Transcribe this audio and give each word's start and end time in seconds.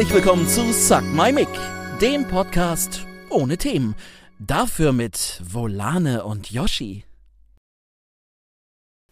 Herzlich 0.00 0.24
willkommen 0.24 0.48
zu 0.48 0.72
Suck 0.72 1.02
My 1.12 1.30
Mic, 1.30 1.50
dem 2.00 2.26
Podcast 2.26 3.06
ohne 3.28 3.58
Themen. 3.58 3.94
Dafür 4.38 4.92
mit 4.92 5.42
Volane 5.44 6.24
und 6.24 6.50
Yoshi. 6.50 7.04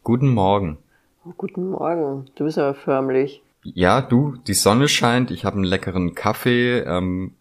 Guten 0.02 0.28
Morgen. 0.32 0.78
Oh, 1.26 1.34
guten 1.36 1.68
Morgen. 1.72 2.30
Du 2.36 2.44
bist 2.44 2.56
aber 2.56 2.72
förmlich. 2.72 3.42
Ja, 3.64 4.00
du, 4.00 4.36
die 4.46 4.54
Sonne 4.54 4.88
scheint, 4.88 5.30
ich 5.30 5.44
habe 5.44 5.56
einen 5.56 5.64
leckeren 5.64 6.14
Kaffee. 6.14 6.78
Ähm, 6.78 7.34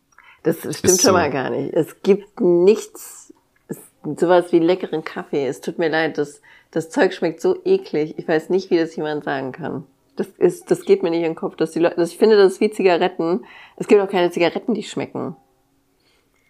das 0.44 0.58
stimmt 0.58 0.82
schon 0.82 0.90
so 0.98 1.14
mal 1.14 1.32
gar 1.32 1.50
nicht. 1.50 1.74
Es 1.74 2.02
gibt 2.04 2.42
nichts, 2.42 3.34
es, 3.70 3.78
sowas 4.18 4.52
wie 4.52 4.60
leckeren 4.60 5.06
Kaffee. 5.06 5.48
Es 5.48 5.62
tut 5.62 5.80
mir 5.80 5.88
leid, 5.88 6.18
das, 6.18 6.42
das 6.72 6.90
Zeug 6.90 7.14
schmeckt 7.14 7.40
so 7.40 7.64
eklig. 7.64 8.16
Ich 8.18 8.28
weiß 8.28 8.50
nicht, 8.50 8.72
wie 8.72 8.78
das 8.78 8.94
jemand 8.98 9.24
sagen 9.24 9.54
kann. 9.54 9.86
Das 10.18 10.28
ist, 10.38 10.70
das 10.70 10.84
geht 10.84 11.04
mir 11.04 11.10
nicht 11.10 11.20
in 11.20 11.32
den 11.32 11.36
Kopf, 11.36 11.56
dass 11.56 11.72
die 11.72 11.80
Leute, 11.80 11.96
dass 11.96 12.12
ich 12.12 12.18
finde, 12.18 12.36
das 12.36 12.54
ist 12.54 12.62
wie 12.62 12.72
Zigaretten. 12.72 13.46
Es 13.78 13.88
gibt 13.88 14.02
auch 14.02 14.10
keine 14.10 14.32
Zigaretten, 14.32 14.74
die 14.74 14.84
schmecken. 14.84 15.36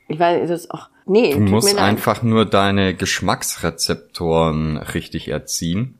Ich 0.08 0.20
weiß, 0.20 0.48
das, 0.48 0.72
ach, 0.72 0.90
nee. 1.06 1.34
Du 1.34 1.40
musst 1.42 1.78
einfach 1.78 2.24
nur 2.24 2.46
deine 2.46 2.96
Geschmacksrezeptoren 2.96 4.78
richtig 4.78 5.28
erziehen. 5.28 5.96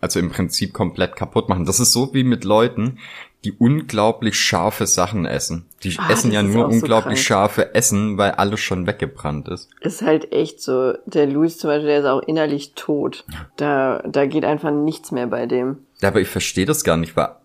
Also 0.00 0.18
im 0.18 0.30
Prinzip 0.30 0.72
komplett 0.72 1.14
kaputt 1.16 1.48
machen. 1.48 1.64
Das 1.64 1.78
ist 1.78 1.92
so 1.92 2.12
wie 2.14 2.24
mit 2.24 2.44
Leuten, 2.44 2.98
die 3.44 3.52
unglaublich 3.52 4.36
scharfe 4.36 4.86
Sachen 4.86 5.26
essen. 5.26 5.66
Die 5.82 5.96
ah, 5.98 6.10
essen 6.10 6.30
ja 6.32 6.42
nur 6.42 6.66
unglaublich 6.66 7.18
so 7.18 7.24
scharfe 7.24 7.74
Essen, 7.74 8.16
weil 8.18 8.32
alles 8.32 8.60
schon 8.60 8.86
weggebrannt 8.86 9.48
ist. 9.48 9.68
Ist 9.80 10.02
halt 10.02 10.32
echt 10.32 10.60
so. 10.60 10.94
Der 11.06 11.26
Luis 11.26 11.58
zum 11.58 11.68
Beispiel, 11.68 11.88
der 11.88 12.00
ist 12.00 12.06
auch 12.06 12.22
innerlich 12.22 12.74
tot. 12.74 13.24
Da, 13.56 14.02
da 14.06 14.26
geht 14.26 14.44
einfach 14.44 14.70
nichts 14.70 15.10
mehr 15.10 15.26
bei 15.26 15.46
dem. 15.46 15.78
Ja, 16.02 16.08
aber 16.08 16.20
ich 16.20 16.28
verstehe 16.28 16.66
das 16.66 16.84
gar 16.84 16.96
nicht, 16.96 17.16
weil 17.16 17.36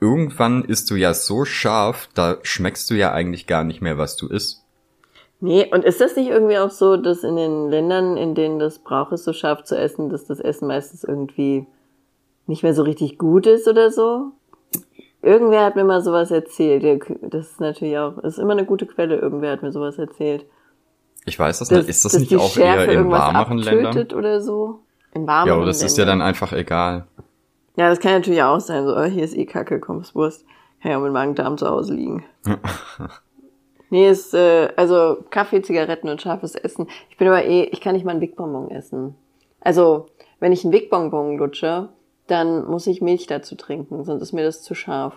irgendwann 0.00 0.64
isst 0.64 0.90
du 0.90 0.94
ja 0.94 1.12
so 1.14 1.44
scharf, 1.44 2.08
da 2.14 2.38
schmeckst 2.42 2.90
du 2.90 2.94
ja 2.94 3.12
eigentlich 3.12 3.46
gar 3.46 3.62
nicht 3.62 3.82
mehr, 3.82 3.98
was 3.98 4.16
du 4.16 4.26
isst. 4.26 4.64
Nee, 5.40 5.70
und 5.72 5.84
ist 5.84 6.00
das 6.00 6.16
nicht 6.16 6.28
irgendwie 6.28 6.58
auch 6.58 6.70
so, 6.70 6.96
dass 6.96 7.22
in 7.24 7.36
den 7.36 7.70
Ländern, 7.70 8.16
in 8.16 8.34
denen 8.34 8.58
das 8.58 8.78
Brauch 8.78 9.12
ist, 9.12 9.24
so 9.24 9.32
scharf 9.32 9.64
zu 9.64 9.76
essen, 9.76 10.10
dass 10.10 10.26
das 10.26 10.40
Essen 10.40 10.68
meistens 10.68 11.04
irgendwie 11.04 11.66
nicht 12.46 12.62
mehr 12.62 12.74
so 12.74 12.82
richtig 12.82 13.16
gut 13.18 13.46
ist 13.46 13.68
oder 13.68 13.90
so? 13.90 14.32
Irgendwer 15.22 15.64
hat 15.64 15.76
mir 15.76 15.84
mal 15.84 16.02
sowas 16.02 16.30
erzählt. 16.30 17.04
Das 17.22 17.50
ist 17.50 17.60
natürlich 17.60 17.98
auch, 17.98 18.18
ist 18.18 18.38
immer 18.38 18.52
eine 18.52 18.64
gute 18.64 18.86
Quelle. 18.86 19.16
Irgendwer 19.16 19.52
hat 19.52 19.62
mir 19.62 19.72
sowas 19.72 19.98
erzählt. 19.98 20.46
Ich 21.26 21.38
weiß 21.38 21.58
das 21.58 21.70
nicht. 21.70 21.88
Ist 21.88 22.04
das 22.04 22.18
nicht 22.18 22.34
auch 22.36 22.50
Schärfe 22.50 22.92
eher 22.92 23.00
in 23.00 23.10
warmeren 23.10 23.58
Ländern? 23.58 23.98
oder 24.12 24.40
so? 24.40 24.80
In 25.12 25.26
warmeren 25.26 25.48
Ja, 25.48 25.54
aber 25.54 25.66
das 25.66 25.78
Ländern. 25.78 25.86
ist 25.86 25.98
ja 25.98 26.04
dann 26.06 26.22
einfach 26.22 26.52
egal. 26.52 27.06
Ja, 27.80 27.88
das 27.88 27.98
kann 27.98 28.12
natürlich 28.12 28.42
auch 28.42 28.60
sein, 28.60 28.84
so, 28.84 28.94
oh, 28.94 29.04
hier 29.04 29.24
ist 29.24 29.34
eh 29.34 29.46
Kacke, 29.46 29.80
komm, 29.80 30.02
ist 30.02 30.14
Wurst. 30.14 30.44
Kann 30.82 30.90
ja 30.90 30.98
mit 30.98 31.14
Magen-Darm 31.14 31.56
zu 31.56 31.66
Hause 31.66 31.94
liegen. 31.94 32.26
nee, 33.88 34.06
ist, 34.06 34.34
äh, 34.34 34.68
also 34.76 35.24
Kaffee, 35.30 35.62
Zigaretten 35.62 36.10
und 36.10 36.20
scharfes 36.20 36.56
Essen. 36.56 36.88
Ich 37.08 37.16
bin 37.16 37.26
aber 37.26 37.42
eh, 37.42 37.62
ich 37.72 37.80
kann 37.80 37.94
nicht 37.94 38.04
mal 38.04 38.10
einen 38.10 38.20
Big 38.20 38.36
Bonbon 38.36 38.70
essen. 38.70 39.14
Also, 39.60 40.08
wenn 40.40 40.52
ich 40.52 40.62
einen 40.62 40.72
Big 40.72 40.90
Bonbon 40.90 41.38
lutsche, 41.38 41.88
dann 42.26 42.66
muss 42.66 42.86
ich 42.86 43.00
Milch 43.00 43.26
dazu 43.26 43.54
trinken, 43.54 44.04
sonst 44.04 44.20
ist 44.20 44.34
mir 44.34 44.44
das 44.44 44.60
zu 44.60 44.74
scharf. 44.74 45.14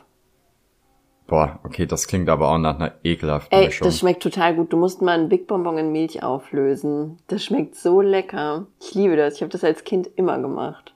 Boah, 1.27 1.59
okay, 1.65 1.85
das 1.85 2.07
klingt 2.07 2.29
aber 2.29 2.47
auch 2.47 2.59
nach 2.59 2.79
einer 2.79 2.93
ekelhaften 3.03 3.59
Ey, 3.59 3.65
Mischung. 3.65 3.83
das 3.83 3.99
schmeckt 3.99 4.23
total 4.23 4.55
gut. 4.55 4.71
Du 4.71 4.77
musst 4.77 5.01
mal 5.01 5.19
einen 5.19 5.27
Big 5.27 5.47
Bonbon 5.47 5.77
in 5.77 5.91
Milch 5.91 6.23
auflösen. 6.23 7.17
Das 7.27 7.43
schmeckt 7.43 7.75
so 7.75 7.99
lecker. 7.99 8.67
Ich 8.79 8.93
liebe 8.93 9.17
das. 9.17 9.35
Ich 9.35 9.41
habe 9.41 9.51
das 9.51 9.65
als 9.65 9.83
Kind 9.83 10.09
immer 10.15 10.39
gemacht. 10.39 10.92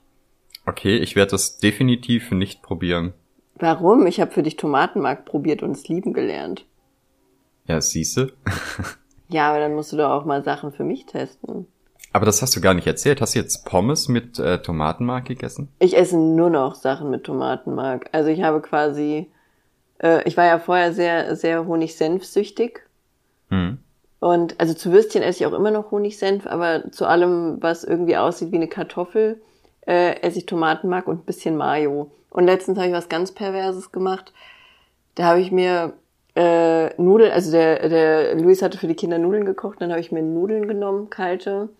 Okay, 0.68 0.98
ich 0.98 1.16
werde 1.16 1.30
das 1.30 1.56
definitiv 1.56 2.30
nicht 2.30 2.60
probieren. 2.60 3.14
Warum? 3.54 4.06
Ich 4.06 4.20
habe 4.20 4.32
für 4.32 4.42
dich 4.42 4.56
Tomatenmark 4.56 5.24
probiert 5.24 5.62
und 5.62 5.70
es 5.70 5.88
lieben 5.88 6.12
gelernt. 6.12 6.66
Ja, 7.66 7.80
siehste. 7.80 8.34
ja, 9.28 9.48
aber 9.48 9.60
dann 9.60 9.74
musst 9.74 9.92
du 9.92 9.96
doch 9.96 10.10
auch 10.10 10.26
mal 10.26 10.44
Sachen 10.44 10.72
für 10.72 10.84
mich 10.84 11.06
testen. 11.06 11.66
Aber 12.12 12.26
das 12.26 12.42
hast 12.42 12.54
du 12.54 12.60
gar 12.60 12.74
nicht 12.74 12.86
erzählt. 12.86 13.22
Hast 13.22 13.34
du 13.34 13.38
jetzt 13.38 13.64
Pommes 13.64 14.08
mit 14.08 14.38
äh, 14.38 14.60
Tomatenmark 14.60 15.24
gegessen? 15.24 15.70
Ich 15.78 15.96
esse 15.96 16.18
nur 16.18 16.50
noch 16.50 16.74
Sachen 16.74 17.08
mit 17.08 17.24
Tomatenmark. 17.24 18.10
Also 18.12 18.28
ich 18.28 18.42
habe 18.42 18.60
quasi, 18.60 19.30
äh, 20.02 20.22
ich 20.28 20.36
war 20.36 20.44
ja 20.44 20.58
vorher 20.58 20.92
sehr, 20.92 21.34
sehr 21.34 21.66
Honig-Senf-süchtig. 21.66 22.82
Hm. 23.48 23.78
Und 24.20 24.60
also 24.60 24.74
zu 24.74 24.92
Würstchen 24.92 25.22
esse 25.22 25.40
ich 25.40 25.46
auch 25.46 25.56
immer 25.56 25.70
noch 25.70 25.92
Honigsenf, 25.92 26.46
aber 26.46 26.92
zu 26.92 27.06
allem, 27.06 27.56
was 27.62 27.84
irgendwie 27.84 28.18
aussieht 28.18 28.52
wie 28.52 28.56
eine 28.56 28.68
Kartoffel, 28.68 29.40
äh, 29.88 30.20
esse 30.20 30.38
ich 30.38 30.46
Tomatenmark 30.46 31.08
und 31.08 31.20
ein 31.22 31.24
bisschen 31.24 31.56
Mayo. 31.56 32.10
Und 32.30 32.44
letztens 32.44 32.78
habe 32.78 32.88
ich 32.88 32.94
was 32.94 33.08
ganz 33.08 33.32
Perverses 33.32 33.90
gemacht. 33.90 34.32
Da 35.14 35.24
habe 35.24 35.40
ich 35.40 35.50
mir 35.50 35.94
äh, 36.36 36.90
Nudeln, 37.00 37.32
also 37.32 37.50
der, 37.50 37.88
der 37.88 38.34
Luis 38.36 38.62
hatte 38.62 38.78
für 38.78 38.86
die 38.86 38.94
Kinder 38.94 39.18
Nudeln 39.18 39.46
gekocht, 39.46 39.80
dann 39.80 39.90
habe 39.90 40.00
ich 40.00 40.12
mir 40.12 40.22
Nudeln 40.22 40.68
genommen, 40.68 41.10
kalte, 41.10 41.70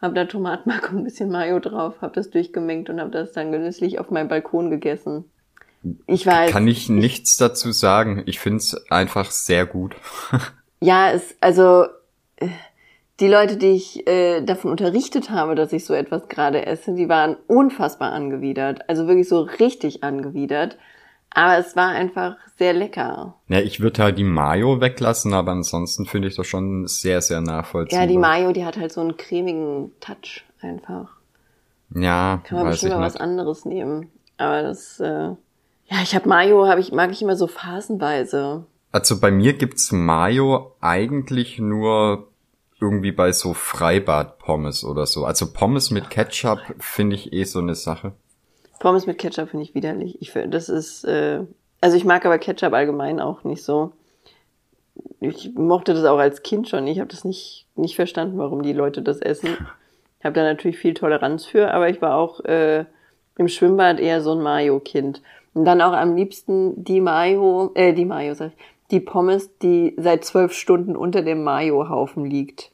habe 0.00 0.14
da 0.14 0.24
Tomatenmark 0.24 0.90
und 0.90 0.98
ein 0.98 1.04
bisschen 1.04 1.30
Mayo 1.30 1.60
drauf, 1.60 2.00
habe 2.00 2.14
das 2.14 2.30
durchgemengt 2.30 2.88
und 2.88 2.98
habe 2.98 3.10
das 3.10 3.32
dann 3.32 3.52
genüsslich 3.52 3.98
auf 3.98 4.10
meinem 4.10 4.28
Balkon 4.28 4.70
gegessen. 4.70 5.24
Ich 6.06 6.26
weiß. 6.26 6.50
Kann 6.50 6.66
ich 6.66 6.88
nichts 6.88 7.36
dazu 7.36 7.72
sagen. 7.72 8.22
Ich 8.26 8.38
find's 8.38 8.74
einfach 8.90 9.30
sehr 9.30 9.64
gut. 9.64 9.94
ja, 10.80 11.10
es, 11.10 11.36
also 11.40 11.86
die 13.20 13.28
Leute, 13.28 13.56
die 13.56 13.72
ich 13.72 14.06
äh, 14.06 14.40
davon 14.40 14.70
unterrichtet 14.70 15.30
habe, 15.30 15.54
dass 15.54 15.72
ich 15.72 15.84
so 15.84 15.94
etwas 15.94 16.28
gerade 16.28 16.66
esse, 16.66 16.94
die 16.94 17.08
waren 17.08 17.36
unfassbar 17.46 18.12
angewidert. 18.12 18.88
Also 18.88 19.06
wirklich 19.06 19.28
so 19.28 19.42
richtig 19.42 20.02
angewidert. 20.02 20.78
Aber 21.32 21.58
es 21.58 21.76
war 21.76 21.90
einfach 21.90 22.36
sehr 22.56 22.72
lecker. 22.72 23.34
Ja, 23.48 23.60
ich 23.60 23.80
würde 23.80 24.02
halt 24.02 24.18
die 24.18 24.24
Mayo 24.24 24.80
weglassen, 24.80 25.32
aber 25.32 25.52
ansonsten 25.52 26.06
finde 26.06 26.28
ich 26.28 26.34
das 26.34 26.46
schon 26.46 26.88
sehr, 26.88 27.20
sehr 27.20 27.40
nachvollziehbar. 27.40 28.04
Ja, 28.04 28.10
die 28.10 28.18
Mayo, 28.18 28.52
die 28.52 28.64
hat 28.64 28.76
halt 28.76 28.90
so 28.90 29.00
einen 29.00 29.16
cremigen 29.16 29.92
Touch 30.00 30.44
einfach. 30.60 31.10
Ja, 31.94 32.40
kann 32.44 32.58
man 32.58 32.66
weiß 32.66 32.74
bestimmt 32.74 32.94
mal 32.94 33.02
was 33.02 33.16
anderes 33.16 33.64
nehmen. 33.64 34.10
Aber 34.38 34.62
das, 34.62 34.98
äh, 34.98 35.06
ja, 35.06 36.02
ich 36.02 36.14
habe 36.14 36.28
Mayo, 36.28 36.66
habe 36.66 36.80
ich 36.80 36.90
mag 36.92 37.10
ich 37.12 37.22
immer 37.22 37.36
so 37.36 37.46
phasenweise. 37.46 38.64
Also 38.90 39.20
bei 39.20 39.30
mir 39.30 39.52
gibt's 39.52 39.92
Mayo 39.92 40.72
eigentlich 40.80 41.60
nur 41.60 42.29
irgendwie 42.80 43.12
bei 43.12 43.32
so 43.32 43.54
Freibad-Pommes 43.54 44.84
oder 44.84 45.06
so. 45.06 45.24
Also 45.24 45.52
Pommes 45.52 45.90
mit 45.90 46.10
Ketchup 46.10 46.60
finde 46.78 47.16
ich 47.16 47.32
eh 47.32 47.44
so 47.44 47.58
eine 47.58 47.74
Sache. 47.74 48.12
Pommes 48.78 49.06
mit 49.06 49.18
Ketchup 49.18 49.50
finde 49.50 49.64
ich 49.64 49.74
widerlich. 49.74 50.20
Ich 50.20 50.32
finde, 50.32 50.48
das 50.48 50.68
ist, 50.68 51.04
äh, 51.04 51.40
also 51.80 51.96
ich 51.96 52.04
mag 52.04 52.24
aber 52.24 52.38
Ketchup 52.38 52.72
allgemein 52.72 53.20
auch 53.20 53.44
nicht 53.44 53.62
so. 53.62 53.92
Ich 55.20 55.54
mochte 55.54 55.94
das 55.94 56.04
auch 56.04 56.18
als 56.18 56.42
Kind 56.42 56.68
schon. 56.68 56.86
Ich 56.86 56.98
habe 56.98 57.10
das 57.10 57.24
nicht, 57.24 57.66
nicht 57.76 57.96
verstanden, 57.96 58.38
warum 58.38 58.62
die 58.62 58.72
Leute 58.72 59.02
das 59.02 59.20
essen. 59.20 59.56
Ich 60.18 60.24
habe 60.24 60.34
da 60.34 60.42
natürlich 60.42 60.78
viel 60.78 60.94
Toleranz 60.94 61.46
für, 61.46 61.72
aber 61.72 61.88
ich 61.88 62.02
war 62.02 62.16
auch 62.16 62.40
äh, 62.44 62.84
im 63.36 63.48
Schwimmbad 63.48 64.00
eher 64.00 64.20
so 64.20 64.32
ein 64.32 64.42
Mayo-Kind. 64.42 65.22
Und 65.54 65.64
dann 65.64 65.80
auch 65.80 65.92
am 65.92 66.14
liebsten 66.14 66.84
die 66.84 67.00
Mayo, 67.00 67.72
äh, 67.74 67.92
die 67.92 68.04
Mayo, 68.04 68.34
sag 68.34 68.48
ich, 68.48 68.64
die 68.90 69.00
Pommes, 69.00 69.50
die 69.58 69.94
seit 69.96 70.24
zwölf 70.24 70.52
Stunden 70.52 70.96
unter 70.96 71.22
dem 71.22 71.44
Mayo-Haufen 71.44 72.24
liegt. 72.24 72.72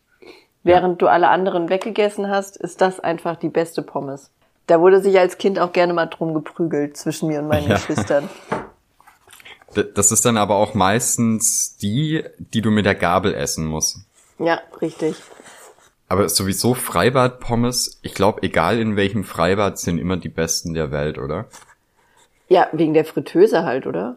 Während 0.62 1.00
du 1.00 1.06
alle 1.06 1.28
anderen 1.28 1.68
weggegessen 1.68 2.28
hast, 2.28 2.56
ist 2.56 2.80
das 2.80 2.98
einfach 2.98 3.36
die 3.36 3.48
beste 3.48 3.82
Pommes. 3.82 4.30
Da 4.66 4.80
wurde 4.80 5.00
sich 5.00 5.18
als 5.18 5.38
Kind 5.38 5.60
auch 5.60 5.72
gerne 5.72 5.92
mal 5.92 6.06
drum 6.06 6.34
geprügelt 6.34 6.96
zwischen 6.96 7.28
mir 7.28 7.38
und 7.38 7.48
meinen 7.48 7.68
ja. 7.68 7.74
Geschwistern. 7.74 8.28
Das 9.94 10.10
ist 10.10 10.24
dann 10.24 10.38
aber 10.38 10.54
auch 10.54 10.72
meistens 10.72 11.76
die, 11.76 12.24
die 12.38 12.62
du 12.62 12.70
mit 12.70 12.86
der 12.86 12.94
Gabel 12.94 13.34
essen 13.34 13.66
musst. 13.66 13.98
Ja, 14.38 14.62
richtig. 14.80 15.16
Aber 16.08 16.30
sowieso 16.30 16.72
Freibad-Pommes, 16.72 17.98
ich 18.00 18.14
glaube, 18.14 18.42
egal 18.42 18.78
in 18.78 18.96
welchem 18.96 19.22
Freibad, 19.22 19.78
sind 19.78 19.98
immer 19.98 20.16
die 20.16 20.30
besten 20.30 20.72
der 20.72 20.92
Welt, 20.92 21.18
oder? 21.18 21.46
Ja, 22.48 22.68
wegen 22.72 22.94
der 22.94 23.04
Fritteuse 23.04 23.64
halt, 23.64 23.86
oder? 23.86 24.16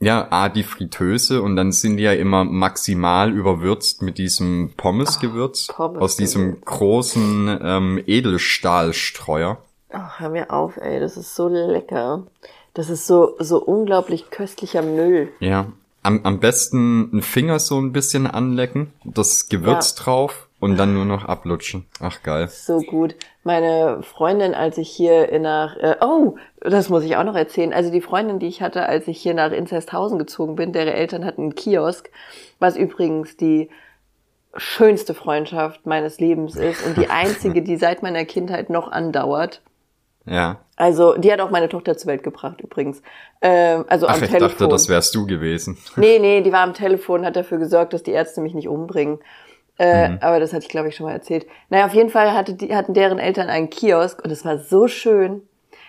Ja, 0.00 0.26
A, 0.30 0.48
die 0.48 0.64
Fritteuse 0.64 1.40
und 1.40 1.56
dann 1.56 1.72
sind 1.72 1.96
die 1.96 2.02
ja 2.02 2.12
immer 2.12 2.44
maximal 2.44 3.32
überwürzt 3.32 4.02
mit 4.02 4.18
diesem 4.18 4.72
Pommesgewürz 4.76 5.68
Pommes 5.68 6.02
aus 6.02 6.16
diesem 6.16 6.60
großen 6.60 7.58
ähm, 7.62 8.02
Edelstahlstreuer. 8.06 9.58
Ach, 9.90 10.20
hör 10.20 10.28
mir 10.30 10.50
auf, 10.50 10.76
ey, 10.76 11.00
das 11.00 11.16
ist 11.16 11.34
so 11.34 11.48
lecker. 11.48 12.26
Das 12.74 12.90
ist 12.90 13.06
so, 13.06 13.36
so 13.38 13.62
unglaublich 13.62 14.30
köstlicher 14.30 14.82
Müll. 14.82 15.32
Ja. 15.38 15.66
Am, 16.02 16.20
am 16.24 16.40
besten 16.40 17.08
einen 17.12 17.22
Finger 17.22 17.58
so 17.58 17.80
ein 17.80 17.92
bisschen 17.92 18.26
anlecken, 18.26 18.92
das 19.04 19.48
Gewürz 19.48 19.94
ja. 19.96 20.04
drauf 20.04 20.48
und 20.60 20.78
dann 20.78 20.94
nur 20.94 21.04
noch 21.04 21.24
ablutschen. 21.24 21.86
Ach 22.00 22.22
geil. 22.22 22.48
So 22.48 22.78
gut. 22.80 23.16
Meine 23.42 24.02
Freundin, 24.02 24.54
als 24.54 24.78
ich 24.78 24.88
hier 24.88 25.38
nach 25.38 25.76
äh, 25.76 25.96
oh, 26.00 26.36
das 26.60 26.88
muss 26.88 27.04
ich 27.04 27.16
auch 27.16 27.24
noch 27.24 27.36
erzählen. 27.36 27.72
Also 27.72 27.90
die 27.90 28.00
Freundin, 28.00 28.38
die 28.38 28.46
ich 28.46 28.62
hatte, 28.62 28.86
als 28.86 29.06
ich 29.08 29.20
hier 29.20 29.34
nach 29.34 29.52
Inzesthausen 29.52 30.18
gezogen 30.18 30.56
bin, 30.56 30.72
deren 30.72 30.94
Eltern 30.94 31.24
hatten 31.24 31.42
einen 31.42 31.54
Kiosk, 31.54 32.10
was 32.58 32.76
übrigens 32.76 33.36
die 33.36 33.68
schönste 34.56 35.14
Freundschaft 35.14 35.84
meines 35.84 36.20
Lebens 36.20 36.56
ist 36.56 36.86
und 36.86 36.96
die 36.96 37.10
einzige, 37.10 37.62
die 37.62 37.76
seit 37.76 38.02
meiner 38.02 38.24
Kindheit 38.24 38.70
noch 38.70 38.90
andauert. 38.90 39.60
Ja. 40.26 40.60
Also, 40.76 41.16
die 41.16 41.30
hat 41.30 41.40
auch 41.40 41.50
meine 41.50 41.68
Tochter 41.68 41.96
zur 41.96 42.08
Welt 42.08 42.22
gebracht 42.22 42.60
übrigens. 42.60 43.02
Ähm, 43.42 43.84
also 43.88 44.06
Ach, 44.06 44.14
am 44.14 44.22
ich 44.22 44.30
Telefon. 44.30 44.48
dachte, 44.48 44.68
das 44.68 44.88
wärst 44.88 45.14
du 45.14 45.26
gewesen. 45.26 45.76
Nee, 45.96 46.18
nee, 46.18 46.40
die 46.40 46.50
war 46.50 46.62
am 46.62 46.74
Telefon, 46.74 47.24
hat 47.26 47.36
dafür 47.36 47.58
gesorgt, 47.58 47.92
dass 47.92 48.02
die 48.02 48.12
Ärzte 48.12 48.40
mich 48.40 48.54
nicht 48.54 48.68
umbringen. 48.68 49.18
Äh, 49.78 50.10
Mhm. 50.10 50.18
Aber 50.20 50.38
das 50.40 50.52
hatte 50.52 50.64
ich, 50.64 50.70
glaube 50.70 50.88
ich, 50.88 50.96
schon 50.96 51.06
mal 51.06 51.12
erzählt. 51.12 51.46
Naja, 51.68 51.86
auf 51.86 51.94
jeden 51.94 52.10
Fall 52.10 52.32
hatte 52.32 52.54
die, 52.54 52.74
hatten 52.74 52.94
deren 52.94 53.18
Eltern 53.18 53.48
einen 53.48 53.70
Kiosk 53.70 54.22
und 54.24 54.30
es 54.30 54.44
war 54.44 54.58
so 54.58 54.86
schön. 54.88 55.42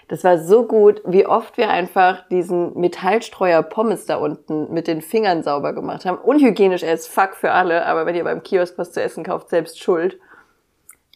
Das 0.07 0.23
war 0.23 0.37
so 0.37 0.67
gut, 0.67 1.01
wie 1.05 1.25
oft 1.25 1.57
wir 1.57 1.69
einfach 1.69 2.27
diesen 2.29 2.79
Metallstreuer 2.79 3.63
Pommes 3.63 4.05
da 4.05 4.17
unten 4.17 4.71
mit 4.71 4.87
den 4.87 5.01
Fingern 5.01 5.41
sauber 5.43 5.73
gemacht 5.73 6.05
haben. 6.05 6.17
Unhygienisch 6.19 6.83
as 6.83 7.07
fuck 7.07 7.35
für 7.35 7.51
alle, 7.51 7.85
aber 7.87 8.05
wenn 8.05 8.15
ihr 8.15 8.23
beim 8.23 8.43
Kiosk 8.43 8.77
was 8.77 8.91
zu 8.91 9.01
essen 9.01 9.23
kauft, 9.23 9.49
selbst 9.49 9.79
schuld. 9.81 10.19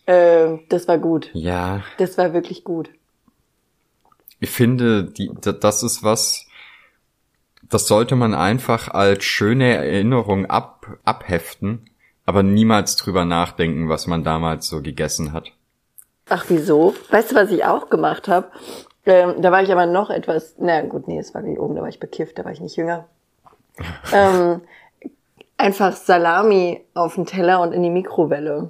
Äh, 0.08 0.58
das 0.70 0.88
war 0.88 0.98
gut. 0.98 1.30
Ja, 1.34 1.84
Das 1.98 2.18
war 2.18 2.34
wirklich 2.34 2.64
gut. 2.64 2.90
ich 4.40 4.50
finde, 4.50 5.04
die, 5.06 5.30
da- 5.42 5.52
das 5.52 5.84
ist 5.84 6.04
was, 6.04 6.46
das 7.70 7.88
sollte 7.88 8.16
man 8.16 8.34
einfach 8.34 8.88
als 8.90 9.24
schöne 9.24 9.76
Erinnerung 9.76 10.46
ab, 10.48 10.88
abheften, 11.06 11.89
aber 12.30 12.44
niemals 12.44 12.96
drüber 12.96 13.26
nachdenken, 13.26 13.90
was 13.90 14.06
man 14.06 14.24
damals 14.24 14.68
so 14.68 14.84
gegessen 14.84 15.34
hat. 15.34 15.52
Ach, 16.30 16.46
wieso? 16.48 16.94
Weißt 17.10 17.32
du, 17.32 17.36
was 17.36 17.50
ich 17.50 17.66
auch 17.66 17.90
gemacht 17.90 18.28
habe? 18.28 18.52
Ähm, 19.08 19.42
da 19.42 19.52
war 19.52 19.64
ich 19.64 19.72
aber 19.72 19.88
noch 19.88 20.12
etwas, 20.12 20.54
na 20.60 20.82
gut, 20.82 21.08
nee, 21.08 21.18
es 21.18 21.34
war 21.34 21.42
gelogen, 21.42 21.76
da 21.76 21.82
war 21.82 21.90
ich 21.90 22.00
bekifft, 22.00 22.38
da 22.38 22.46
war 22.46 22.52
ich 22.52 22.62
nicht 22.62 22.76
jünger. 22.76 23.06
ähm, 24.14 24.62
einfach 25.58 25.96
Salami 25.96 26.86
auf 26.94 27.16
den 27.16 27.26
Teller 27.26 27.62
und 27.62 27.72
in 27.72 27.82
die 27.82 27.90
Mikrowelle. 27.90 28.70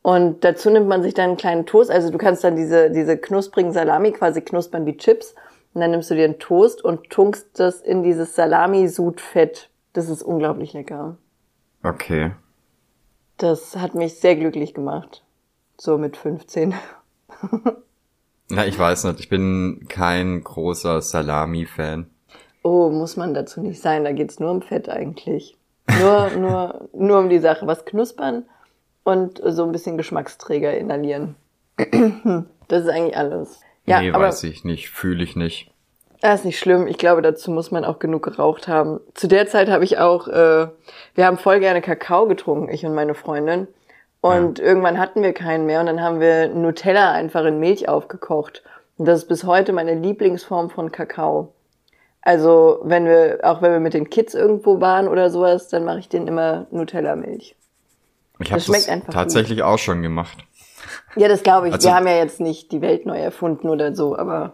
Und 0.00 0.42
dazu 0.42 0.70
nimmt 0.70 0.88
man 0.88 1.02
sich 1.02 1.12
dann 1.12 1.28
einen 1.28 1.36
kleinen 1.36 1.66
Toast. 1.66 1.90
Also 1.90 2.08
du 2.08 2.16
kannst 2.16 2.42
dann 2.42 2.56
diese, 2.56 2.90
diese 2.90 3.18
knusprigen 3.18 3.72
Salami 3.72 4.12
quasi 4.12 4.40
knuspern 4.40 4.86
wie 4.86 4.96
Chips. 4.96 5.34
Und 5.74 5.82
dann 5.82 5.90
nimmst 5.90 6.10
du 6.10 6.14
dir 6.14 6.24
einen 6.24 6.38
Toast 6.38 6.82
und 6.82 7.10
tunkst 7.10 7.60
das 7.60 7.82
in 7.82 8.02
dieses 8.02 8.34
Salami-Sudfett. 8.34 9.68
Das 9.92 10.08
ist 10.08 10.22
unglaublich 10.22 10.72
lecker. 10.72 11.18
Okay. 11.82 12.32
Das 13.42 13.74
hat 13.74 13.96
mich 13.96 14.20
sehr 14.20 14.36
glücklich 14.36 14.72
gemacht. 14.72 15.24
So 15.76 15.98
mit 15.98 16.16
15. 16.16 16.74
Na, 18.48 18.66
ich 18.66 18.78
weiß 18.78 19.02
nicht, 19.02 19.18
ich 19.18 19.28
bin 19.28 19.86
kein 19.88 20.44
großer 20.44 21.02
Salami-Fan. 21.02 22.06
Oh, 22.62 22.90
muss 22.90 23.16
man 23.16 23.34
dazu 23.34 23.60
nicht 23.60 23.80
sein. 23.80 24.04
Da 24.04 24.12
geht's 24.12 24.38
nur 24.38 24.52
um 24.52 24.62
Fett 24.62 24.88
eigentlich. 24.88 25.56
Nur, 26.00 26.30
nur, 26.36 26.88
nur 26.92 27.18
um 27.18 27.28
die 27.28 27.40
Sache. 27.40 27.66
Was 27.66 27.84
knuspern 27.84 28.44
und 29.02 29.42
so 29.44 29.64
ein 29.64 29.72
bisschen 29.72 29.96
Geschmacksträger 29.96 30.76
inhalieren. 30.78 31.34
Das 32.68 32.84
ist 32.84 32.88
eigentlich 32.88 33.16
alles. 33.18 33.60
Ja, 33.84 34.00
nee, 34.00 34.12
aber 34.12 34.28
weiß 34.28 34.44
ich 34.44 34.64
nicht, 34.64 34.88
fühle 34.88 35.22
ich 35.22 35.36
nicht. 35.36 35.71
Das 36.22 36.40
ist 36.40 36.44
nicht 36.46 36.58
schlimm. 36.58 36.86
Ich 36.86 36.98
glaube, 36.98 37.20
dazu 37.20 37.50
muss 37.50 37.70
man 37.70 37.84
auch 37.84 37.98
genug 37.98 38.22
geraucht 38.22 38.68
haben. 38.68 39.00
Zu 39.14 39.26
der 39.26 39.48
Zeit 39.48 39.68
habe 39.68 39.84
ich 39.84 39.98
auch, 39.98 40.28
äh, 40.28 40.68
wir 41.14 41.26
haben 41.26 41.36
voll 41.36 41.60
gerne 41.60 41.82
Kakao 41.82 42.26
getrunken, 42.26 42.72
ich 42.72 42.86
und 42.86 42.94
meine 42.94 43.14
Freundin. 43.14 43.66
Und 44.20 44.60
irgendwann 44.60 44.98
hatten 44.98 45.22
wir 45.22 45.32
keinen 45.32 45.66
mehr 45.66 45.80
und 45.80 45.86
dann 45.86 46.00
haben 46.00 46.20
wir 46.20 46.48
Nutella 46.48 47.10
einfach 47.10 47.44
in 47.44 47.58
Milch 47.58 47.88
aufgekocht. 47.88 48.62
Und 48.96 49.06
das 49.06 49.22
ist 49.22 49.28
bis 49.28 49.42
heute 49.42 49.72
meine 49.72 49.94
Lieblingsform 49.94 50.70
von 50.70 50.92
Kakao. 50.92 51.52
Also, 52.20 52.78
wenn 52.84 53.04
wir, 53.04 53.40
auch 53.42 53.62
wenn 53.62 53.72
wir 53.72 53.80
mit 53.80 53.94
den 53.94 54.08
Kids 54.08 54.34
irgendwo 54.34 54.80
waren 54.80 55.08
oder 55.08 55.28
sowas, 55.28 55.68
dann 55.68 55.84
mache 55.84 55.98
ich 55.98 56.08
denen 56.08 56.28
immer 56.28 56.66
Nutella-Milch. 56.70 57.56
Ich 58.38 58.50
habe 58.52 58.58
Das 58.58 58.66
schmeckt 58.66 58.84
das 58.84 58.88
einfach 58.90 59.12
tatsächlich 59.12 59.64
auch 59.64 59.78
schon 59.78 60.02
gemacht. 60.02 60.38
Ja, 61.16 61.26
das 61.26 61.42
glaube 61.42 61.66
ich. 61.66 61.74
Also- 61.74 61.88
wir 61.88 61.96
haben 61.96 62.06
ja 62.06 62.16
jetzt 62.16 62.38
nicht 62.38 62.70
die 62.70 62.80
Welt 62.80 63.06
neu 63.06 63.18
erfunden 63.18 63.68
oder 63.68 63.92
so, 63.92 64.16
aber 64.16 64.52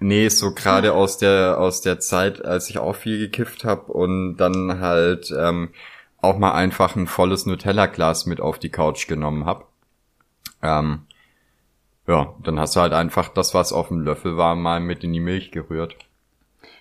Nee, 0.00 0.28
so 0.28 0.52
gerade 0.54 0.92
aus 0.94 1.18
der 1.18 1.58
aus 1.58 1.80
der 1.80 1.98
Zeit, 2.00 2.44
als 2.44 2.70
ich 2.70 2.78
auch 2.78 2.94
viel 2.94 3.18
gekifft 3.18 3.64
habe 3.64 3.92
und 3.92 4.36
dann 4.36 4.80
halt 4.80 5.32
ähm, 5.36 5.70
auch 6.20 6.38
mal 6.38 6.52
einfach 6.52 6.96
ein 6.96 7.06
volles 7.06 7.46
Nutella-Glas 7.46 8.26
mit 8.26 8.40
auf 8.40 8.58
die 8.58 8.70
Couch 8.70 9.06
genommen 9.08 9.44
habe. 9.46 9.64
Ähm, 10.62 11.02
ja, 12.06 12.34
dann 12.42 12.58
hast 12.60 12.76
du 12.76 12.80
halt 12.80 12.92
einfach 12.92 13.28
das, 13.28 13.54
was 13.54 13.72
auf 13.72 13.88
dem 13.88 14.00
Löffel 14.00 14.36
war, 14.36 14.54
mal 14.56 14.80
mit 14.80 15.04
in 15.04 15.12
die 15.12 15.20
Milch 15.20 15.50
gerührt. 15.52 15.96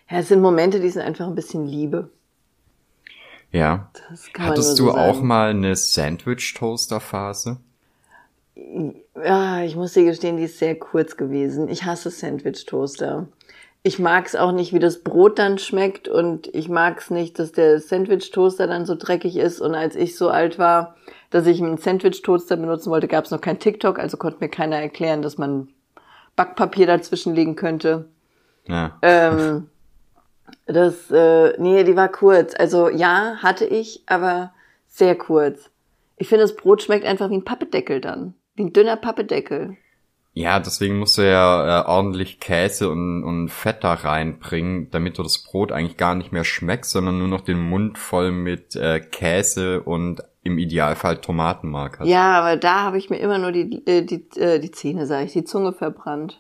ja, 0.09 0.19
es 0.19 0.27
sind 0.29 0.41
Momente, 0.41 0.79
die 0.79 0.89
sind 0.89 1.01
einfach 1.03 1.27
ein 1.27 1.35
bisschen 1.35 1.65
Liebe. 1.65 2.09
Ja. 3.51 3.91
Das 4.09 4.31
kann 4.33 4.47
man 4.47 4.51
Hattest 4.51 4.77
nur 4.79 4.87
du 4.91 4.93
so 4.93 4.97
auch 4.97 5.15
sagen. 5.15 5.27
mal 5.27 5.49
eine 5.51 5.75
Sandwich-Toaster-Phase? 5.75 7.57
Ja, 9.15 9.61
ich 9.61 9.75
muss 9.75 9.93
dir 9.93 10.05
gestehen, 10.05 10.37
die 10.37 10.43
ist 10.43 10.59
sehr 10.59 10.75
kurz 10.75 11.17
gewesen. 11.17 11.69
Ich 11.69 11.85
hasse 11.85 12.09
Sandwich-Toaster. 12.09 13.27
Ich 13.83 13.99
mag's 13.99 14.35
auch 14.35 14.51
nicht, 14.51 14.73
wie 14.73 14.79
das 14.79 15.03
Brot 15.03 15.39
dann 15.39 15.57
schmeckt 15.57 16.07
und 16.07 16.53
ich 16.53 16.67
mag's 16.67 17.09
nicht, 17.09 17.39
dass 17.39 17.51
der 17.51 17.79
Sandwich-Toaster 17.79 18.67
dann 18.67 18.85
so 18.85 18.95
dreckig 18.95 19.37
ist. 19.37 19.61
Und 19.61 19.75
als 19.75 19.95
ich 19.95 20.17
so 20.17 20.29
alt 20.29 20.57
war, 20.57 20.95
dass 21.29 21.45
ich 21.45 21.61
einen 21.61 21.77
Sandwich-Toaster 21.77 22.57
benutzen 22.57 22.89
wollte, 22.89 23.07
gab's 23.07 23.31
noch 23.31 23.41
kein 23.41 23.59
TikTok, 23.59 23.99
also 23.99 24.17
konnte 24.17 24.39
mir 24.39 24.49
keiner 24.49 24.77
erklären, 24.77 25.21
dass 25.21 25.37
man 25.37 25.69
Backpapier 26.35 26.87
dazwischen 26.87 27.35
legen 27.35 27.55
könnte. 27.55 28.05
Ja. 28.67 28.97
Ähm, 29.01 29.69
das, 30.65 31.09
äh, 31.11 31.53
nee, 31.59 31.83
die 31.83 31.95
war 31.95 32.09
kurz. 32.09 32.53
Also 32.57 32.89
ja, 32.89 33.37
hatte 33.41 33.65
ich, 33.65 34.03
aber 34.05 34.51
sehr 34.87 35.15
kurz. 35.15 35.69
Ich 36.17 36.27
finde, 36.27 36.43
das 36.43 36.55
Brot 36.55 36.81
schmeckt 36.81 37.05
einfach 37.05 37.29
wie 37.29 37.37
ein 37.37 37.45
Pappedeckel 37.45 38.01
dann. 38.01 38.33
Wie 38.57 38.63
ein 38.63 38.73
dünner 38.73 38.97
Pappedeckel. 38.97 39.77
Ja, 40.33 40.59
deswegen 40.59 40.99
musst 40.99 41.17
du 41.17 41.23
ja 41.27 41.81
äh, 41.81 41.85
ordentlich 41.87 42.39
Käse 42.39 42.89
und, 42.91 43.23
und 43.23 43.49
Fett 43.49 43.83
da 43.83 43.93
reinbringen, 43.93 44.91
damit 44.91 45.17
du 45.17 45.23
das 45.23 45.39
Brot 45.43 45.71
eigentlich 45.71 45.97
gar 45.97 46.13
nicht 46.13 46.31
mehr 46.31 46.43
schmeckst, 46.43 46.91
sondern 46.91 47.17
nur 47.17 47.27
noch 47.27 47.41
den 47.41 47.59
Mund 47.59 47.97
voll 47.97 48.31
mit 48.31 48.75
äh, 48.75 48.99
Käse 48.99 49.81
und 49.81 50.21
im 50.43 50.59
Idealfall 50.59 51.17
Tomatenmark 51.21 51.99
hast. 51.99 52.07
Ja, 52.07 52.39
aber 52.39 52.55
da 52.55 52.81
habe 52.83 52.97
ich 52.99 53.09
mir 53.09 53.17
immer 53.17 53.39
nur 53.39 53.51
die, 53.51 53.81
äh, 53.87 54.03
die, 54.03 54.27
äh, 54.39 54.59
die 54.59 54.69
Zähne, 54.71 55.07
sage 55.07 55.25
ich, 55.25 55.33
die 55.33 55.43
Zunge 55.43 55.73
verbrannt. 55.73 56.39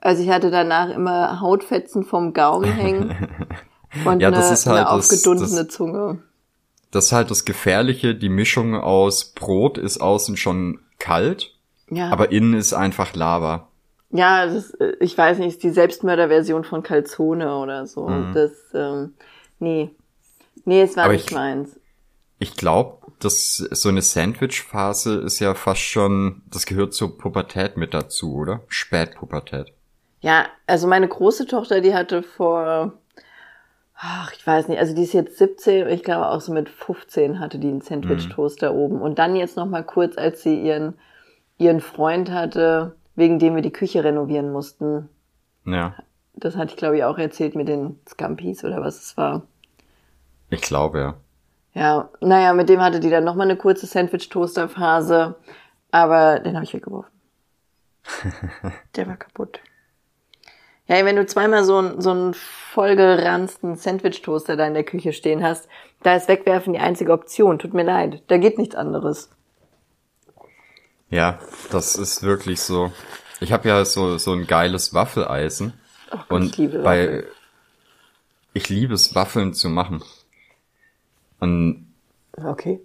Also 0.00 0.22
ich 0.22 0.30
hatte 0.30 0.50
danach 0.50 0.88
immer 0.90 1.40
Hautfetzen 1.40 2.04
vom 2.04 2.32
Gaumen 2.32 2.72
hängen 2.72 3.10
und 4.06 4.20
Ja, 4.20 4.28
eine, 4.28 4.36
das 4.36 4.50
ist 4.50 4.66
halt 4.66 4.86
eine 4.86 4.96
das- 4.98 5.10
aufgedunsene 5.10 5.64
das- 5.64 5.74
Zunge. 5.74 6.22
Das 6.94 7.06
ist 7.06 7.12
halt 7.12 7.30
das 7.30 7.44
Gefährliche, 7.44 8.14
die 8.14 8.28
Mischung 8.28 8.74
aus 8.76 9.32
Brot 9.34 9.78
ist 9.78 10.00
außen 10.00 10.36
schon 10.36 10.80
kalt, 10.98 11.54
Ja, 11.90 12.10
aber 12.10 12.30
innen 12.32 12.54
ist 12.54 12.72
einfach 12.72 13.14
Lava. 13.14 13.68
ja 14.10 14.44
ist, 14.44 14.80
äh, 14.80 14.96
ich 15.00 15.18
weiß 15.18 15.38
nicht, 15.38 15.48
ist 15.48 15.62
die 15.64 15.70
Selbstmörderversion 15.70 16.62
von 16.64 16.82
Calzone 16.82 17.56
oder 17.56 17.86
so. 17.86 18.08
Mhm. 18.08 18.32
Das, 18.34 18.52
ähm, 18.74 19.14
nee. 19.58 19.90
Nee, 20.64 20.82
es 20.82 20.96
war 20.96 21.04
Aber 21.04 21.12
nicht 21.14 21.30
ich- 21.30 21.34
meins. 21.34 21.78
Ich 22.38 22.56
glaube, 22.56 23.06
dass 23.20 23.56
so 23.56 23.88
eine 23.88 24.02
Sandwich-Phase 24.02 25.14
ist 25.20 25.38
ja 25.40 25.54
fast 25.54 25.80
schon, 25.82 26.42
das 26.50 26.66
gehört 26.66 26.92
zur 26.92 27.16
Pubertät 27.16 27.76
mit 27.76 27.94
dazu, 27.94 28.34
oder? 28.34 28.60
Spätpubertät. 28.68 29.72
Ja, 30.20 30.46
also 30.66 30.86
meine 30.86 31.08
große 31.08 31.46
Tochter, 31.46 31.80
die 31.80 31.94
hatte 31.94 32.22
vor, 32.22 32.92
ach, 34.06 34.32
ich 34.36 34.46
weiß 34.46 34.68
nicht, 34.68 34.78
also 34.78 34.94
die 34.94 35.02
ist 35.02 35.14
jetzt 35.14 35.38
17, 35.38 35.88
ich 35.88 36.02
glaube 36.02 36.28
auch 36.28 36.40
so 36.40 36.52
mit 36.52 36.68
15 36.68 37.40
hatte 37.40 37.58
die 37.58 37.68
einen 37.68 37.80
Sandwich-Toaster 37.80 38.74
oben. 38.74 39.00
Und 39.00 39.18
dann 39.18 39.34
jetzt 39.34 39.56
noch 39.56 39.66
mal 39.66 39.82
kurz, 39.82 40.18
als 40.18 40.42
sie 40.42 40.60
ihren, 40.60 40.94
ihren 41.56 41.80
Freund 41.80 42.30
hatte, 42.30 42.96
wegen 43.14 43.38
dem 43.38 43.54
wir 43.54 43.62
die 43.62 43.72
Küche 43.72 44.04
renovieren 44.04 44.52
mussten. 44.52 45.08
Ja, 45.64 45.94
Das 46.34 46.56
hatte 46.56 46.72
ich, 46.72 46.76
glaube 46.76 46.98
ich, 46.98 47.04
auch 47.04 47.16
erzählt 47.16 47.54
mit 47.54 47.68
den 47.68 47.98
Scampis 48.06 48.62
oder 48.64 48.82
was 48.82 49.00
es 49.00 49.16
war. 49.16 49.42
ich 50.50 50.60
glaube 50.60 50.98
ja. 51.00 51.14
Ja, 51.72 52.08
naja, 52.20 52.52
mit 52.52 52.68
dem 52.68 52.80
hatte 52.80 53.00
die 53.00 53.10
dann 53.10 53.24
noch 53.24 53.34
mal 53.34 53.44
eine 53.44 53.56
kurze 53.56 53.86
Sandwich-Toaster-Phase, 53.86 55.34
aber 55.90 56.38
den 56.40 56.54
habe 56.54 56.64
ich 56.64 56.74
weggeworfen. 56.74 57.10
Der 58.96 59.08
war 59.08 59.16
kaputt. 59.16 59.60
Ja, 60.86 61.04
wenn 61.04 61.16
du 61.16 61.24
zweimal 61.26 61.64
so, 61.64 61.78
einen- 61.78 62.00
so 62.02 62.10
einen 62.10 62.34
vollgeranzten 62.34 63.76
Sandwich-Toaster 63.76 64.56
da 64.56 64.66
in 64.66 64.74
der 64.74 64.84
Küche 64.84 65.12
stehen 65.12 65.42
hast, 65.42 65.68
da 66.02 66.14
ist 66.16 66.28
Wegwerfen 66.28 66.74
die 66.74 66.78
einzige 66.78 67.12
Option. 67.12 67.58
Tut 67.58 67.72
mir 67.72 67.84
leid, 67.84 68.22
da 68.26 68.36
geht 68.36 68.58
nichts 68.58 68.74
anderes. 68.74 69.30
Ja, 71.08 71.38
das 71.70 71.96
ist 71.96 72.22
wirklich 72.22 72.60
so. 72.60 72.92
Ich 73.40 73.52
habe 73.52 73.68
ja 73.68 73.84
so 73.84 74.18
so 74.18 74.32
ein 74.32 74.46
geiles 74.46 74.92
Waffeleisen 74.94 75.72
Ach, 76.10 76.28
und 76.30 76.46
ich 76.46 76.56
liebe 76.58 76.78
bei 76.80 77.06
Waffeln. 77.06 77.24
ich 78.52 78.68
liebe 78.68 78.94
es 78.94 79.14
Waffeln 79.14 79.54
zu 79.54 79.68
machen. 79.68 80.02
Und 81.40 81.92
Okay. 82.36 82.80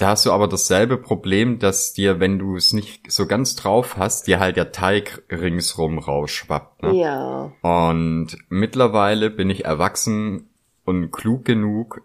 Da 0.00 0.08
hast 0.08 0.24
du 0.24 0.32
aber 0.32 0.48
dasselbe 0.48 0.96
Problem, 0.96 1.58
dass 1.58 1.92
dir, 1.92 2.20
wenn 2.20 2.38
du 2.38 2.56
es 2.56 2.72
nicht 2.72 3.12
so 3.12 3.26
ganz 3.26 3.54
drauf 3.54 3.98
hast, 3.98 4.26
dir 4.26 4.40
halt 4.40 4.56
der 4.56 4.72
Teig 4.72 5.22
ringsrum 5.30 5.98
rausschwappt. 5.98 6.82
Ne? 6.82 6.94
Ja. 6.94 7.52
Und 7.60 8.38
mittlerweile 8.48 9.28
bin 9.28 9.50
ich 9.50 9.66
erwachsen 9.66 10.48
und 10.86 11.10
klug 11.10 11.44
genug, 11.44 12.00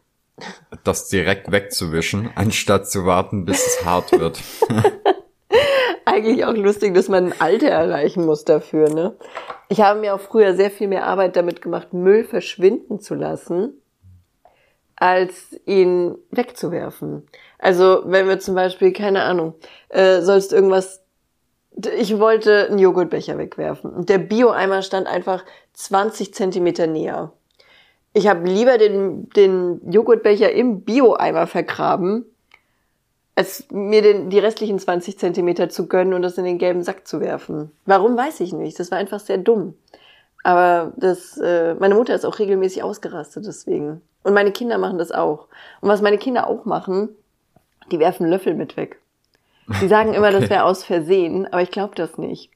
das 0.83 1.07
direkt 1.07 1.53
wegzuwischen, 1.53 2.31
anstatt 2.35 2.89
zu 2.89 3.05
warten, 3.05 3.45
bis 3.45 3.65
es 3.65 3.85
hart 3.85 4.11
wird. 4.11 4.41
Eigentlich 6.05 6.45
auch 6.45 6.53
lustig, 6.53 6.93
dass 6.93 7.07
man 7.07 7.27
ein 7.27 7.41
Alter 7.41 7.69
erreichen 7.69 8.25
muss 8.25 8.43
dafür, 8.43 8.89
ne? 8.89 9.15
Ich 9.69 9.79
habe 9.79 10.01
mir 10.01 10.13
auch 10.13 10.19
früher 10.19 10.53
sehr 10.53 10.69
viel 10.69 10.87
mehr 10.87 11.07
Arbeit 11.07 11.35
damit 11.37 11.61
gemacht, 11.61 11.93
Müll 11.93 12.25
verschwinden 12.25 12.99
zu 12.99 13.15
lassen, 13.15 13.81
als 14.97 15.59
ihn 15.65 16.15
wegzuwerfen. 16.31 17.27
Also, 17.65 18.03
wenn 18.05 18.27
wir 18.27 18.37
zum 18.37 18.53
Beispiel, 18.53 18.93
keine 18.93 19.23
Ahnung, 19.23 19.55
äh, 19.89 20.21
sollst 20.21 20.53
irgendwas 20.53 21.01
ich 21.97 22.19
wollte 22.19 22.67
einen 22.67 22.79
Joghurtbecher 22.79 23.37
wegwerfen 23.37 23.91
und 23.91 24.07
der 24.07 24.19
Bio-Eimer 24.19 24.81
stand 24.81 25.07
einfach 25.07 25.43
20 25.73 26.33
Zentimeter 26.33 26.87
näher. 26.87 27.33
Ich 28.13 28.27
habe 28.27 28.47
lieber 28.47 28.77
den, 28.77 29.29
den 29.31 29.81
Joghurtbecher 29.91 30.51
im 30.51 30.81
Bio-Eimer 30.81 31.47
vergraben, 31.47 32.25
als 33.35 33.65
mir 33.71 34.03
den, 34.03 34.29
die 34.29 34.39
restlichen 34.39 34.79
20 34.79 35.19
Zentimeter 35.19 35.67
zu 35.67 35.87
gönnen 35.87 36.13
und 36.13 36.21
das 36.21 36.37
in 36.37 36.45
den 36.45 36.59
gelben 36.59 36.83
Sack 36.83 37.07
zu 37.07 37.19
werfen. 37.19 37.71
Warum, 37.85 38.15
weiß 38.15 38.41
ich 38.41 38.53
nicht. 38.53 38.79
Das 38.79 38.91
war 38.91 38.99
einfach 38.99 39.19
sehr 39.19 39.39
dumm. 39.39 39.73
Aber 40.43 40.93
das, 40.97 41.35
äh, 41.37 41.73
meine 41.79 41.95
Mutter 41.95 42.13
ist 42.13 42.25
auch 42.25 42.37
regelmäßig 42.39 42.83
ausgerastet 42.83 43.47
deswegen. 43.47 44.01
Und 44.23 44.33
meine 44.33 44.51
Kinder 44.51 44.77
machen 44.77 44.99
das 44.99 45.11
auch. 45.11 45.47
Und 45.81 45.89
was 45.89 46.01
meine 46.01 46.19
Kinder 46.19 46.47
auch 46.47 46.63
machen, 46.63 47.09
die 47.91 47.99
werfen 47.99 48.27
Löffel 48.27 48.55
mit 48.55 48.77
weg. 48.77 48.99
Die 49.81 49.87
sagen 49.87 50.13
immer, 50.13 50.27
okay. 50.29 50.41
das 50.41 50.49
wäre 50.49 50.63
aus 50.63 50.83
Versehen, 50.83 51.47
aber 51.47 51.61
ich 51.61 51.71
glaube 51.71 51.95
das 51.95 52.17
nicht. 52.17 52.51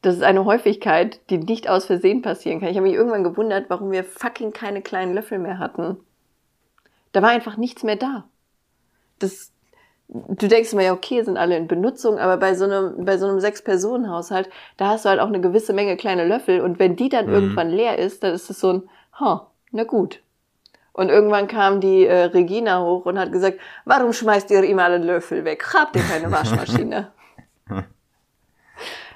Das 0.00 0.16
ist 0.16 0.22
eine 0.22 0.44
Häufigkeit, 0.44 1.20
die 1.30 1.38
nicht 1.38 1.68
aus 1.68 1.86
Versehen 1.86 2.22
passieren 2.22 2.60
kann. 2.60 2.70
Ich 2.70 2.76
habe 2.76 2.86
mich 2.86 2.96
irgendwann 2.96 3.22
gewundert, 3.22 3.66
warum 3.68 3.92
wir 3.92 4.02
fucking 4.02 4.52
keine 4.52 4.82
kleinen 4.82 5.14
Löffel 5.14 5.38
mehr 5.38 5.58
hatten. 5.58 5.98
Da 7.12 7.22
war 7.22 7.30
einfach 7.30 7.56
nichts 7.56 7.84
mehr 7.84 7.96
da. 7.96 8.24
Das, 9.20 9.52
du 10.08 10.48
denkst 10.48 10.72
immer, 10.72 10.82
ja, 10.82 10.92
okay, 10.92 11.22
sind 11.22 11.36
alle 11.36 11.56
in 11.56 11.68
Benutzung, 11.68 12.18
aber 12.18 12.36
bei 12.38 12.54
so 12.54 12.64
einem, 12.64 13.04
bei 13.04 13.16
so 13.18 13.28
einem 13.28 13.38
Sechs-Personen-Haushalt, 13.38 14.50
da 14.76 14.88
hast 14.88 15.04
du 15.04 15.10
halt 15.10 15.20
auch 15.20 15.28
eine 15.28 15.40
gewisse 15.40 15.72
Menge 15.72 15.96
kleine 15.96 16.26
Löffel 16.26 16.62
und 16.62 16.78
wenn 16.78 16.96
die 16.96 17.08
dann 17.08 17.26
mhm. 17.26 17.34
irgendwann 17.34 17.70
leer 17.70 17.98
ist, 17.98 18.24
dann 18.24 18.34
ist 18.34 18.50
es 18.50 18.58
so 18.58 18.72
ein, 18.72 18.82
ha, 19.20 19.50
na 19.70 19.84
gut. 19.84 20.20
Und 20.92 21.08
irgendwann 21.08 21.48
kam 21.48 21.80
die 21.80 22.06
äh, 22.06 22.24
Regina 22.24 22.82
hoch 22.82 23.06
und 23.06 23.18
hat 23.18 23.32
gesagt, 23.32 23.58
warum 23.84 24.12
schmeißt 24.12 24.50
ihr 24.50 24.62
immer 24.62 24.84
alle 24.84 24.98
Löffel 24.98 25.44
weg? 25.44 25.64
Habt 25.72 25.96
ihr 25.96 26.02
keine 26.02 26.30
Waschmaschine? 26.30 27.10
ja, 27.70 27.84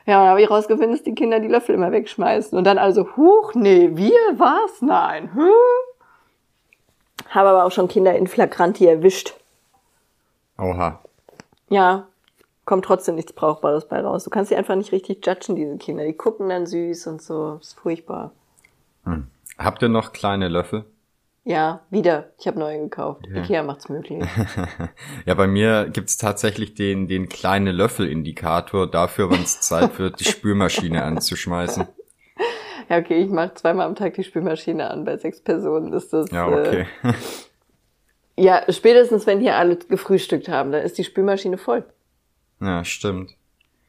dann 0.07 0.29
habe 0.29 0.41
ich 0.41 0.51
rausgefunden, 0.51 0.93
dass 0.93 1.03
die 1.03 1.15
Kinder 1.15 1.39
die 1.39 1.49
Löffel 1.49 1.75
immer 1.75 1.93
wegschmeißen. 1.93 2.57
Und 2.57 2.65
dann 2.65 2.79
also, 2.79 3.17
huch, 3.17 3.55
nee, 3.55 3.91
wir 3.93 4.39
was? 4.39 4.81
Nein. 4.81 5.35
Hm? 5.35 5.51
Habe 7.29 7.51
aber 7.51 7.65
auch 7.65 7.73
schon 7.73 7.89
Kinder 7.89 8.15
in 8.15 8.27
Flagranti 8.27 8.87
erwischt. 8.87 9.35
Oha. 10.57 11.01
Ja, 11.69 12.07
kommt 12.65 12.87
trotzdem 12.87 13.17
nichts 13.17 13.35
Brauchbares 13.35 13.87
bei 13.87 14.01
raus. 14.01 14.25
Du 14.25 14.31
kannst 14.31 14.49
sie 14.49 14.57
einfach 14.57 14.77
nicht 14.77 14.93
richtig 14.93 15.27
judgen, 15.27 15.57
diese 15.57 15.77
Kinder. 15.77 16.05
Die 16.05 16.15
gucken 16.15 16.49
dann 16.49 16.67
süß 16.67 17.07
und 17.09 17.21
so. 17.21 17.59
Ist 17.61 17.79
furchtbar. 17.79 18.33
Hm. 19.05 19.27
Habt 19.59 19.83
ihr 19.83 19.91
noch 19.91 20.13
kleine 20.13 20.49
Löffel? 20.49 20.87
Ja, 21.49 21.83
wieder. 21.91 22.33
Ich 22.41 22.49
habe 22.49 22.59
neue 22.59 22.81
gekauft. 22.81 23.25
Ja. 23.33 23.41
Ikea 23.41 23.63
macht's 23.63 23.89
möglich. 23.89 24.21
ja, 25.27 25.35
bei 25.35 25.47
mir 25.47 25.89
gibt's 25.93 26.17
tatsächlich 26.17 26.75
den, 26.75 27.07
den 27.07 27.29
kleine 27.29 27.71
Löffelindikator 27.71 28.91
dafür, 28.91 29.31
wenn 29.31 29.43
es 29.43 29.61
Zeit 29.61 29.97
wird, 30.01 30.19
die 30.19 30.25
Spülmaschine 30.25 31.03
anzuschmeißen. 31.05 31.87
Ja, 32.89 32.99
okay, 32.99 33.21
ich 33.21 33.31
mache 33.31 33.53
zweimal 33.55 33.85
am 33.85 33.97
Tag 33.97 34.15
die 34.15 34.23
Spülmaschine 34.23 34.89
an. 34.89 35.05
Bei 35.05 35.17
sechs 35.17 35.41
Personen 35.41 35.93
ist 35.93 36.13
das. 36.13 36.31
Ja, 36.31 36.47
okay. 36.47 36.87
Äh, 37.03 37.13
ja, 38.45 38.63
spätestens 38.69 39.27
wenn 39.27 39.41
hier 39.41 39.57
alle 39.57 39.75
gefrühstückt 39.75 40.49
haben, 40.49 40.71
dann 40.71 40.83
ist 40.83 40.97
die 40.97 41.03
Spülmaschine 41.03 41.59
voll. 41.59 41.85
Ja, 42.61 42.85
stimmt. 42.85 43.35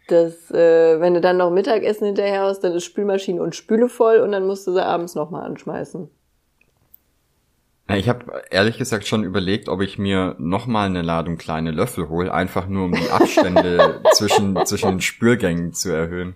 Das, 0.07 0.49
äh, 0.49 0.99
wenn 0.99 1.13
du 1.13 1.21
dann 1.21 1.37
noch 1.37 1.51
Mittagessen 1.51 2.05
hinterher 2.07 2.41
hast, 2.41 2.61
dann 2.61 2.73
ist 2.73 2.85
Spülmaschine 2.85 3.39
und 3.39 3.55
Spüle 3.55 3.87
voll 3.87 4.17
und 4.17 4.31
dann 4.31 4.47
musst 4.47 4.65
du 4.65 4.73
sie 4.73 4.83
abends 4.83 5.13
nochmal 5.13 5.43
anschmeißen. 5.43 6.09
Ich 7.89 8.10
habe 8.10 8.44
ehrlich 8.51 8.77
gesagt 8.77 9.08
schon 9.08 9.24
überlegt, 9.24 9.70
ob 9.70 9.82
ich 9.82 9.98
mir 9.98 10.36
nochmal 10.39 10.88
eine 10.88 11.01
Ladung 11.01 11.38
kleine 11.38 11.72
Löffel 11.72 12.10
hole, 12.10 12.34
einfach 12.34 12.67
nur 12.67 12.86
um 12.86 12.91
die 12.91 13.10
Abstände 13.10 14.01
zwischen, 14.13 14.58
zwischen 14.65 14.89
den 14.89 15.01
Spürgängen 15.01 15.74
zu 15.74 15.91
erhöhen. 15.94 16.36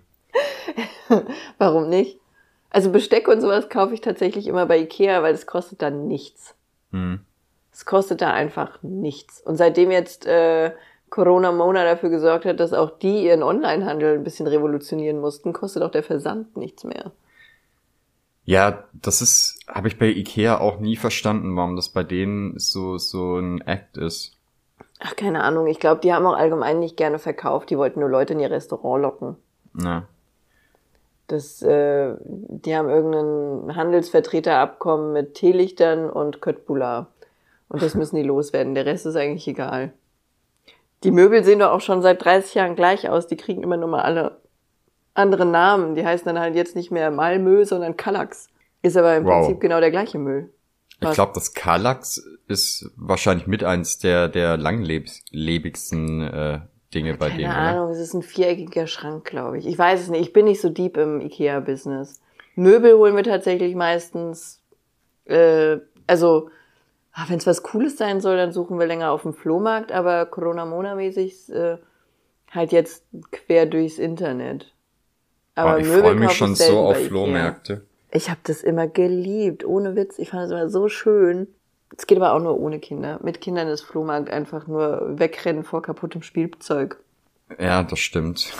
Warum 1.57 1.89
nicht? 1.89 2.19
Also 2.69 2.89
Besteck 2.89 3.27
und 3.27 3.41
sowas 3.41 3.67
kaufe 3.67 3.93
ich 3.93 3.99
tatsächlich 3.99 4.47
immer 4.47 4.65
bei 4.65 4.79
Ikea, 4.79 5.23
weil 5.23 5.33
es 5.33 5.45
kostet 5.45 5.81
dann 5.81 6.07
nichts. 6.07 6.55
Hm. 6.91 7.19
Es 7.73 7.85
kostet 7.85 8.21
da 8.21 8.31
einfach 8.31 8.81
nichts. 8.81 9.41
Und 9.41 9.57
seitdem 9.57 9.91
jetzt 9.91 10.25
äh, 10.25 10.71
Corona 11.09 11.51
Mona 11.51 11.83
dafür 11.83 12.09
gesorgt 12.09 12.45
hat, 12.45 12.61
dass 12.61 12.71
auch 12.71 12.97
die 12.97 13.25
ihren 13.25 13.43
Onlinehandel 13.43 14.15
ein 14.15 14.23
bisschen 14.23 14.47
revolutionieren 14.47 15.19
mussten, 15.19 15.51
kostet 15.51 15.83
auch 15.83 15.91
der 15.91 16.03
Versand 16.03 16.55
nichts 16.55 16.85
mehr. 16.85 17.11
Ja, 18.43 18.85
das 18.93 19.21
ist, 19.21 19.59
habe 19.67 19.87
ich 19.87 19.99
bei 19.99 20.07
Ikea 20.07 20.59
auch 20.59 20.79
nie 20.79 20.95
verstanden, 20.95 21.55
warum 21.55 21.75
das 21.75 21.89
bei 21.89 22.03
denen 22.03 22.57
so, 22.57 22.97
so 22.97 23.37
ein 23.37 23.61
Act 23.61 23.97
ist. 23.97 24.35
Ach, 24.99 25.15
keine 25.15 25.43
Ahnung. 25.43 25.67
Ich 25.67 25.79
glaube, 25.79 26.01
die 26.01 26.13
haben 26.13 26.25
auch 26.25 26.35
allgemein 26.35 26.79
nicht 26.79 26.97
gerne 26.97 27.19
verkauft. 27.19 27.69
Die 27.69 27.77
wollten 27.77 27.99
nur 27.99 28.09
Leute 28.09 28.33
in 28.33 28.39
ihr 28.39 28.51
Restaurant 28.51 29.01
locken. 29.01 29.35
Ja. 29.79 30.03
Das, 31.27 31.61
äh, 31.61 32.15
die 32.23 32.75
haben 32.75 32.89
irgendein 32.89 33.75
Handelsvertreterabkommen 33.75 35.13
mit 35.13 35.35
Teelichtern 35.35 36.09
und 36.09 36.41
Köttbula. 36.41 37.07
Und 37.69 37.81
das 37.81 37.95
müssen 37.95 38.15
die 38.15 38.23
loswerden. 38.27 38.75
Der 38.75 38.85
Rest 38.85 39.05
ist 39.05 39.15
eigentlich 39.15 39.47
egal. 39.47 39.93
Die 41.03 41.11
Möbel 41.11 41.43
sehen 41.43 41.59
doch 41.59 41.71
auch 41.71 41.81
schon 41.81 42.01
seit 42.01 42.23
30 42.23 42.53
Jahren 42.55 42.75
gleich 42.75 43.09
aus. 43.09 43.27
Die 43.27 43.37
kriegen 43.37 43.63
immer 43.63 43.77
nur 43.77 43.89
mal 43.89 44.01
alle 44.01 44.40
andere 45.13 45.45
Namen. 45.45 45.95
Die 45.95 46.05
heißen 46.05 46.25
dann 46.25 46.39
halt 46.39 46.55
jetzt 46.55 46.75
nicht 46.75 46.91
mehr 46.91 47.11
Malmö, 47.11 47.65
sondern 47.65 47.97
Kallax. 47.97 48.47
Ist 48.81 48.97
aber 48.97 49.15
im 49.15 49.25
wow. 49.25 49.45
Prinzip 49.45 49.61
genau 49.61 49.79
der 49.79 49.91
gleiche 49.91 50.17
Müll. 50.17 50.49
Was? 50.99 51.11
Ich 51.11 51.15
glaube, 51.15 51.31
das 51.33 51.53
Kallax 51.53 52.23
ist 52.47 52.91
wahrscheinlich 52.95 53.47
mit 53.47 53.63
eins 53.63 53.97
der, 53.97 54.27
der 54.27 54.57
langlebigsten 54.57 56.21
äh, 56.21 56.59
Dinge 56.93 57.15
bei 57.15 57.29
Keine 57.29 57.39
denen. 57.39 57.51
Keine 57.51 57.69
Ahnung, 57.69 57.85
oder? 57.85 57.93
es 57.93 57.99
ist 57.99 58.13
ein 58.13 58.21
viereckiger 58.21 58.87
Schrank, 58.87 59.25
glaube 59.25 59.57
ich. 59.57 59.65
Ich 59.65 59.77
weiß 59.77 60.01
es 60.01 60.09
nicht. 60.09 60.21
Ich 60.21 60.33
bin 60.33 60.45
nicht 60.45 60.61
so 60.61 60.69
deep 60.69 60.97
im 60.97 61.21
IKEA-Business. 61.21 62.21
Möbel 62.55 62.97
holen 62.97 63.15
wir 63.15 63.23
tatsächlich 63.23 63.75
meistens, 63.75 64.61
äh, 65.25 65.77
also 66.05 66.49
ah, 67.13 67.25
wenn 67.27 67.37
es 67.37 67.47
was 67.47 67.63
Cooles 67.63 67.97
sein 67.97 68.21
soll, 68.21 68.37
dann 68.37 68.51
suchen 68.51 68.79
wir 68.79 68.87
länger 68.87 69.11
auf 69.11 69.23
dem 69.23 69.33
Flohmarkt, 69.33 69.91
aber 69.91 70.25
Corona-Mona-mäßig 70.25 71.51
äh, 71.51 71.77
halt 72.51 72.71
jetzt 72.71 73.05
quer 73.31 73.65
durchs 73.65 73.97
Internet. 73.97 74.73
Aber 75.55 75.75
oh, 75.75 75.77
ich 75.79 75.87
freue 75.87 76.15
mich 76.15 76.31
schon 76.31 76.55
so 76.55 76.79
auf 76.79 76.97
Flohmärkte. 77.07 77.85
Ich 78.11 78.29
habe 78.29 78.39
das 78.43 78.63
immer 78.63 78.87
geliebt, 78.87 79.65
ohne 79.65 79.95
Witz. 79.95 80.19
Ich 80.19 80.29
fand 80.29 80.43
das 80.43 80.51
immer 80.51 80.69
so 80.69 80.89
schön. 80.89 81.47
Es 81.97 82.07
geht 82.07 82.17
aber 82.17 82.33
auch 82.33 82.39
nur 82.39 82.59
ohne 82.59 82.79
Kinder. 82.79 83.19
Mit 83.21 83.41
Kindern 83.41 83.67
ist 83.67 83.81
Flohmarkt 83.81 84.29
einfach 84.29 84.67
nur 84.67 85.19
wegrennen 85.19 85.63
vor 85.63 85.81
kaputtem 85.81 86.21
Spielzeug. 86.21 86.97
Ja, 87.59 87.83
das 87.83 87.99
stimmt. 87.99 88.53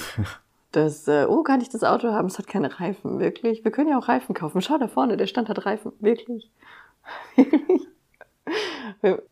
Das, 0.74 1.06
äh, 1.08 1.26
oh, 1.28 1.44
kann 1.44 1.60
ich 1.60 1.68
das 1.68 1.84
Auto 1.84 2.14
haben? 2.14 2.28
Es 2.28 2.38
hat 2.38 2.48
keine 2.48 2.80
Reifen, 2.80 3.20
wirklich. 3.20 3.66
Wir 3.66 3.72
können 3.72 3.90
ja 3.90 3.98
auch 3.98 4.08
Reifen 4.08 4.34
kaufen. 4.34 4.62
Schau 4.62 4.78
da 4.78 4.88
vorne, 4.88 5.18
der 5.18 5.28
Stand 5.28 5.50
hat 5.50 5.66
Reifen, 5.66 5.92
wirklich. 6.00 6.50
wirklich. 7.36 7.82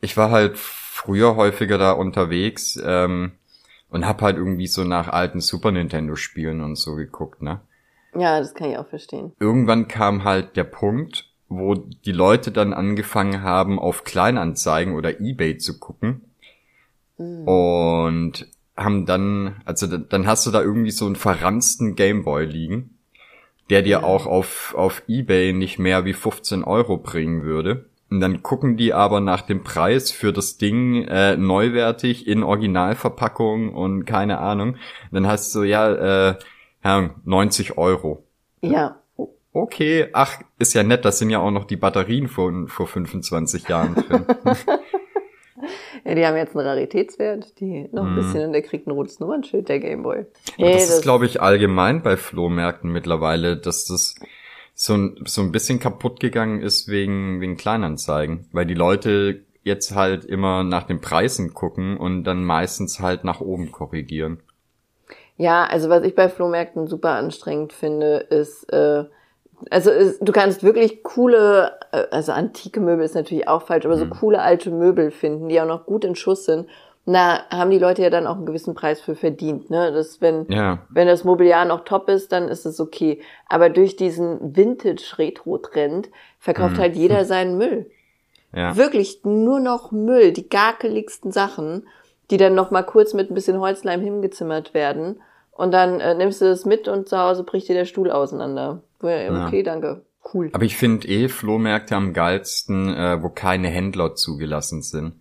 Ich 0.02 0.16
war 0.16 0.32
halt 0.32 0.58
früher 0.58 1.36
häufiger 1.36 1.78
da 1.78 1.92
unterwegs. 1.92 2.80
Ähm, 2.84 3.34
und 3.90 4.06
hab 4.06 4.22
halt 4.22 4.38
irgendwie 4.38 4.68
so 4.68 4.84
nach 4.84 5.08
alten 5.08 5.42
Super 5.42 5.72
Nintendo 5.72 6.16
Spielen 6.16 6.62
und 6.62 6.76
so 6.76 6.96
geguckt, 6.96 7.42
ne? 7.42 7.62
Ja, 8.16 8.40
das 8.40 8.54
kann 8.54 8.72
ich 8.72 8.78
auch 8.78 8.88
verstehen. 8.88 9.34
Irgendwann 9.40 9.88
kam 9.88 10.24
halt 10.24 10.56
der 10.56 10.64
Punkt, 10.64 11.30
wo 11.48 11.76
die 11.76 12.12
Leute 12.12 12.52
dann 12.52 12.74
angefangen 12.74 13.42
haben, 13.42 13.80
auf 13.80 14.04
Kleinanzeigen 14.04 14.94
oder 14.96 15.20
Ebay 15.20 15.58
zu 15.58 15.80
gucken. 15.80 16.22
Mhm. 17.18 17.48
Und 17.48 18.48
haben 18.76 19.06
dann, 19.06 19.62
also 19.66 19.86
dann 19.98 20.26
hast 20.26 20.46
du 20.46 20.52
da 20.52 20.62
irgendwie 20.62 20.92
so 20.92 21.06
einen 21.06 21.16
verransten 21.16 21.96
Gameboy 21.96 22.46
liegen, 22.46 22.98
der 23.70 23.82
dir 23.82 24.04
auch 24.04 24.26
auf, 24.26 24.74
auf 24.76 25.04
Ebay 25.08 25.54
nicht 25.54 25.80
mehr 25.80 26.06
wie 26.06 26.14
15 26.14 26.64
Euro 26.64 26.98
bringen 26.98 27.44
würde. 27.44 27.90
Und 28.12 28.22
dann 28.22 28.42
gucken 28.42 28.76
die 28.76 28.94
aber 28.94 29.20
nach 29.20 29.42
dem 29.42 29.64
Preis 29.64 30.12
für 30.12 30.34
das 30.34 30.58
Ding 30.58 31.04
äh, 31.04 31.38
neuwertig 31.38 32.28
in 32.28 32.44
Originalverpackung 32.44 33.74
und 33.74 34.06
keine 34.06 34.40
Ahnung. 34.40 34.70
Und 34.72 34.78
dann 35.12 35.28
hast 35.28 35.54
du 35.54 35.64
ja, 35.64 36.30
äh, 36.30 36.36
ja 36.84 37.10
90 37.24 37.78
Euro. 37.78 38.24
Ja. 38.62 39.00
Okay, 39.52 40.08
ach, 40.14 40.42
ist 40.60 40.74
ja 40.74 40.84
nett, 40.84 41.06
das 41.06 41.20
sind 41.20 41.32
ja 41.32 41.40
auch 41.40 41.52
noch 41.52 41.66
die 41.66 41.76
Batterien 41.76 42.28
von 42.28 42.68
vor 42.68 42.88
25 42.88 43.68
Jahren 43.68 43.96
drin. 43.96 44.26
ja, 46.06 46.16
die 46.16 46.26
haben 46.26 46.38
jetzt 46.38 46.56
einen 46.56 46.66
Raritätswert, 46.66 47.60
die 47.60 47.90
noch 47.92 48.06
ein 48.06 48.14
mm. 48.14 48.16
bisschen, 48.16 48.46
und 48.48 48.54
der 48.54 48.62
kriegt 48.62 48.88
ein 48.88 48.92
rotes 48.92 49.20
Nummernschild, 49.20 49.70
der 49.70 49.80
Gameboy. 49.80 50.26
Hey, 50.58 50.74
das, 50.74 50.88
das 50.88 50.98
ist, 50.98 51.02
glaube 51.02 51.26
ich, 51.26 51.42
allgemein 51.42 52.02
bei 52.02 52.18
Flohmärkten 52.18 52.92
mittlerweile, 52.92 53.58
dass 53.58 53.86
das 53.86 54.16
so 54.82 54.94
ein, 54.94 55.18
so 55.26 55.42
ein 55.42 55.52
bisschen 55.52 55.82
kaputt 55.82 56.22
gegangen 56.22 56.62
ist 56.62 56.88
wegen, 56.88 57.42
wegen 57.42 57.58
Kleinanzeigen, 57.58 58.48
weil 58.54 58.66
die 58.66 58.76
Leute 58.76 59.42
jetzt 59.62 59.94
halt 59.94 60.24
immer 60.24 60.64
nach 60.64 60.84
den 60.84 61.02
Preisen 61.02 61.54
gucken 61.54 61.98
und 61.98 62.24
dann 62.24 62.46
meistens 62.46 63.02
halt 63.02 63.26
nach 63.26 63.42
oben 63.42 63.74
korrigieren. 63.74 64.40
Ja, 65.36 65.66
also 65.66 65.90
was 65.90 66.06
ich 66.06 66.16
bei 66.16 66.30
Flohmärkten 66.30 66.88
super 66.88 67.10
anstrengend 67.10 67.74
finde, 67.74 68.20
ist, 68.30 68.72
äh, 68.72 69.04
also 69.70 69.92
ist, 69.92 70.22
du 70.22 70.32
kannst 70.32 70.64
wirklich 70.64 71.04
coole, 71.04 71.78
äh, 71.92 72.06
also 72.12 72.32
antike 72.32 72.80
Möbel 72.80 73.04
ist 73.04 73.16
natürlich 73.16 73.50
auch 73.50 73.64
falsch, 73.64 73.86
aber 73.86 73.98
so 73.98 74.06
Mhm. 74.06 74.12
coole 74.12 74.42
alte 74.42 74.72
Möbel 74.72 75.12
finden, 75.12 75.50
die 75.50 75.60
auch 75.60 75.68
noch 75.68 75.88
gut 75.88 76.06
in 76.06 76.16
Schuss 76.16 76.46
sind. 76.46 76.70
Na, 77.06 77.48
haben 77.50 77.72
die 77.72 77.80
Leute 77.80 78.04
ja 78.04 78.10
dann 78.12 78.28
auch 78.28 78.36
einen 78.36 78.46
gewissen 78.46 78.76
Preis 78.76 79.02
für 79.02 79.16
verdient, 79.16 79.70
ne? 79.72 79.92
Das, 79.92 80.22
wenn, 80.22 80.46
Ja, 80.50 80.86
wenn 80.90 81.08
das 81.08 81.24
Mobiliar 81.24 81.66
noch 81.66 81.84
top 81.84 82.08
ist, 82.10 82.32
dann 82.32 82.48
ist 82.50 82.66
es 82.66 82.80
okay. 82.80 83.22
Aber 83.48 83.70
durch 83.70 83.96
diesen 83.96 84.56
Vintage-Retro-Trend 84.56 86.10
verkauft 86.40 86.78
Mhm. 86.78 86.82
halt 86.82 86.96
jeder 86.96 87.26
seinen 87.26 87.58
Müll. 87.58 87.90
ja. 88.54 88.76
Wirklich 88.76 89.22
nur 89.24 89.60
noch 89.60 89.92
Müll, 89.92 90.32
die 90.32 90.50
gakeligsten 90.50 91.32
Sachen, 91.32 91.88
die 92.32 92.38
dann 92.38 92.56
noch 92.56 92.72
mal 92.72 92.84
kurz 92.84 93.14
mit 93.14 93.30
ein 93.32 93.34
bisschen 93.36 93.60
Holzleim 93.60 94.02
hingezimmert 94.02 94.74
werden. 94.74 95.22
Und 95.52 95.72
dann 95.72 96.00
äh, 96.00 96.14
nimmst 96.16 96.42
du 96.42 96.46
das 96.46 96.66
mit 96.66 96.88
und 96.88 97.10
zu 97.10 97.18
Hause 97.18 97.44
bricht 97.44 97.68
dir 97.70 97.76
der 97.76 97.86
Stuhl 97.86 98.10
auseinander. 98.12 98.82
Wo- 99.00 99.08
Ja. 99.08 99.46
Okay, 99.48 99.64
danke. 99.64 100.04
Cool. 100.34 100.50
Aber 100.54 100.64
ich 100.64 100.78
finde 100.78 101.08
eh 101.08 101.28
Flohmärkte 101.28 101.96
am 101.96 102.14
geilsten, 102.14 102.94
äh, 102.94 103.22
wo 103.24 103.30
keine 103.30 103.68
Händler 103.68 104.16
zugelassen 104.16 104.82
sind. 104.82 105.14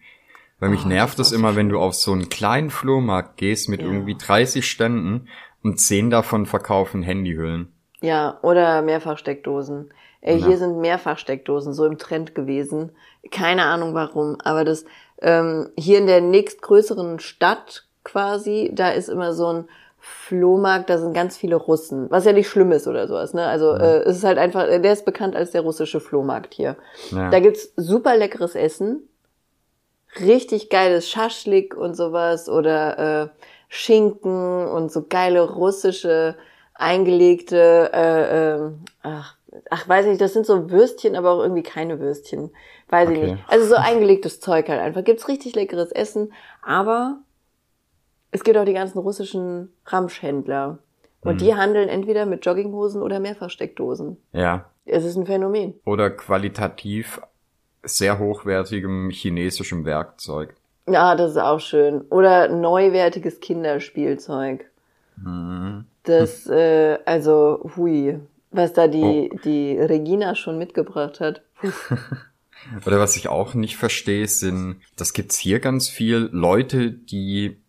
Weil 0.60 0.70
mich 0.70 0.84
Oh, 0.84 0.88
nervt 0.88 1.18
es 1.18 1.32
immer, 1.32 1.54
wenn 1.56 1.68
du 1.68 1.78
auf 1.78 1.94
so 1.94 2.12
einen 2.12 2.28
kleinen 2.28 2.70
Flohmarkt 2.70 3.36
gehst 3.36 3.68
mit 3.68 3.80
Ja. 3.80 3.86
irgendwie 3.86 4.16
30 4.16 4.68
Ständen 4.68 5.28
und 5.62 5.78
10 5.80 6.10
davon 6.10 6.46
verkaufen 6.46 7.02
Handyhüllen. 7.02 7.72
Ja, 8.00 8.38
oder 8.42 8.82
Mehrfachsteckdosen. 8.82 9.90
Ey, 10.20 10.38
Ja. 10.38 10.46
hier 10.46 10.58
sind 10.58 10.80
Mehrfachsteckdosen 10.80 11.72
so 11.72 11.84
im 11.84 11.98
Trend 11.98 12.34
gewesen. 12.34 12.90
Keine 13.30 13.64
Ahnung 13.64 13.94
warum, 13.94 14.36
aber 14.42 14.64
das 14.64 14.84
ähm, 15.20 15.68
hier 15.76 15.98
in 15.98 16.06
der 16.06 16.20
nächstgrößeren 16.20 17.18
Stadt 17.18 17.84
quasi, 18.04 18.70
da 18.72 18.90
ist 18.90 19.08
immer 19.08 19.32
so 19.32 19.46
ein 19.52 19.64
Flohmarkt, 19.98 20.88
da 20.90 20.98
sind 20.98 21.12
ganz 21.12 21.36
viele 21.36 21.56
Russen, 21.56 22.06
was 22.10 22.24
ja 22.24 22.32
nicht 22.32 22.48
schlimm 22.48 22.70
ist 22.72 22.86
oder 22.86 23.06
sowas. 23.08 23.34
Ne? 23.34 23.44
Also 23.44 23.72
äh, 23.74 23.98
es 24.04 24.16
ist 24.18 24.24
halt 24.24 24.38
einfach, 24.38 24.64
der 24.66 24.92
ist 24.92 25.04
bekannt 25.04 25.34
als 25.36 25.50
der 25.50 25.62
russische 25.62 26.00
Flohmarkt 26.00 26.54
hier. 26.54 26.76
Ja. 27.10 27.30
Da 27.30 27.40
gibt's 27.40 27.72
super 27.76 28.16
leckeres 28.16 28.54
Essen, 28.54 29.02
richtig 30.20 30.70
geiles 30.70 31.08
Schaschlik 31.08 31.76
und 31.76 31.94
sowas 31.94 32.48
oder 32.48 33.22
äh, 33.24 33.28
Schinken 33.68 34.66
und 34.68 34.90
so 34.90 35.04
geile 35.08 35.42
russische 35.48 36.36
eingelegte, 36.74 37.90
äh, 37.92 38.54
ähm, 38.54 38.84
ach, 39.02 39.36
ach, 39.70 39.88
weiß 39.88 40.06
nicht, 40.06 40.20
das 40.20 40.32
sind 40.32 40.46
so 40.46 40.70
Würstchen, 40.70 41.16
aber 41.16 41.32
auch 41.32 41.40
irgendwie 41.42 41.62
keine 41.64 41.98
Würstchen, 41.98 42.50
weiß 42.88 43.10
ich 43.10 43.18
Okay. 43.18 43.32
nicht. 43.32 43.44
Also 43.48 43.66
so 43.66 43.74
eingelegtes 43.74 44.40
Zeug 44.40 44.68
halt 44.68 44.80
einfach. 44.80 45.02
Gibt's 45.04 45.28
richtig 45.28 45.54
leckeres 45.56 45.90
Essen, 45.92 46.32
aber 46.62 47.18
es 48.30 48.44
gibt 48.44 48.56
auch 48.56 48.64
die 48.64 48.74
ganzen 48.74 48.98
russischen 48.98 49.72
Ramschhändler 49.86 50.78
und 51.22 51.34
Mhm. 51.34 51.38
die 51.38 51.54
handeln 51.54 51.88
entweder 51.88 52.26
mit 52.26 52.44
Jogginghosen 52.46 53.02
oder 53.02 53.20
Mehrfachsteckdosen. 53.20 54.16
ja. 54.32 54.70
Es 54.90 55.04
ist 55.04 55.16
ein 55.16 55.26
Phänomen. 55.26 55.74
Oder 55.84 56.08
qualitativ 56.08 57.20
sehr 57.82 58.18
hochwertigem 58.18 59.10
chinesischem 59.10 59.84
Werkzeug. 59.84 60.54
Ja, 60.88 61.14
das 61.14 61.32
ist 61.32 61.38
auch 61.38 61.60
schön. 61.60 62.02
Oder 62.02 62.48
neuwertiges 62.48 63.40
Kinderspielzeug. 63.40 64.64
Mhm. 65.16 65.84
Das, 66.04 66.46
äh, 66.50 66.98
also, 67.04 67.70
hui, 67.76 68.20
was 68.50 68.72
da 68.72 68.88
die, 68.88 69.30
die 69.44 69.78
Regina 69.78 70.34
schon 70.34 70.58
mitgebracht 70.58 71.20
hat. 71.20 71.42
Oder 72.86 72.98
was 72.98 73.16
ich 73.16 73.28
auch 73.28 73.54
nicht 73.54 73.76
verstehe, 73.76 74.26
sind, 74.26 74.80
das 74.96 75.12
gibt's 75.12 75.36
hier 75.38 75.60
ganz 75.60 75.88
viel, 75.88 76.28
Leute, 76.32 76.90
die 76.90 77.60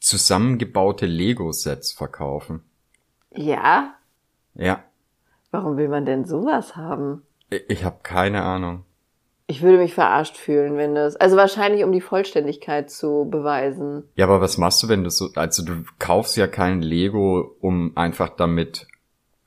zusammengebaute 0.00 1.06
Lego-Sets 1.06 1.92
verkaufen. 1.92 2.62
Ja? 3.32 3.94
Ja, 4.54 4.84
Warum 5.54 5.76
will 5.76 5.88
man 5.88 6.04
denn 6.04 6.24
sowas 6.24 6.74
haben? 6.74 7.22
ich, 7.48 7.62
ich 7.68 7.84
habe 7.84 7.98
keine 8.02 8.42
Ahnung. 8.42 8.83
Ich 9.46 9.60
würde 9.62 9.76
mich 9.78 9.92
verarscht 9.92 10.38
fühlen, 10.38 10.76
wenn 10.78 10.94
das, 10.94 11.16
also 11.16 11.36
wahrscheinlich 11.36 11.84
um 11.84 11.92
die 11.92 12.00
Vollständigkeit 12.00 12.90
zu 12.90 13.28
beweisen. 13.30 14.04
Ja, 14.16 14.24
aber 14.24 14.40
was 14.40 14.56
machst 14.56 14.82
du, 14.82 14.88
wenn 14.88 15.04
du 15.04 15.10
so, 15.10 15.28
also 15.34 15.62
du 15.64 15.84
kaufst 15.98 16.36
ja 16.38 16.46
kein 16.46 16.80
Lego, 16.80 17.54
um 17.60 17.92
einfach 17.94 18.30
damit, 18.30 18.86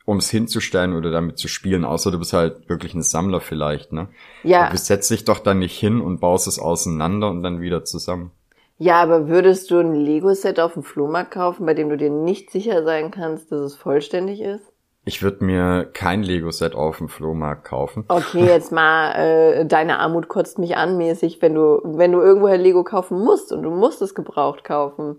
ums 0.07 0.29
hinzustellen 0.29 0.93
oder 0.95 1.09
damit 1.11 1.37
zu 1.39 1.47
spielen, 1.47 1.83
außer 1.83 2.11
du 2.11 2.19
bist 2.19 2.31
halt 2.33 2.69
wirklich 2.69 2.93
ein 2.93 3.01
Sammler 3.01 3.41
vielleicht, 3.41 3.91
ne? 3.91 4.07
Ja, 4.43 4.69
Du 4.69 4.77
setzt 4.77 5.09
dich 5.09 5.25
doch 5.25 5.39
dann 5.39 5.59
nicht 5.59 5.77
hin 5.77 5.99
und 5.99 6.21
baust 6.21 6.47
es 6.47 6.59
auseinander 6.59 7.29
und 7.29 7.41
dann 7.43 7.59
wieder 7.59 7.83
zusammen. 7.83 8.31
ja, 8.77 9.01
aber 9.01 9.27
würdest 9.27 9.71
du 9.71 9.79
ein 9.79 9.95
Lego-Set 9.95 10.59
auf 10.59 10.73
dem 10.75 10.83
Flohmarkt 10.83 11.31
kaufen, 11.31 11.65
bei 11.65 11.73
dem 11.73 11.89
du 11.89 11.97
dir 11.97 12.11
nicht 12.11 12.51
sicher 12.51 12.83
sein 12.83 13.09
kannst, 13.11 13.51
dass 13.51 13.59
es 13.61 13.75
vollständig 13.75 14.41
ist? 14.41 14.71
Ich 15.07 15.23
würde 15.23 15.45
mir 15.45 15.85
kein 15.93 16.21
Lego-Set 16.21 16.75
auf 16.75 16.97
dem 16.97 17.07
Flohmarkt 17.07 17.63
kaufen. 17.63 18.03
Okay, 18.09 18.45
jetzt 18.45 18.73
mal, 18.73 19.13
äh, 19.13 19.65
deine 19.65 19.99
Armut 19.99 20.27
kotzt 20.27 20.59
mich 20.59 20.75
an 20.75 20.97
mäßig, 20.97 21.41
wenn 21.41 21.55
du, 21.55 21.79
wenn 21.85 22.11
du 22.11 22.19
irgendwoher 22.19 22.57
Lego 22.57 22.83
kaufen 22.83 23.23
musst 23.23 23.53
und 23.53 23.63
du 23.63 23.69
musst 23.69 24.01
es 24.01 24.13
gebraucht 24.15 24.65
kaufen. 24.65 25.15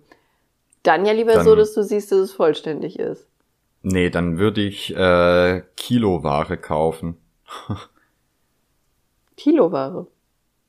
Dann 0.82 1.06
ja 1.06 1.12
lieber 1.12 1.32
Dann- 1.32 1.44
so, 1.46 1.56
dass 1.56 1.72
du 1.72 1.82
siehst, 1.82 2.12
dass 2.12 2.18
es 2.18 2.32
vollständig 2.32 2.98
ist. 2.98 3.26
Nee, 3.80 4.10
dann 4.10 4.38
würde 4.38 4.60
ich 4.60 4.94
äh, 4.94 5.62
Kiloware 5.74 6.58
kaufen. 6.58 7.16
Kiloware. 9.38 10.06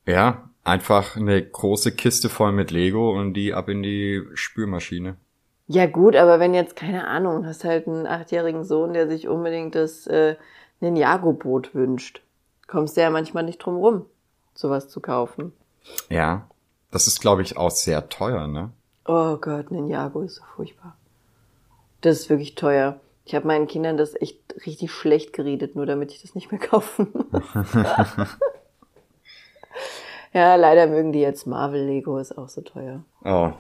Ja, 0.06 0.50
einfach 0.64 1.18
eine 1.18 1.44
große 1.44 1.92
Kiste 1.92 2.30
voll 2.30 2.54
mit 2.54 2.72
Lego 2.72 3.12
und 3.20 3.34
die 3.34 3.54
ab 3.54 3.68
in 3.68 3.84
die 3.84 4.24
Spülmaschine. 4.34 5.18
Ja 5.72 5.86
gut, 5.86 6.16
aber 6.16 6.40
wenn 6.40 6.56
jetzt, 6.56 6.76
keine 6.76 7.08
Ahnung, 7.08 7.46
hast 7.46 7.64
halt 7.64 7.88
einen 7.88 8.08
achtjährigen 8.08 8.64
Sohn, 8.64 8.94
der 8.94 9.08
sich 9.08 9.28
unbedingt 9.28 9.76
das 9.76 10.08
äh, 10.08 10.36
Ninjago-Boot 10.80 11.76
wünscht, 11.76 12.24
kommst 12.66 12.98
du 12.98 13.02
ja 13.02 13.12
manchmal 13.12 13.44
nicht 13.44 13.60
drum 13.60 13.76
rum, 13.78 14.08
sowas 14.56 14.90
zu 14.90 15.00
kaufen. 15.00 15.54
Ja, 16.10 16.48
das 16.90 17.06
ist, 17.06 17.22
glaube 17.22 17.44
ich, 17.44 17.56
auch 17.56 17.70
sehr 17.70 18.10
teuer, 18.10 18.48
ne? 18.48 18.72
Oh 19.06 19.38
Gott, 19.38 19.70
Ninjago 19.70 20.22
ist 20.22 20.38
so 20.38 20.44
furchtbar. 20.56 20.98
Das 22.02 22.18
ist 22.18 22.32
wirklich 22.32 22.56
teuer. 22.56 23.00
Ich 23.26 23.36
habe 23.36 23.46
meinen 23.46 23.68
Kindern 23.68 23.96
das 23.96 24.20
echt 24.20 24.40
richtig 24.66 24.92
schlecht 24.92 25.34
geredet, 25.34 25.76
nur 25.76 25.86
damit 25.86 26.12
ich 26.12 26.24
das 26.24 26.34
nicht 26.34 26.52
mehr 26.52 26.60
kaufen 26.68 27.14
ja, 30.34 30.56
leider 30.56 30.88
mögen 30.88 31.12
die 31.12 31.22
jetzt 31.22 31.46
Marvel 31.46 31.86
Lego, 31.86 32.18
ist 32.18 32.36
auch 32.36 32.50
so 32.50 32.62
teuer. 32.62 33.04
Oh. 33.24 33.52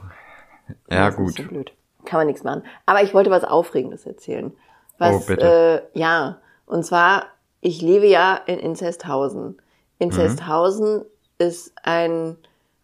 Ja, 0.89 1.06
Das 1.06 1.10
ist 1.10 1.17
gut. 1.17 1.28
bisschen 1.36 1.48
blöd. 1.50 1.72
Kann 2.10 2.22
man 2.22 2.28
nichts 2.28 2.43
machen. 2.43 2.63
Aber 2.88 3.04
ich 3.04 3.13
wollte 3.13 3.30
was 3.30 3.43
Aufregendes 3.43 4.08
erzählen. 4.08 4.52
Was, 4.98 5.15
Oh, 5.15 5.26
bitte. 5.28 5.89
Äh, 5.93 6.00
ja, 6.00 6.41
und 6.65 6.84
zwar, 6.84 7.26
ich 7.62 7.84
lebe 7.84 8.08
ja 8.08 8.36
in 8.48 8.58
Inzesthausen. 8.58 9.62
Inzesthausen 10.00 11.06
ist 11.38 11.72
ein, 11.84 12.36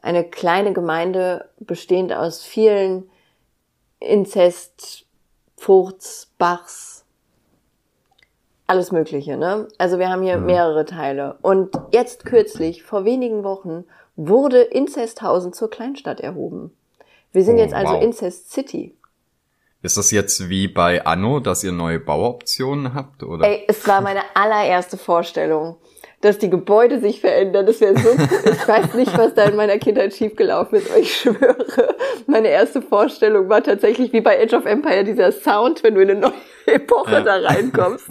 eine 0.04 0.24
kleine 0.24 0.74
Gemeinde 0.74 1.50
bestehend 1.60 2.14
aus 2.14 2.44
vielen 2.44 3.10
Inzest, 4.00 5.08
Furz, 5.58 6.32
Bachs, 6.38 7.04
alles 8.68 8.92
Mögliche, 8.92 9.38
ne? 9.38 9.68
Also 9.80 9.98
wir 9.98 10.10
haben 10.10 10.22
hier 10.22 10.38
mehrere 10.38 10.86
Teile. 10.86 11.38
Und 11.42 11.72
jetzt 11.92 12.26
kürzlich, 12.26 12.84
vor 12.84 13.06
wenigen 13.06 13.44
Wochen, 13.44 13.86
wurde 14.16 14.62
Inzesthausen 14.62 15.52
zur 15.52 15.72
Kleinstadt 15.72 16.20
erhoben. 16.20 16.76
Wir 17.32 17.44
sind 17.44 17.56
Oh, 17.56 17.60
jetzt 17.60 17.74
also 17.74 17.94
wow. 17.94 18.04
Incest 18.04 18.52
City. 18.52 18.96
Ist 19.86 19.98
das 19.98 20.10
jetzt 20.10 20.50
wie 20.50 20.68
bei 20.68 21.06
Anno, 21.06 21.40
dass 21.40 21.64
ihr 21.64 21.72
neue 21.72 22.00
Bauoptionen 22.00 22.96
habt, 22.96 23.22
oder? 23.22 23.46
Ey, 23.48 23.66
es 23.68 23.88
war 23.88 24.02
meine 24.02 24.22
allererste 24.34 24.98
Vorstellung, 24.98 25.78
dass 26.22 26.40
die 26.40 26.50
Gebäude 26.50 27.00
sich 27.00 27.22
verändern. 27.22 27.68
Das 27.68 27.82
wäre 27.82 27.96
so. 27.96 28.10
Ich 28.50 28.68
weiß 28.68 28.96
nicht, 28.96 29.16
was 29.16 29.36
da 29.36 29.44
in 29.44 29.56
meiner 29.56 29.78
Kindheit 29.78 30.16
schiefgelaufen 30.16 30.80
ist, 30.80 30.90
aber 30.90 31.00
ich 31.00 31.16
schwöre, 31.16 31.96
meine 32.26 32.48
erste 32.48 32.82
Vorstellung 32.82 33.48
war 33.48 33.62
tatsächlich 33.62 34.12
wie 34.12 34.22
bei 34.22 34.42
Age 34.42 34.54
of 34.56 34.66
Empire 34.66 35.04
dieser 35.04 35.32
Sound, 35.32 35.84
wenn 35.84 35.94
du 35.94 36.02
in 36.02 36.10
eine 36.10 36.20
neue 36.20 36.34
Epoche 36.66 37.12
Ja. 37.12 37.22
da 37.22 37.36
reinkommst. 37.36 38.08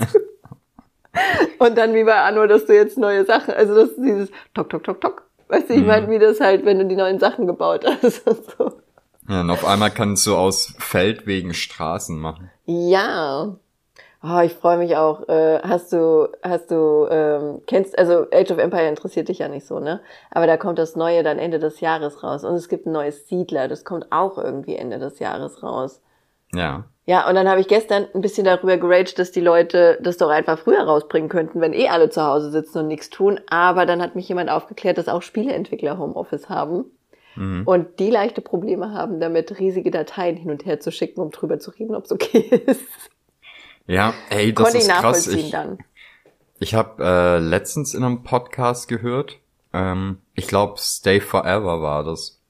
Und 1.59 1.77
dann 1.77 1.93
wie 1.95 2.05
bei 2.05 2.15
Anno, 2.21 2.47
dass 2.47 2.67
du 2.67 2.75
jetzt 2.75 2.99
neue 2.99 3.25
Sachen, 3.25 3.53
also 3.53 3.75
das 3.75 3.89
ist 3.91 3.99
dieses 3.99 4.29
Tok, 4.55 4.71
Tok, 4.71 4.85
Tok, 4.85 5.01
Tok. 5.01 5.23
Weißt 5.49 5.71
du, 5.71 5.75
ich 5.75 5.85
meine, 5.85 6.09
wie 6.09 6.21
das 6.21 6.41
halt, 6.41 6.65
wenn 6.65 6.79
du 6.79 6.87
die 6.87 6.97
neuen 6.97 7.19
Sachen 7.19 7.49
gebaut 7.49 7.85
hast 7.85 8.27
und 8.29 8.39
so. 8.57 8.73
Ja, 9.29 9.41
und 9.41 9.51
auf 9.51 9.65
einmal 9.65 9.91
kannst 9.91 10.27
du 10.27 10.37
aus 10.37 10.75
Feldwegen 10.79 11.55
Straßen 11.55 12.19
machen. 12.19 12.51
Ja. 12.67 13.57
Oh, 14.23 14.41
ich 14.41 14.55
freue 14.55 14.79
mich 14.79 14.97
auch. 14.97 15.29
Äh, 15.29 15.61
hast 15.63 15.93
du, 15.93 16.29
hast 16.43 16.71
du, 16.71 17.07
ähm, 17.11 17.61
kennst, 17.67 17.99
also 17.99 18.27
Age 18.33 18.53
of 18.53 18.59
Empire 18.59 18.89
interessiert 18.89 19.29
dich 19.29 19.39
ja 19.41 19.49
nicht 19.49 19.67
so, 19.67 19.81
ne? 19.81 20.01
Aber 20.31 20.47
da 20.47 20.57
kommt 20.57 20.79
das 20.79 20.97
Neue 20.97 21.23
dann 21.23 21.39
Ende 21.39 21.59
des 21.59 21.81
Jahres 21.81 22.23
raus. 22.23 22.43
Und 22.45 22.55
es 22.55 22.69
gibt 22.71 22.87
ein 22.87 22.93
neues 22.93 23.29
Siedler, 23.29 23.69
das 23.69 23.85
kommt 23.85 24.11
auch 24.11 24.39
irgendwie 24.39 24.77
Ende 24.77 24.99
des 24.99 25.19
Jahres 25.19 25.63
raus. 25.63 26.01
Ja. 26.55 26.85
Ja, 27.07 27.29
und 27.29 27.35
dann 27.35 27.49
habe 27.49 27.61
ich 27.61 27.69
gestern 27.69 28.07
ein 28.15 28.23
bisschen 28.23 28.47
darüber 28.47 28.79
geraged, 28.79 29.19
dass 29.19 29.31
die 29.31 29.43
Leute 29.43 29.99
das 30.01 30.17
doch 30.17 30.31
einfach 30.31 30.59
früher 30.59 30.85
rausbringen 30.85 31.29
könnten, 31.29 31.61
wenn 31.61 31.75
eh 31.75 31.91
alle 31.91 32.09
zu 32.09 32.23
Hause 32.23 32.51
sitzen 32.51 32.79
und 32.79 32.89
nichts 32.89 33.11
tun. 33.11 33.41
Aber 33.51 33.85
dann 33.85 34.01
hat 34.01 34.15
mich 34.15 34.27
jemand 34.27 34.49
aufgeklärt, 34.49 34.97
dass 34.97 35.09
auch 35.09 35.21
Spieleentwickler 35.21 35.99
Homeoffice 35.99 36.49
haben. 36.49 36.87
Mhm. 37.37 37.63
und 37.67 37.99
die 37.99 38.11
leichte 38.11 38.41
Probleme 38.41 38.93
haben, 38.93 39.21
damit 39.21 39.59
riesige 39.59 39.91
Dateien 39.91 40.37
hin 40.37 40.51
und 40.51 40.65
her 40.67 40.81
zu 40.81 40.91
schicken, 40.93 41.21
um 41.21 41.31
drüber 41.31 41.59
zu 41.59 41.71
reden, 41.71 41.95
ob 41.95 42.05
es 42.05 42.13
okay 42.13 42.41
ist. 42.67 42.85
Ja, 43.87 44.15
ey, 44.31 44.53
das 44.53 44.65
Konnte 44.65 44.79
ich 44.79 44.85
ist 44.85 44.91
krass. 44.91 45.03
nachvollziehen 45.03 45.39
Ich, 45.47 45.51
dann. 45.51 45.79
ich 46.59 46.75
habe 46.75 47.05
äh, 47.05 47.39
letztens 47.39 47.95
in 47.95 48.03
einem 48.05 48.23
Podcast 48.23 48.89
gehört, 48.89 49.39
ähm, 49.73 50.19
ich 50.35 50.47
glaube 50.47 50.75
Stay 50.79 51.21
Forever 51.21 51.83
war 51.83 52.05
das. 52.05 52.41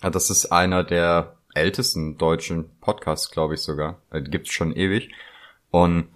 Das 0.00 0.30
ist 0.30 0.46
einer 0.52 0.84
der 0.84 1.36
ältesten 1.54 2.18
deutschen 2.18 2.70
Podcasts, 2.80 3.30
glaube 3.30 3.54
ich 3.54 3.60
sogar. 3.60 3.98
Äh, 4.10 4.22
gibt's 4.22 4.52
schon 4.52 4.74
ewig. 4.74 5.10
Und 5.70 6.08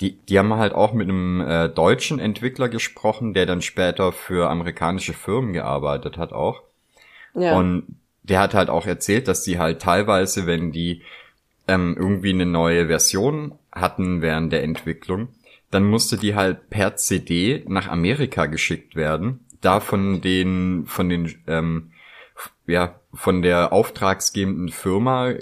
die, 0.00 0.18
die 0.26 0.38
haben 0.38 0.52
halt 0.54 0.74
auch 0.74 0.92
mit 0.92 1.08
einem 1.08 1.40
äh, 1.40 1.68
deutschen 1.68 2.18
Entwickler 2.18 2.68
gesprochen, 2.68 3.34
der 3.34 3.46
dann 3.46 3.62
später 3.62 4.12
für 4.12 4.50
amerikanische 4.50 5.14
Firmen 5.14 5.52
gearbeitet 5.52 6.16
hat 6.18 6.32
auch. 6.32 6.62
Ja. 7.36 7.56
Und 7.56 7.84
der 8.22 8.40
hat 8.40 8.54
halt 8.54 8.70
auch 8.70 8.86
erzählt, 8.86 9.28
dass 9.28 9.42
die 9.42 9.58
halt 9.58 9.80
teilweise, 9.80 10.46
wenn 10.46 10.72
die 10.72 11.02
ähm, 11.68 11.96
irgendwie 11.98 12.30
eine 12.30 12.46
neue 12.46 12.86
Version 12.86 13.54
hatten 13.72 14.22
während 14.22 14.52
der 14.52 14.62
Entwicklung, 14.62 15.28
dann 15.70 15.84
musste 15.84 16.16
die 16.16 16.34
halt 16.34 16.70
per 16.70 16.96
CD 16.96 17.64
nach 17.68 17.88
Amerika 17.88 18.46
geschickt 18.46 18.96
werden, 18.96 19.40
da 19.60 19.80
von 19.80 20.20
den 20.20 20.84
von 20.86 21.08
den 21.08 21.34
ähm, 21.46 21.90
ja 22.66 23.00
von 23.12 23.42
der 23.42 23.72
auftragsgebenden 23.72 24.68
Firma 24.68 25.34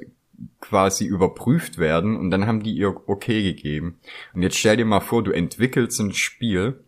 quasi 0.60 1.04
überprüft 1.04 1.78
werden 1.78 2.16
und 2.16 2.30
dann 2.30 2.46
haben 2.46 2.62
die 2.62 2.72
ihr 2.72 2.94
okay 3.08 3.42
gegeben. 3.42 3.98
Und 4.32 4.42
jetzt 4.42 4.56
stell 4.56 4.76
dir 4.76 4.84
mal 4.84 5.00
vor, 5.00 5.22
du 5.22 5.30
entwickelst 5.30 6.00
ein 6.00 6.12
Spiel 6.12 6.80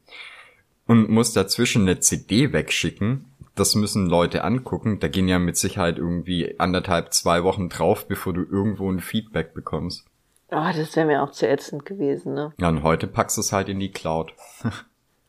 und 0.87 1.11
musst 1.11 1.37
dazwischen 1.37 1.83
eine 1.83 2.01
CD 2.01 2.53
wegschicken. 2.53 3.27
Das 3.57 3.75
müssen 3.75 4.07
Leute 4.07 4.45
angucken. 4.45 5.01
Da 5.01 5.09
gehen 5.09 5.27
ja 5.27 5.39
mit 5.39 5.57
Sicherheit 5.57 5.99
irgendwie 5.99 6.61
anderthalb, 6.61 7.13
zwei 7.13 7.43
Wochen 7.43 7.69
drauf, 7.69 8.07
bevor 8.07 8.33
du 8.33 8.43
irgendwo 8.43 8.89
ein 8.91 9.01
Feedback 9.01 9.55
bekommst. 9.55 10.05
Oh, 10.51 10.71
das 10.77 10.95
wäre 10.95 11.07
mir 11.07 11.23
auch 11.23 11.33
zu 11.33 11.49
ätzend 11.49 11.85
gewesen, 11.85 12.35
ne? 12.35 12.53
Ja, 12.59 12.69
und 12.69 12.85
heute 12.85 13.09
packst 13.09 13.37
du 13.37 13.41
es 13.41 13.53
halt 13.53 13.69
in 13.69 13.81
die 13.81 13.91
Cloud. 13.91 14.33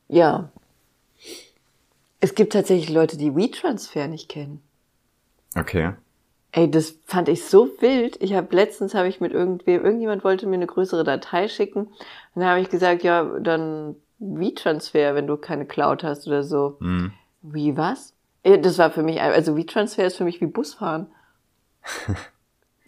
Ja. 0.09 0.49
Es 2.19 2.35
gibt 2.35 2.53
tatsächlich 2.53 2.89
Leute, 2.89 3.17
die 3.17 3.35
WeTransfer 3.35 4.07
nicht 4.07 4.29
kennen. 4.29 4.61
Okay. 5.55 5.93
Ey, 6.51 6.69
das 6.69 6.99
fand 7.05 7.29
ich 7.29 7.45
so 7.45 7.69
wild. 7.79 8.17
Ich 8.21 8.33
habe 8.33 8.55
letztens 8.55 8.93
habe 8.93 9.07
ich 9.07 9.19
mit 9.19 9.33
irgendwem, 9.33 9.83
irgendjemand 9.83 10.23
wollte 10.23 10.47
mir 10.47 10.55
eine 10.55 10.67
größere 10.67 11.03
Datei 11.03 11.47
schicken. 11.47 11.87
Und 11.87 11.95
dann 12.35 12.45
habe 12.45 12.61
ich 12.61 12.69
gesagt, 12.69 13.03
ja, 13.03 13.23
dann 13.39 13.95
WeTransfer, 14.19 15.15
wenn 15.15 15.27
du 15.27 15.37
keine 15.37 15.65
Cloud 15.65 16.03
hast 16.03 16.27
oder 16.27 16.43
so. 16.43 16.77
Hm. 16.79 17.11
Wie 17.41 17.77
was? 17.77 18.13
Ey, 18.43 18.61
Das 18.61 18.77
war 18.77 18.91
für 18.91 19.03
mich, 19.03 19.21
also 19.21 19.57
WeTransfer 19.57 20.05
ist 20.05 20.17
für 20.17 20.23
mich 20.23 20.41
wie 20.41 20.47
Busfahren. 20.47 21.07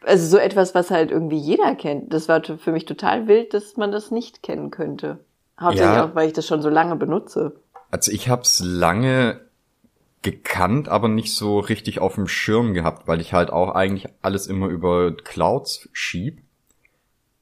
also 0.03 0.25
so 0.27 0.38
etwas, 0.38 0.75
was 0.75 0.91
halt 0.91 1.12
irgendwie 1.12 1.38
jeder 1.38 1.75
kennt. 1.75 2.13
Das 2.13 2.27
war 2.27 2.43
für 2.43 2.71
mich 2.71 2.85
total 2.85 3.27
wild, 3.27 3.53
dass 3.53 3.77
man 3.77 3.91
das 3.91 4.12
nicht 4.12 4.43
kennen 4.43 4.71
könnte. 4.71 5.19
Hauptsächlich 5.59 5.95
Ja. 5.95 6.05
auch, 6.05 6.15
weil 6.15 6.27
ich 6.27 6.33
das 6.33 6.47
schon 6.47 6.62
so 6.62 6.69
lange 6.69 6.95
benutze. 6.95 7.59
Also 7.91 8.12
ich 8.12 8.29
hab's 8.29 8.62
lange 8.63 9.41
gekannt, 10.21 10.89
aber 10.89 11.07
nicht 11.07 11.33
so 11.33 11.59
richtig 11.59 11.99
auf 11.99 12.15
dem 12.15 12.27
Schirm 12.27 12.73
gehabt, 12.73 13.07
weil 13.07 13.21
ich 13.21 13.33
halt 13.33 13.49
auch 13.51 13.73
eigentlich 13.73 14.07
alles 14.21 14.47
immer 14.47 14.67
über 14.67 15.15
Clouds 15.15 15.89
schieb. 15.93 16.41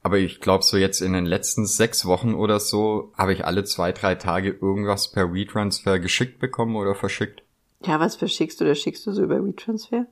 Aber 0.04 0.18
ich 0.20 0.40
glaube, 0.40 0.64
so 0.64 0.78
jetzt 0.78 1.02
in 1.02 1.14
den 1.14 1.26
letzten 1.26 1.66
sechs 1.66 2.06
Wochen 2.06 2.34
oder 2.34 2.60
so 2.60 3.12
habe 3.18 3.34
ich 3.34 3.46
alle 3.46 3.64
zwei, 3.66 3.92
drei 3.92 4.16
Tage 4.16 4.52
irgendwas 4.52 5.12
per 5.12 5.34
WeTransfer 5.34 6.00
geschickt 6.00 6.40
bekommen 6.40 6.76
oder 6.76 6.96
verschickt. 6.96 7.44
Ja, 7.86 8.00
was 8.00 8.16
verschickst 8.16 8.60
du 8.60 8.66
oder 8.66 8.76
schickst 8.76 9.06
du 9.06 9.12
so 9.12 9.24
über 9.24 9.44
WeTransfer? 9.44 10.08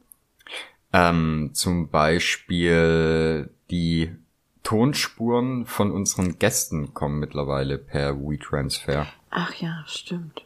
Ähm, 0.93 1.51
zum 1.53 1.89
Beispiel 1.89 3.49
die 3.69 4.15
Tonspuren 4.63 5.65
von 5.65 5.91
unseren 5.91 6.39
Gästen 6.39 6.93
kommen 6.93 7.19
mittlerweile 7.19 7.77
per 7.77 8.19
WeTransfer. 8.19 9.07
Ach 9.29 9.53
ja, 9.55 9.83
stimmt. 9.87 10.45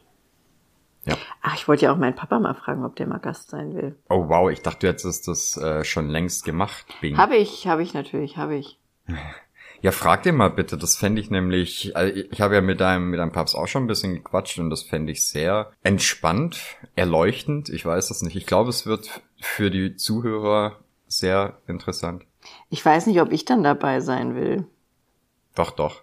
Ja. 1.04 1.16
Ach, 1.40 1.54
ich 1.54 1.66
wollte 1.66 1.86
ja 1.86 1.92
auch 1.92 1.96
meinen 1.96 2.14
Papa 2.14 2.38
mal 2.38 2.54
fragen, 2.54 2.84
ob 2.84 2.96
der 2.96 3.06
mal 3.06 3.18
Gast 3.18 3.50
sein 3.50 3.74
will. 3.74 3.96
Oh 4.08 4.28
wow, 4.28 4.50
ich 4.50 4.60
dachte, 4.60 4.80
du 4.80 4.88
hättest 4.88 5.28
das 5.28 5.56
äh, 5.56 5.84
schon 5.84 6.08
längst 6.08 6.44
gemacht, 6.44 6.86
Bing. 7.00 7.16
Habe 7.16 7.36
ich, 7.36 7.66
habe 7.66 7.82
ich 7.82 7.94
natürlich, 7.94 8.36
habe 8.36 8.56
ich. 8.56 8.78
Ja, 9.82 9.92
frag 9.92 10.24
dir 10.24 10.32
mal 10.32 10.50
bitte, 10.50 10.76
das 10.76 10.96
fände 10.96 11.22
ich 11.22 11.30
nämlich, 11.30 11.96
also 11.96 12.14
ich 12.14 12.40
habe 12.42 12.54
ja 12.54 12.60
mit 12.60 12.80
deinem, 12.80 13.08
mit 13.08 13.18
deinem 13.18 13.32
Papst 13.32 13.56
auch 13.56 13.66
schon 13.66 13.84
ein 13.84 13.86
bisschen 13.86 14.14
gequatscht 14.14 14.58
und 14.58 14.68
das 14.68 14.82
fände 14.82 15.10
ich 15.10 15.26
sehr 15.26 15.72
entspannt, 15.82 16.76
erleuchtend, 16.96 17.70
ich 17.70 17.86
weiß 17.86 18.08
das 18.08 18.20
nicht. 18.20 18.36
Ich 18.36 18.44
glaube, 18.44 18.68
es 18.68 18.84
wird 18.84 19.22
für 19.40 19.70
die 19.70 19.96
Zuhörer 19.96 20.78
sehr 21.06 21.58
interessant. 21.66 22.24
Ich 22.68 22.84
weiß 22.84 23.06
nicht, 23.06 23.20
ob 23.22 23.32
ich 23.32 23.46
dann 23.46 23.62
dabei 23.62 24.00
sein 24.00 24.34
will. 24.34 24.66
Doch, 25.54 25.70
doch. 25.70 26.02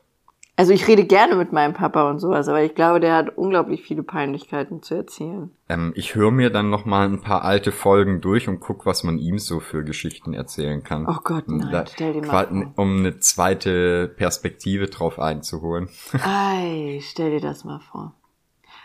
Also 0.59 0.73
ich 0.73 0.87
rede 0.87 1.05
gerne 1.05 1.35
mit 1.35 1.53
meinem 1.53 1.73
Papa 1.75 2.09
und 2.09 2.17
sowas, 2.17 2.47
aber 2.47 2.63
ich 2.63 2.73
glaube, 2.73 2.99
der 2.99 3.13
hat 3.15 3.37
unglaublich 3.37 3.83
viele 3.83 4.01
Peinlichkeiten 4.01 4.81
zu 4.81 4.95
erzählen. 4.95 5.51
Ähm, 5.69 5.93
ich 5.95 6.15
höre 6.15 6.31
mir 6.31 6.49
dann 6.49 6.71
noch 6.71 6.83
mal 6.83 7.07
ein 7.07 7.21
paar 7.21 7.43
alte 7.45 7.71
Folgen 7.71 8.21
durch 8.21 8.47
und 8.49 8.59
guck, 8.59 8.87
was 8.87 9.03
man 9.03 9.19
ihm 9.19 9.37
so 9.37 9.59
für 9.59 9.83
Geschichten 9.83 10.33
erzählen 10.33 10.83
kann. 10.83 11.05
Oh 11.07 11.19
Gott, 11.23 11.43
nein, 11.47 11.69
Da- 11.71 11.85
stell 11.85 12.13
dir 12.13 12.25
mal 12.25 12.47
vor. 12.47 12.71
Um 12.75 12.97
eine 12.97 13.19
zweite 13.19 14.07
Perspektive 14.07 14.87
drauf 14.87 15.19
einzuholen. 15.19 15.89
Ei, 16.23 17.01
stell 17.03 17.29
dir 17.29 17.41
das 17.41 17.63
mal 17.63 17.79
vor. 17.79 18.13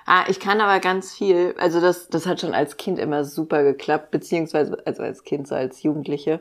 Ah, 0.04 0.24
ich 0.28 0.40
kann 0.40 0.60
aber 0.60 0.78
ganz 0.80 1.14
viel, 1.14 1.54
also 1.58 1.80
das, 1.80 2.08
das 2.08 2.26
hat 2.26 2.40
schon 2.40 2.52
als 2.52 2.76
Kind 2.76 2.98
immer 2.98 3.24
super 3.24 3.62
geklappt, 3.62 4.10
beziehungsweise 4.10 4.76
also 4.84 5.02
als 5.02 5.24
Kind, 5.24 5.48
so 5.48 5.54
als 5.54 5.82
Jugendliche, 5.82 6.40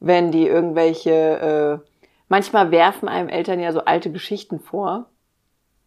wenn 0.00 0.32
die 0.32 0.46
irgendwelche, 0.46 1.80
äh, 1.80 1.86
manchmal 2.28 2.70
werfen 2.70 3.08
einem 3.08 3.28
Eltern 3.28 3.60
ja 3.60 3.72
so 3.72 3.80
alte 3.84 4.10
Geschichten 4.12 4.60
vor 4.60 5.06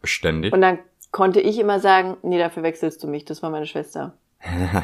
Ständig. 0.03 0.53
und 0.53 0.61
dann 0.61 0.79
konnte 1.11 1.41
ich 1.41 1.59
immer 1.59 1.79
sagen, 1.79 2.17
nee, 2.21 2.37
dafür 2.37 2.63
wechselst 2.63 3.03
du 3.03 3.07
mich, 3.07 3.25
das 3.25 3.41
war 3.41 3.49
meine 3.49 3.65
Schwester. 3.65 4.13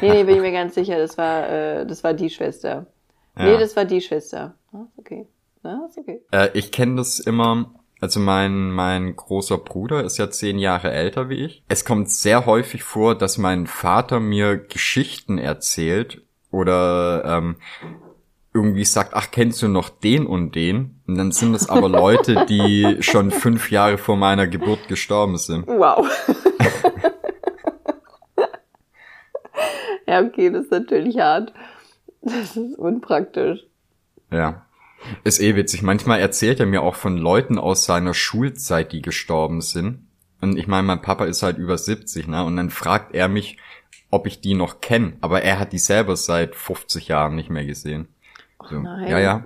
Nee, 0.02 0.10
nee, 0.10 0.24
bin 0.24 0.36
ich 0.36 0.42
mir 0.42 0.52
ganz 0.52 0.74
sicher, 0.74 0.98
das 0.98 1.16
war, 1.16 1.48
äh, 1.48 1.86
das 1.86 2.04
war 2.04 2.12
die 2.14 2.28
Schwester. 2.30 2.86
Nee, 3.36 3.52
Ja. 3.52 3.58
das 3.58 3.74
war 3.76 3.84
die 3.84 4.00
Schwester. 4.00 4.54
Ah, 4.72 4.84
okay. 4.96 5.26
Ist 5.88 5.98
okay. 5.98 6.20
Äh, 6.30 6.48
ich 6.54 6.70
kenne 6.70 6.96
das 6.96 7.18
immer, 7.18 7.74
also 8.00 8.20
mein, 8.20 8.70
mein 8.70 9.16
großer 9.16 9.58
Bruder 9.58 10.04
ist 10.04 10.16
ja 10.18 10.30
zehn 10.30 10.58
Jahre 10.58 10.92
älter 10.92 11.28
wie 11.28 11.44
ich. 11.44 11.64
Es 11.68 11.84
kommt 11.84 12.10
sehr 12.10 12.46
häufig 12.46 12.82
vor, 12.84 13.16
dass 13.16 13.36
mein 13.38 13.66
Vater 13.66 14.20
mir 14.20 14.56
Geschichten 14.58 15.38
erzählt 15.38 16.22
oder 16.52 17.24
ähm, 17.24 17.56
irgendwie 18.56 18.84
sagt, 18.86 19.12
ach, 19.12 19.30
kennst 19.30 19.60
du 19.60 19.68
noch 19.68 19.90
den 19.90 20.26
und 20.26 20.54
den? 20.54 21.02
Und 21.06 21.18
dann 21.18 21.30
sind 21.30 21.54
es 21.54 21.68
aber 21.68 21.90
Leute, 21.90 22.46
die 22.48 22.96
schon 23.00 23.30
fünf 23.30 23.70
Jahre 23.70 23.98
vor 23.98 24.16
meiner 24.16 24.46
Geburt 24.46 24.88
gestorben 24.88 25.36
sind. 25.36 25.66
Wow. 25.66 26.08
ja, 30.06 30.22
okay, 30.22 30.48
das 30.50 30.64
ist 30.64 30.70
natürlich 30.70 31.18
hart. 31.18 31.52
Das 32.22 32.56
ist 32.56 32.78
unpraktisch. 32.78 33.60
Ja. 34.32 34.66
Ist 35.22 35.40
eh 35.40 35.54
witzig. 35.54 35.82
Manchmal 35.82 36.20
erzählt 36.20 36.58
er 36.58 36.66
mir 36.66 36.80
auch 36.82 36.94
von 36.94 37.18
Leuten 37.18 37.58
aus 37.58 37.84
seiner 37.84 38.14
Schulzeit, 38.14 38.90
die 38.92 39.02
gestorben 39.02 39.60
sind. 39.60 40.08
Und 40.40 40.56
ich 40.56 40.66
meine, 40.66 40.86
mein 40.86 41.02
Papa 41.02 41.26
ist 41.26 41.42
halt 41.42 41.58
über 41.58 41.76
70, 41.76 42.26
ne? 42.26 42.42
Und 42.42 42.56
dann 42.56 42.70
fragt 42.70 43.14
er 43.14 43.28
mich, 43.28 43.58
ob 44.10 44.26
ich 44.26 44.40
die 44.40 44.54
noch 44.54 44.80
kenne. 44.80 45.18
Aber 45.20 45.42
er 45.42 45.60
hat 45.60 45.72
die 45.72 45.78
selber 45.78 46.16
seit 46.16 46.56
50 46.56 47.08
Jahren 47.08 47.36
nicht 47.36 47.50
mehr 47.50 47.66
gesehen. 47.66 48.08
So. 48.68 48.76
nein. 48.80 49.08
Ja, 49.08 49.18
ja. 49.18 49.44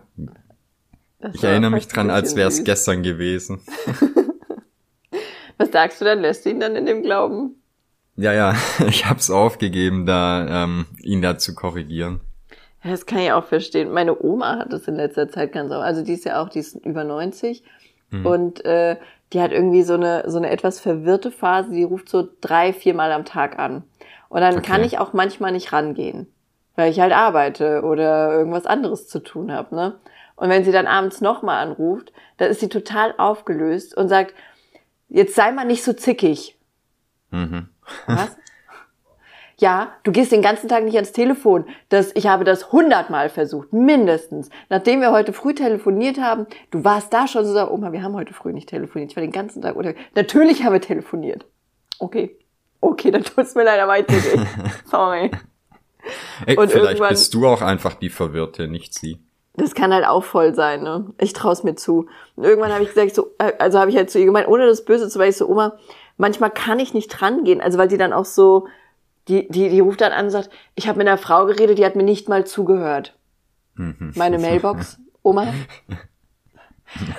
Das 1.19 1.35
Ich 1.35 1.45
erinnere 1.45 1.71
mich 1.71 1.87
dran, 1.89 2.11
als 2.11 2.35
wäre 2.37 2.49
es 2.49 2.65
gestern 2.65 3.03
gewesen. 3.03 3.61
Was 5.59 5.71
sagst 5.71 6.01
du 6.01 6.05
dann? 6.05 6.21
Lässt 6.21 6.45
du 6.47 6.51
ihn 6.51 6.61
dann 6.61 6.77
in 6.77 6.87
dem 6.87 7.03
Glauben? 7.03 7.57
Ja, 8.17 8.33
ja. 8.33 8.55
Ich 8.89 9.07
hab's 9.07 9.31
aufgegeben, 9.31 10.07
da 10.07 10.65
ähm, 10.65 10.87
ihn 11.03 11.21
da 11.23 11.37
zu 11.39 11.55
korrigieren. 11.55 12.21
Ja, 12.83 12.91
das 12.93 13.05
kann 13.05 13.19
ich 13.19 13.33
auch 13.33 13.45
verstehen. 13.45 13.93
Meine 13.93 14.19
Oma 14.23 14.59
hat 14.61 14.73
das 14.73 14.89
in 14.89 14.95
letzter 14.97 15.29
Zeit 15.29 15.53
ganz 15.53 15.71
auch. 15.71 15.83
Also 15.83 16.03
die 16.03 16.15
ist 16.15 16.25
ja 16.25 16.43
auch, 16.43 16.49
die 16.49 16.61
ist 16.61 16.75
über 16.85 17.05
90 17.05 17.63
Mhm. 18.13 18.27
und 18.27 18.65
äh, 18.65 18.97
die 19.33 19.41
hat 19.41 19.53
irgendwie 19.53 19.85
so 19.85 19.95
eine 19.95 20.25
so 20.27 20.37
eine 20.39 20.51
etwas 20.51 20.81
verwirrte 20.81 21.31
Phase. 21.31 21.71
Die 21.71 21.85
ruft 21.85 22.09
so 22.09 22.29
drei, 22.41 22.73
viermal 22.73 23.13
am 23.13 23.25
Tag 23.25 23.57
an 23.61 23.85
und 24.31 24.41
dann 24.41 24.57
Okay. 24.57 24.67
kann 24.67 24.83
ich 24.83 24.99
auch 24.99 25.13
manchmal 25.13 25.53
nicht 25.53 25.73
rangehen, 25.73 26.27
weil 26.81 26.91
ich 26.91 27.01
halt 27.01 27.13
arbeite 27.13 27.83
oder 27.83 28.33
irgendwas 28.33 28.67
anderes 28.67 29.07
zu 29.07 29.21
tun 29.21 29.53
habe. 29.53 29.75
Ne? 29.75 30.01
Und 30.37 30.49
wenn 30.49 30.65
sie 30.65 30.73
dann 30.73 30.87
abends 30.87 31.21
nochmal 31.21 31.63
anruft, 31.63 32.13
dann 32.39 32.51
ist 32.51 32.61
sie 32.61 32.71
total 32.71 33.15
aufgelöst 33.19 33.97
und 33.97 34.09
sagt, 34.09 34.35
jetzt 35.09 35.35
sei 35.35 35.53
mal 35.53 35.67
nicht 35.67 35.85
so 35.85 35.93
zickig. 35.93 36.59
Mhm. 37.31 37.69
Was? 38.07 38.37
Ja, 39.59 39.93
du 40.05 40.11
gehst 40.11 40.33
den 40.33 40.41
ganzen 40.41 40.69
Tag 40.71 40.85
nicht 40.85 40.95
ans 40.95 41.13
Telefon. 41.13 41.67
Das, 41.91 42.13
ich 42.15 42.27
habe 42.27 42.45
das 42.45 42.73
hundertmal 42.73 43.29
versucht, 43.29 43.75
mindestens. 43.75 44.49
Nachdem 44.71 45.03
wir 45.03 45.13
heute 45.13 45.35
früh 45.35 45.55
telefoniert 45.55 46.19
haben, 46.19 46.47
du 46.71 46.83
warst 46.83 47.13
da 47.13 47.29
schon 47.29 47.45
so, 47.45 47.53
sag, 47.53 47.71
Oma, 47.71 47.93
wir 47.93 48.03
haben 48.03 48.15
heute 48.15 48.33
früh 48.33 48.55
nicht 48.55 48.71
telefoniert. 48.71 49.11
Ich 49.11 49.17
war 49.17 49.21
den 49.21 49.33
ganzen 49.33 49.61
Tag 49.61 49.77
oder 49.77 49.93
natürlich 50.15 50.65
haben 50.65 50.73
wir 50.73 50.81
telefoniert. 50.81 51.45
Okay. 51.99 52.39
Okay, 52.81 53.11
dann 53.11 53.23
tut's 53.23 53.55
mir 53.55 53.65
leider 53.65 53.87
weiter. 53.87 54.15
Sorry. 54.87 55.31
Ey, 56.47 56.57
Und 56.57 56.71
vielleicht 56.71 57.07
bist 57.09 57.35
du 57.35 57.47
auch 57.47 57.63
einfach 57.63 57.95
die 57.95 58.11
Verwirrte, 58.11 58.69
nicht 58.69 58.95
sie. 58.95 59.19
Das 59.55 59.75
kann 59.75 59.93
halt 59.93 60.07
auch 60.07 60.25
voll 60.25 60.55
sein, 60.55 60.83
ne? 60.83 61.13
Ich 61.19 61.33
traue 61.33 61.57
mir 61.65 61.75
zu. 61.75 62.07
Und 62.37 62.45
irgendwann 62.45 62.73
habe 62.73 62.85
ich 62.85 62.91
gesagt, 62.95 63.15
so, 63.15 63.31
äh, 63.39 63.53
also 63.59 63.79
habe 63.79 63.91
ich 63.91 63.97
halt 63.97 64.11
zu 64.11 64.19
ihr 64.19 64.25
gemeint, 64.25 64.49
ohne 64.49 64.67
das 64.67 64.85
Böse 64.85 65.09
zu, 65.09 65.19
weil 65.19 65.31
ich 65.31 65.37
so, 65.37 65.49
Oma, 65.49 65.77
manchmal 66.17 66.51
kann 66.51 66.79
ich 66.79 66.95
nicht 66.95 67.09
dran 67.09 67.45
gehen. 67.45 67.61
Also 67.61 67.77
weil 67.77 67.89
die 67.89 67.99
dann 67.99 68.13
auch 68.13 68.25
so, 68.25 68.69
die, 69.29 69.49
die, 69.49 69.69
die 69.69 69.81
ruft 69.81 70.01
dann 70.01 70.13
an 70.13 70.27
und 70.27 70.31
sagt, 70.31 70.51
ich 70.75 70.89
habe 70.89 70.99
mit 70.99 71.09
einer 71.09 71.19
Frau 71.19 71.47
geredet, 71.47 71.79
die 71.79 71.85
hat 71.85 71.97
mir 71.97 72.05
nicht 72.05 72.29
mal 72.29 72.47
zugehört. 72.47 73.17
Mhm. 73.75 74.13
Meine 74.15 74.39
Mailbox, 74.39 74.99
Oma. 75.23 75.53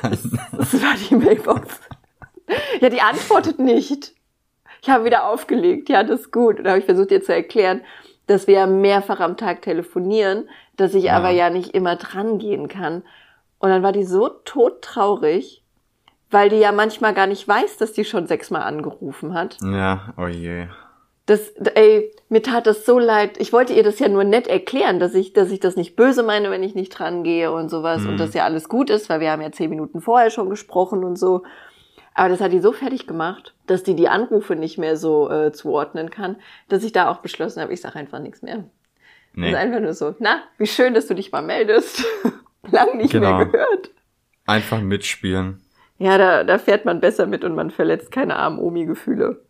Das, 0.02 0.24
das 0.52 0.74
war 0.82 0.96
die 1.10 1.16
Mailbox. 1.16 1.80
Ja, 2.82 2.90
die 2.90 3.02
antwortet 3.02 3.60
nicht. 3.60 4.14
Ich 4.82 4.90
habe 4.90 5.06
wieder 5.06 5.28
aufgelegt, 5.28 5.90
ja, 5.90 6.04
das 6.04 6.22
ist 6.22 6.32
gut. 6.32 6.58
Und 6.58 6.66
da 6.66 6.72
habe 6.72 6.80
ich 6.80 6.86
versucht, 6.86 7.12
ihr 7.12 7.24
zu 7.24 7.34
erklären, 7.34 7.82
dass 8.32 8.48
wir 8.48 8.56
ja 8.56 8.68
mehrfach 8.68 9.20
am 9.20 9.38
Tag 9.38 9.62
telefonieren, 9.62 10.50
dass 10.78 10.94
ich 10.94 11.06
Ja. 11.06 11.18
aber 11.18 11.30
ja 11.30 11.50
nicht 11.50 11.74
immer 11.74 11.96
dran 11.96 12.38
gehen 12.40 12.68
kann. 12.68 13.04
Und 13.60 13.70
dann 13.70 13.84
war 13.84 13.92
die 13.92 14.04
so 14.04 14.30
todtraurig, 14.30 15.64
weil 16.30 16.50
die 16.50 16.58
ja 16.58 16.72
manchmal 16.72 17.14
gar 17.14 17.28
nicht 17.28 17.48
weiß, 17.48 17.78
dass 17.78 17.94
die 17.94 18.06
schon 18.06 18.26
sechsmal 18.28 18.64
angerufen 18.64 19.34
hat. 19.34 19.58
Ja, 19.62 20.14
oh 20.18 20.28
je. 20.28 20.68
Das, 21.28 21.50
ey, 21.76 22.12
mir 22.30 22.42
tat 22.42 22.66
das 22.66 22.86
so 22.86 22.98
leid. 22.98 23.38
Ich 23.40 23.54
wollte 23.54 23.74
ihr 23.74 23.84
das 23.84 24.00
ja 24.00 24.08
nur 24.10 24.24
nett 24.24 24.48
erklären, 24.48 25.00
dass 25.00 25.14
ich, 25.14 25.34
dass 25.34 25.52
ich 25.52 25.60
das 25.60 25.76
nicht 25.76 25.96
böse 25.96 26.24
meine, 26.24 26.50
wenn 26.50 26.64
ich 26.64 26.74
nicht 26.74 26.90
dran 26.98 27.24
gehe 27.24 27.52
und 27.52 27.70
sowas 27.70 28.04
und 28.06 28.18
dass 28.20 28.34
ja 28.34 28.44
alles 28.44 28.68
gut 28.68 28.90
ist, 28.90 29.08
weil 29.10 29.20
wir 29.20 29.32
haben 29.32 29.42
ja 29.42 29.52
zehn 29.52 29.70
Minuten 29.70 30.02
vorher 30.02 30.30
schon 30.32 30.50
gesprochen 30.50 31.04
und 31.04 31.18
so. 31.18 31.44
Aber 32.14 32.30
das 32.30 32.42
hat 32.42 32.52
die 32.52 32.60
so 32.60 32.72
fertig 32.74 33.08
gemacht, 33.08 33.54
dass 33.68 33.84
die 33.84 33.96
die 33.96 34.10
Anrufe 34.10 34.56
nicht 34.56 34.78
mehr 34.78 34.98
so 34.98 35.30
äh, 35.32 35.52
zuordnen 35.54 36.10
kann, 36.10 36.36
dass 36.68 36.84
ich 36.84 36.92
da 36.92 37.10
auch 37.10 37.18
beschlossen 37.20 37.62
habe, 37.62 37.74
ich 37.74 37.82
sage 37.82 37.96
einfach 37.98 38.20
nichts 38.20 38.42
mehr. 38.42 38.58
Das 38.58 38.64
ist 38.66 38.72
Nee. 39.34 39.56
einfach 39.56 39.80
nur 39.80 39.94
so, 39.94 40.14
na, 40.20 40.44
wie 40.58 40.68
schön, 40.68 40.94
dass 40.94 41.08
du 41.08 41.14
dich 41.16 41.32
mal 41.32 41.42
meldest. 41.42 42.04
Lang 42.72 42.98
nicht 42.98 43.12
Genau. 43.12 43.38
mehr 43.38 43.46
gehört. 43.46 43.92
Einfach 44.46 44.82
mitspielen. 44.82 45.62
Ja, 46.00 46.18
da, 46.18 46.44
da 46.44 46.58
fährt 46.58 46.84
man 46.84 47.00
besser 47.00 47.28
mit 47.28 47.44
und 47.46 47.56
man 47.56 47.72
verletzt 47.72 48.12
keine 48.12 48.36
armen 48.36 48.60
Omi-Gefühle. 48.60 49.42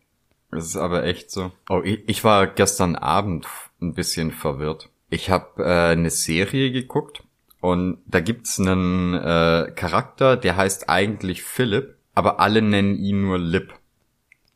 Das 0.51 0.65
ist 0.65 0.77
aber 0.77 1.05
echt 1.05 1.31
so. 1.31 1.51
Oh, 1.69 1.81
ich, 1.83 2.07
ich 2.07 2.23
war 2.23 2.45
gestern 2.45 2.95
Abend 2.95 3.47
ein 3.81 3.93
bisschen 3.95 4.31
verwirrt. 4.31 4.89
Ich 5.09 5.29
habe 5.31 5.63
äh, 5.63 5.91
eine 5.93 6.09
Serie 6.11 6.71
geguckt 6.71 7.23
und 7.61 7.99
da 8.05 8.19
gibt's 8.19 8.59
einen 8.59 9.13
äh, 9.15 9.71
Charakter, 9.75 10.37
der 10.37 10.57
heißt 10.57 10.89
eigentlich 10.89 11.41
Philipp, 11.43 11.95
aber 12.13 12.39
alle 12.39 12.61
nennen 12.61 12.95
ihn 12.95 13.21
nur 13.21 13.37
Lip. 13.39 13.73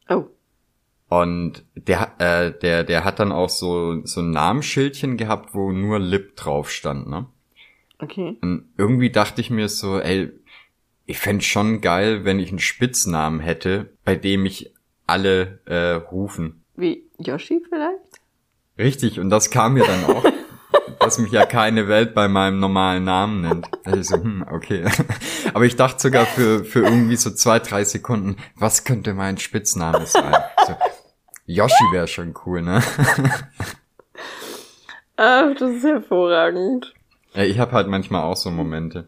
Oh, 0.09 0.25
Und 1.09 1.63
der, 1.75 2.13
äh, 2.19 2.51
der, 2.59 2.83
der 2.83 3.03
hat 3.03 3.19
dann 3.19 3.31
auch 3.31 3.49
so, 3.49 4.05
so 4.05 4.21
ein 4.21 4.31
Namensschildchen 4.31 5.17
gehabt, 5.17 5.53
wo 5.53 5.71
nur 5.71 5.99
Lip 5.99 6.35
drauf 6.35 6.69
stand, 6.71 7.07
ne? 7.07 7.27
okay. 7.99 8.37
Und 8.41 8.69
irgendwie 8.77 9.09
dachte 9.09 9.41
ich 9.41 9.49
mir 9.49 9.69
so, 9.69 9.99
ey, 9.99 10.31
ich 11.05 11.19
fänd 11.19 11.43
schon 11.43 11.81
geil, 11.81 12.25
wenn 12.25 12.39
ich 12.39 12.49
einen 12.49 12.59
Spitznamen 12.59 13.39
hätte, 13.39 13.91
bei 14.03 14.15
dem 14.15 14.45
ich 14.45 14.73
alle 15.07 15.59
äh, 15.65 15.91
rufen. 15.93 16.63
Wie 16.75 17.03
Yoshi 17.19 17.61
vielleicht? 17.69 18.19
Richtig, 18.77 19.19
und 19.19 19.29
das 19.29 19.51
kam 19.51 19.75
mir 19.75 19.85
dann 19.85 20.05
auch, 20.05 20.25
dass 21.05 21.17
mich 21.19 21.31
ja 21.31 21.45
keine 21.45 21.87
Welt 21.87 22.13
bei 22.13 22.27
meinem 22.27 22.59
normalen 22.59 23.03
Namen 23.03 23.41
nennt. 23.41 23.67
Da 23.71 23.77
dachte 23.91 23.99
ich 23.99 24.07
so, 24.07 24.15
hm, 24.17 24.45
okay. 24.51 24.85
Aber 25.53 25.65
ich 25.65 25.75
dachte 25.75 26.01
sogar 26.01 26.25
für, 26.25 26.65
für 26.65 26.83
irgendwie 26.83 27.15
so 27.15 27.31
zwei, 27.31 27.59
drei 27.59 27.83
Sekunden, 27.83 28.37
was 28.55 28.83
könnte 28.83 29.13
mein 29.13 29.37
Spitzname 29.37 30.05
sein? 30.05 30.35
So, 30.67 30.75
Yoshi 31.45 31.83
wäre 31.91 32.07
schon 32.07 32.33
cool, 32.45 32.61
ne? 32.61 32.81
Ach, 35.17 35.53
das 35.57 35.75
ist 35.77 35.83
hervorragend. 35.83 36.93
Ja, 37.33 37.43
ich 37.43 37.59
habe 37.59 37.71
halt 37.71 37.87
manchmal 37.87 38.23
auch 38.23 38.35
so 38.35 38.51
Momente. 38.51 39.07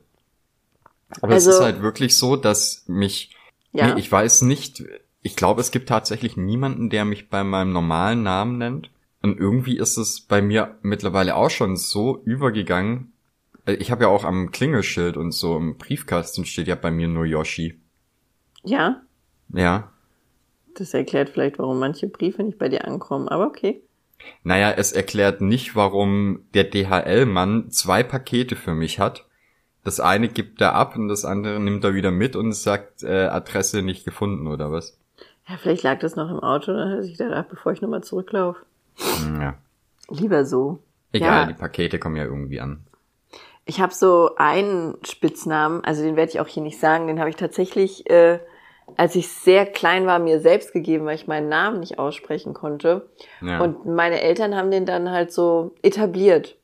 Aber 1.21 1.33
Also- 1.33 1.49
es 1.49 1.55
ist 1.57 1.62
halt 1.63 1.81
wirklich 1.81 2.15
so, 2.17 2.36
dass 2.36 2.83
mich, 2.88 3.36
Ja. 3.73 3.93
nee, 3.93 3.99
ich 3.99 4.12
weiß 4.12 4.43
nicht, 4.43 4.83
ich 5.21 5.36
glaube, 5.36 5.62
es 5.62 5.71
gibt 5.71 5.89
tatsächlich 5.89 6.38
niemanden, 6.38 6.89
der 6.89 7.05
mich 7.05 7.29
bei 7.29 7.43
meinem 7.43 7.73
normalen 7.73 8.23
Namen 8.23 8.57
nennt. 8.57 8.89
Und 9.21 9.39
irgendwie 9.39 9.77
ist 9.77 9.97
es 9.97 10.21
bei 10.21 10.41
mir 10.41 10.77
mittlerweile 10.82 11.36
auch 11.36 11.49
schon 11.49 11.75
so 11.75 12.21
übergegangen. 12.23 13.12
Äh, 13.65 13.73
Ich 13.73 13.91
habe 13.91 14.03
ja 14.03 14.10
auch 14.10 14.23
am 14.23 14.51
Klingelschild 14.51 15.17
und 15.17 15.32
so 15.32 15.58
im 15.58 15.77
Briefkasten 15.77 16.45
steht 16.45 16.67
ja 16.67 16.75
bei 16.75 16.91
mir 16.91 17.08
nur 17.08 17.25
Yoshi. 17.25 17.80
Ja, 18.63 19.01
Ja. 19.53 19.91
das 20.75 20.93
erklärt 20.93 21.30
vielleicht, 21.30 21.58
warum 21.58 21.80
manche 21.80 22.08
Briefe 22.08 22.43
nicht 22.43 22.60
bei 22.60 22.69
dir 22.69 22.86
ankommen, 22.86 23.27
aber 23.30 23.47
okay. 23.47 23.82
Naja, 24.43 24.71
es 24.71 24.91
erklärt 24.91 25.41
nicht, 25.41 25.75
warum 25.75 26.41
der 26.53 26.65
DHL-Mann 26.65 27.69
zwei 27.71 28.03
Pakete 28.03 28.56
für 28.56 28.73
mich 28.73 28.99
hat. 28.99 29.25
Das 29.84 29.99
eine 29.99 30.27
gibt 30.27 30.60
er 30.62 30.73
ab 30.75 30.95
und 30.95 31.08
das 31.08 31.23
andere 31.23 31.60
nimmt 31.60 31.84
er 31.84 31.93
wieder 31.95 32.12
mit 32.12 32.36
und 32.36 32.51
sagt, 32.53 33.03
äh, 33.03 33.25
Adresse 33.27 33.82
nicht 33.82 34.06
gefunden 34.06 34.47
oder 34.47 34.71
was. 34.71 34.99
Ja, 35.47 35.56
vielleicht 35.58 35.84
lag 35.84 35.99
das 35.99 36.15
noch 36.15 36.30
im 36.30 36.39
Auto, 36.41 36.73
dann 36.73 36.89
hat 36.89 36.97
er 36.97 37.03
sich 37.03 37.17
gedacht, 37.17 37.34
ach, 37.36 37.45
bevor 37.49 37.71
ich 37.71 37.82
nochmal 37.82 38.03
zurücklaufe. 38.03 38.60
Hm, 38.97 39.41
Ja. 39.41 39.55
Lieber 40.10 40.45
so. 40.45 40.79
Egal, 41.12 41.41
Ja. 41.41 41.45
die 41.47 41.53
Pakete 41.53 41.99
kommen 41.99 42.15
ja 42.15 42.23
irgendwie 42.23 42.60
an. 42.60 42.86
Ich 43.65 43.81
habe 43.81 43.93
so 43.93 44.31
einen 44.38 44.95
Spitznamen, 45.05 45.83
also 45.83 46.01
den 46.01 46.15
werde 46.15 46.31
ich 46.31 46.39
auch 46.39 46.47
hier 46.47 46.63
nicht 46.63 46.79
sagen, 46.79 47.07
den 47.07 47.19
habe 47.19 47.29
ich 47.29 47.36
tatsächlich, 47.36 48.10
äh, 48.10 48.39
als 48.95 49.15
ich 49.15 49.27
sehr 49.27 49.65
klein 49.65 50.05
war, 50.05 50.19
mir 50.19 50.39
selbst 50.39 50.71
gegeben, 50.71 51.05
weil 51.05 51.15
ich 51.15 51.27
meinen 51.27 51.49
Namen 51.49 51.81
nicht 51.81 51.99
aussprechen 51.99 52.53
konnte. 52.53 53.10
Ja. 53.41 53.60
Und 53.60 53.86
meine 53.86 54.21
Eltern 54.21 54.55
haben 54.55 54.71
den 54.71 54.86
dann 54.86 55.12
halt 55.12 55.33
so 55.33 55.75
etabliert. 55.81 56.55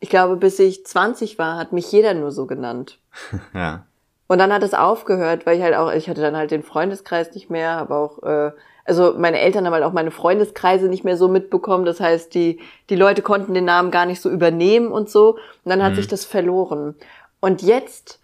Ich 0.00 0.10
glaube, 0.10 0.36
bis 0.36 0.58
ich 0.58 0.84
20 0.84 1.38
war, 1.38 1.56
hat 1.56 1.72
mich 1.72 1.90
jeder 1.92 2.14
nur 2.14 2.32
so 2.32 2.46
genannt. 2.46 2.98
ja. 3.54 3.86
Und 4.26 4.38
dann 4.38 4.52
hat 4.52 4.62
es 4.64 4.74
aufgehört, 4.74 5.46
weil 5.46 5.56
ich 5.56 5.62
halt 5.62 5.74
auch, 5.76 5.92
ich 5.92 6.08
hatte 6.08 6.20
dann 6.20 6.36
halt 6.36 6.50
den 6.50 6.62
Freundeskreis 6.64 7.32
nicht 7.34 7.50
mehr, 7.50 7.78
aber 7.78 7.96
auch, 7.98 8.22
äh, 8.24 8.50
also 8.88 9.14
meine 9.16 9.38
Eltern 9.38 9.66
haben 9.66 9.74
halt 9.74 9.84
auch 9.84 9.92
meine 9.92 10.10
Freundeskreise 10.10 10.88
nicht 10.88 11.04
mehr 11.04 11.16
so 11.16 11.28
mitbekommen. 11.28 11.84
Das 11.84 12.00
heißt, 12.00 12.34
die, 12.34 12.58
die 12.90 12.96
Leute 12.96 13.22
konnten 13.22 13.54
den 13.54 13.66
Namen 13.66 13.90
gar 13.90 14.06
nicht 14.06 14.20
so 14.20 14.30
übernehmen 14.30 14.88
und 14.88 15.10
so. 15.10 15.34
Und 15.34 15.70
dann 15.70 15.82
hat 15.82 15.94
sich 15.94 16.08
das 16.08 16.24
verloren. 16.24 16.94
Und 17.40 17.62
jetzt, 17.62 18.20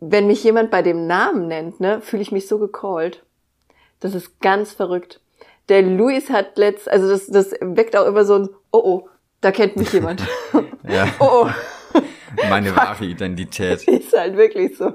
wenn 0.00 0.26
mich 0.26 0.42
jemand 0.44 0.70
bei 0.70 0.82
dem 0.82 1.06
Namen 1.06 1.46
nennt, 1.46 1.80
ne, 1.80 2.00
fühle 2.00 2.22
ich 2.22 2.32
mich 2.32 2.48
so 2.48 2.58
gecallt. 2.58 3.22
Das 4.00 4.14
ist 4.14 4.40
ganz 4.40 4.72
verrückt. 4.72 5.20
Der 5.68 5.82
Luis 5.82 6.30
hat 6.30 6.58
letzt, 6.58 6.90
also 6.90 7.08
das, 7.08 7.26
das 7.26 7.52
weckt 7.60 7.96
auch 7.96 8.06
immer 8.06 8.24
so 8.24 8.34
ein, 8.34 8.48
oh 8.70 8.82
oh, 8.84 9.08
da 9.40 9.52
kennt 9.52 9.76
mich 9.76 9.92
jemand. 9.92 10.22
Ja. 10.88 11.08
oh 11.18 11.46
oh. 11.46 11.50
Meine 12.48 12.74
wahre 12.76 13.04
Identität. 13.04 13.82
Ist 13.88 14.16
halt 14.16 14.36
wirklich 14.36 14.76
so. 14.76 14.92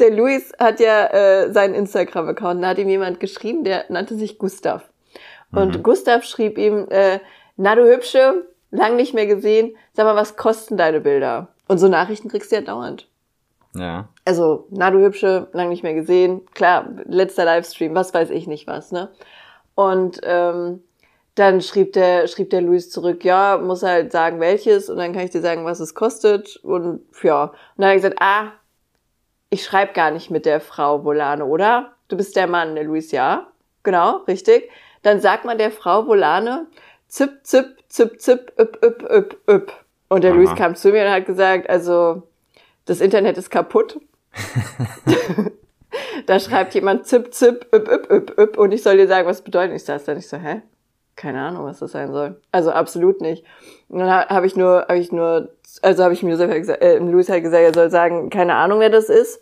Der 0.00 0.10
Luis 0.10 0.52
hat 0.58 0.80
ja 0.80 1.06
äh, 1.06 1.52
seinen 1.52 1.74
Instagram-Account, 1.74 2.62
da 2.62 2.68
hat 2.68 2.78
ihm 2.78 2.88
jemand 2.88 3.20
geschrieben, 3.20 3.64
der 3.64 3.84
nannte 3.88 4.14
sich 4.14 4.38
Gustav. 4.38 4.90
Und 5.52 5.82
Gustav 5.82 6.24
schrieb 6.24 6.58
ihm, 6.58 6.86
äh, 6.90 7.18
na 7.56 7.74
du 7.74 7.84
Hübsche, 7.84 8.46
lang 8.70 8.96
nicht 8.96 9.14
mehr 9.14 9.26
gesehen, 9.26 9.76
sag 9.92 10.04
mal, 10.04 10.16
was 10.16 10.36
kosten 10.36 10.76
deine 10.76 11.00
Bilder? 11.00 11.48
Und 11.66 11.78
so 11.78 11.88
Nachrichten 11.88 12.28
kriegst 12.28 12.52
du 12.52 12.56
ja 12.56 12.62
dauernd. 12.62 13.08
Ja. 13.74 14.08
Also, 14.24 14.66
na 14.70 14.90
du 14.90 15.00
Hübsche, 15.00 15.48
lang 15.52 15.68
nicht 15.68 15.82
mehr 15.82 15.94
gesehen, 15.94 16.42
klar, 16.54 16.88
letzter 17.04 17.44
Livestream, 17.44 17.94
was 17.94 18.14
weiß 18.14 18.30
ich 18.30 18.46
nicht 18.46 18.66
was, 18.66 18.92
ne? 18.92 19.10
Und 19.74 20.20
ähm, 20.24 20.82
dann 21.36 21.60
schrieb 21.60 21.92
der, 21.92 22.26
schrieb 22.26 22.50
der 22.50 22.60
Luis 22.60 22.90
zurück, 22.90 23.24
ja, 23.24 23.58
muss 23.58 23.82
halt 23.82 24.12
sagen, 24.12 24.40
welches, 24.40 24.90
und 24.90 24.98
dann 24.98 25.12
kann 25.12 25.24
ich 25.24 25.30
dir 25.30 25.40
sagen, 25.40 25.64
was 25.64 25.80
es 25.80 25.94
kostet. 25.94 26.56
Und 26.56 27.02
ja. 27.22 27.44
Und 27.44 27.52
dann 27.76 27.86
hat 27.86 27.92
er 27.92 27.96
gesagt, 27.96 28.16
ah, 28.20 28.52
ich 29.50 29.64
schreibe 29.64 29.92
gar 29.92 30.10
nicht 30.10 30.30
mit 30.30 30.46
der 30.46 30.60
Frau 30.60 31.04
Volane, 31.04 31.44
oder? 31.44 31.92
Du 32.08 32.16
bist 32.16 32.36
der 32.36 32.46
Mann, 32.46 32.74
der 32.74 32.84
Luis, 32.84 33.12
ja. 33.12 33.48
Genau, 33.82 34.18
richtig. 34.28 34.70
Dann 35.02 35.20
sagt 35.20 35.44
man 35.44 35.58
der 35.58 35.70
Frau 35.70 36.06
Volane, 36.06 36.66
zip, 37.08 37.40
zip, 37.42 37.76
zip, 37.88 38.20
zip, 38.20 38.52
üp, 38.58 38.78
üp, 38.82 39.02
üp, 39.10 39.50
üp. 39.50 39.72
Und 40.08 40.24
der 40.24 40.32
Aha. 40.32 40.38
Luis 40.38 40.54
kam 40.54 40.74
zu 40.74 40.90
mir 40.90 41.04
und 41.04 41.10
hat 41.10 41.26
gesagt, 41.26 41.68
also, 41.68 42.22
das 42.84 43.00
Internet 43.00 43.38
ist 43.38 43.50
kaputt. 43.50 44.00
da 46.26 46.38
schreibt 46.38 46.74
jemand 46.74 47.06
zip, 47.06 47.32
zip, 47.34 47.66
üp, 47.74 47.88
üp, 47.88 48.10
üp, 48.10 48.38
üp, 48.38 48.58
und 48.58 48.72
ich 48.72 48.82
soll 48.82 48.96
dir 48.96 49.08
sagen, 49.08 49.26
was 49.26 49.38
das 49.38 49.44
bedeutet. 49.44 49.76
Ich 49.76 49.84
saß 49.84 50.04
da 50.04 50.14
nicht 50.14 50.28
so, 50.28 50.36
hä? 50.36 50.62
Keine 51.20 51.42
Ahnung, 51.42 51.66
was 51.66 51.80
das 51.80 51.92
sein 51.92 52.12
soll. 52.14 52.40
Also 52.50 52.70
absolut 52.70 53.20
nicht. 53.20 53.44
Und 53.90 53.98
dann 53.98 54.08
ha- 54.10 54.28
habe 54.30 54.46
ich 54.46 54.56
nur, 54.56 54.86
habe 54.88 54.96
ich 54.96 55.12
nur, 55.12 55.50
also 55.82 56.02
habe 56.02 56.14
ich 56.14 56.22
mir 56.22 56.38
selber 56.38 56.58
gesagt, 56.58 56.80
äh, 56.80 56.96
Luis 56.96 57.28
hat 57.28 57.42
gesagt, 57.42 57.62
er 57.62 57.74
soll 57.74 57.90
sagen, 57.90 58.30
keine 58.30 58.54
Ahnung, 58.54 58.80
wer 58.80 58.88
das 58.88 59.10
ist. 59.10 59.38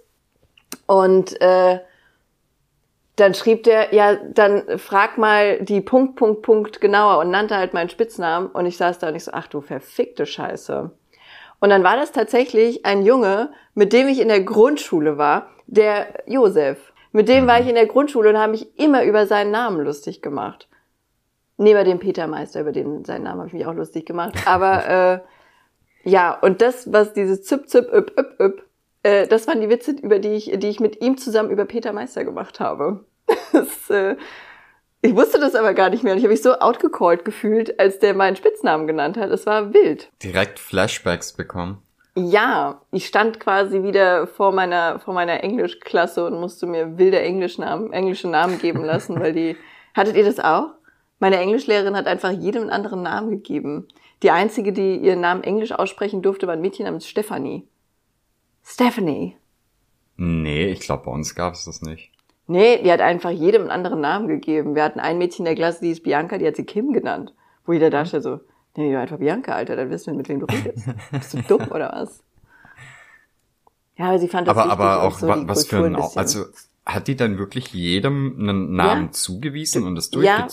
Und 0.86 1.40
äh, 1.40 1.78
dann 3.14 3.32
schrieb 3.34 3.62
der, 3.62 3.94
ja, 3.94 4.16
dann 4.16 4.80
frag 4.80 5.18
mal 5.18 5.60
die 5.60 5.80
Punkt, 5.80 6.16
Punkt, 6.16 6.42
Punkt 6.42 6.80
genauer 6.80 7.20
und 7.20 7.30
nannte 7.30 7.56
halt 7.56 7.74
meinen 7.74 7.90
Spitznamen. 7.90 8.48
Und 8.48 8.66
ich 8.66 8.76
saß 8.76 8.98
da 8.98 9.10
und 9.10 9.14
ich 9.14 9.22
so, 9.22 9.30
ach 9.32 9.46
du 9.46 9.60
verfickte 9.60 10.26
Scheiße. 10.26 10.90
Und 11.60 11.70
dann 11.70 11.84
war 11.84 11.94
das 11.94 12.10
tatsächlich 12.10 12.86
ein 12.86 13.04
Junge, 13.04 13.52
mit 13.74 13.92
dem 13.92 14.08
ich 14.08 14.18
in 14.18 14.28
der 14.28 14.42
Grundschule 14.42 15.16
war, 15.16 15.50
der 15.68 16.08
Josef. 16.26 16.92
Mit 17.12 17.28
dem 17.28 17.46
war 17.46 17.60
ich 17.60 17.68
in 17.68 17.76
der 17.76 17.86
Grundschule 17.86 18.30
und 18.30 18.38
habe 18.38 18.50
mich 18.50 18.76
immer 18.80 19.04
über 19.04 19.26
seinen 19.26 19.52
Namen 19.52 19.80
lustig 19.80 20.22
gemacht. 20.22 20.68
Neben 21.58 21.84
dem 21.84 21.98
Peter 21.98 22.26
Meister, 22.28 22.60
über 22.60 22.72
den 22.72 23.04
seinen 23.04 23.24
Namen 23.24 23.40
habe 23.40 23.48
ich 23.48 23.52
mich 23.52 23.66
auch 23.66 23.74
lustig 23.74 24.06
gemacht. 24.06 24.34
Aber 24.46 25.22
äh, 26.04 26.08
ja, 26.08 26.32
und 26.32 26.62
das, 26.62 26.92
was 26.92 27.12
dieses 27.12 27.42
Zip, 27.42 27.68
Zip, 27.68 27.92
Üp, 27.92 28.12
Üp, 28.18 28.40
Üp, 28.40 28.62
äh, 29.02 29.26
das 29.26 29.46
waren 29.46 29.60
die 29.60 29.68
Witze, 29.68 29.92
über 29.92 30.20
die 30.20 30.34
ich, 30.34 30.52
die 30.56 30.68
ich 30.68 30.80
mit 30.80 31.02
ihm 31.02 31.18
zusammen 31.18 31.50
über 31.50 31.64
Peter 31.64 31.92
Meister 31.92 32.24
gemacht 32.24 32.60
habe. 32.60 33.04
das, 33.52 33.90
äh, 33.90 34.16
ich 35.00 35.14
wusste 35.14 35.38
das 35.38 35.54
aber 35.54 35.74
gar 35.74 35.90
nicht 35.90 36.02
mehr 36.02 36.12
und 36.12 36.18
ich 36.18 36.24
habe 36.24 36.32
mich 36.32 36.42
so 36.42 36.58
outgecallt 36.58 37.24
gefühlt, 37.24 37.78
als 37.78 37.98
der 37.98 38.14
meinen 38.14 38.36
Spitznamen 38.36 38.86
genannt 38.86 39.16
hat. 39.16 39.30
Es 39.30 39.46
war 39.46 39.74
wild. 39.74 40.10
Direkt 40.22 40.58
Flashbacks 40.58 41.32
bekommen. 41.32 41.82
Ja, 42.16 42.80
ich 42.90 43.06
stand 43.06 43.38
quasi 43.38 43.84
wieder 43.84 44.26
vor 44.26 44.50
meiner 44.50 44.98
vor 44.98 45.14
meiner 45.14 45.44
Englischklasse 45.44 46.24
und 46.26 46.40
musste 46.40 46.66
mir 46.66 46.98
wilde 46.98 47.20
Englischnamen, 47.20 47.92
englische 47.92 48.28
Namen 48.28 48.58
geben 48.58 48.82
lassen, 48.82 49.20
weil 49.20 49.32
die 49.32 49.56
hattet 49.94 50.16
ihr 50.16 50.24
das 50.24 50.40
auch? 50.40 50.70
Meine 51.18 51.38
Englischlehrerin 51.38 51.96
hat 51.96 52.06
einfach 52.06 52.30
jedem 52.30 52.62
einen 52.62 52.70
anderen 52.70 53.02
Namen 53.02 53.30
gegeben. 53.30 53.88
Die 54.22 54.30
einzige, 54.30 54.72
die 54.72 54.96
ihren 54.96 55.20
Namen 55.20 55.42
Englisch 55.42 55.72
aussprechen 55.72 56.22
durfte, 56.22 56.46
war 56.46 56.54
ein 56.54 56.60
Mädchen 56.60 56.84
namens 56.86 57.06
Stephanie. 57.08 57.66
Stephanie. 58.64 59.36
Nee, 60.16 60.66
ich 60.66 60.80
glaube, 60.80 61.04
bei 61.04 61.10
uns 61.12 61.34
gab 61.34 61.54
es 61.54 61.64
das 61.64 61.82
nicht. 61.82 62.10
Nee, 62.46 62.82
die 62.82 62.90
hat 62.90 63.00
einfach 63.00 63.30
jedem 63.30 63.62
einen 63.62 63.70
anderen 63.70 64.00
Namen 64.00 64.26
gegeben. 64.28 64.74
Wir 64.74 64.82
hatten 64.82 65.00
ein 65.00 65.18
Mädchen 65.18 65.44
in 65.46 65.54
der 65.54 65.54
Klasse, 65.54 65.80
die 65.82 65.90
ist 65.90 66.02
Bianca, 66.02 66.38
die 66.38 66.46
hat 66.46 66.56
sie 66.56 66.64
Kim 66.64 66.92
genannt. 66.92 67.34
Wo 67.66 67.72
jeder 67.72 67.90
da 67.90 68.06
steht 68.06 68.22
so, 68.22 68.40
nee, 68.76 68.90
du 68.90 68.98
einfach 68.98 69.18
Bianca, 69.18 69.52
Alter, 69.52 69.76
dann 69.76 69.90
wissen 69.90 70.12
wir, 70.12 70.14
mit 70.16 70.28
wem 70.28 70.40
du 70.40 70.46
redest. 70.46 70.88
Bist 71.10 71.34
du 71.34 71.42
dumm 71.42 71.68
oder 71.70 71.92
was? 71.92 72.22
Ja, 73.96 74.06
aber 74.06 74.18
sie 74.18 74.28
fand 74.28 74.48
das 74.48 74.56
aber, 74.56 74.70
aber 74.72 75.02
auch, 75.02 75.18
so 75.18 75.28
was 75.28 75.66
für 75.66 75.84
ein, 75.84 75.96
also 75.96 76.44
hat 76.86 77.06
die 77.08 77.16
dann 77.16 77.38
wirklich 77.38 77.74
jedem 77.74 78.36
einen 78.38 78.74
Namen 78.74 79.06
Ja. 79.06 79.12
zugewiesen 79.12 79.84
und 79.84 79.96
das 79.96 80.10
Ja. 80.14 80.48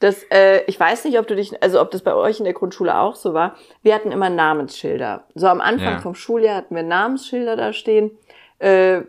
Das, 0.00 0.22
äh, 0.30 0.62
ich 0.66 0.80
weiß 0.80 1.04
nicht, 1.04 1.18
ob 1.18 1.26
du 1.26 1.36
dich, 1.36 1.62
also 1.62 1.80
ob 1.80 1.90
das 1.90 2.02
bei 2.02 2.14
euch 2.14 2.38
in 2.38 2.44
der 2.44 2.54
Grundschule 2.54 2.98
auch 2.98 3.14
so 3.14 3.34
war. 3.34 3.54
Wir 3.82 3.94
hatten 3.94 4.10
immer 4.12 4.30
Namensschilder. 4.30 5.24
So 5.34 5.46
am 5.46 5.60
Anfang 5.60 5.92
Ja. 5.94 6.00
vom 6.00 6.14
Schuljahr 6.14 6.56
hatten 6.56 6.74
wir 6.74 6.82
Namensschilder 6.82 7.54
da 7.54 7.72
stehen, 7.72 8.10
äh, 8.60 9.02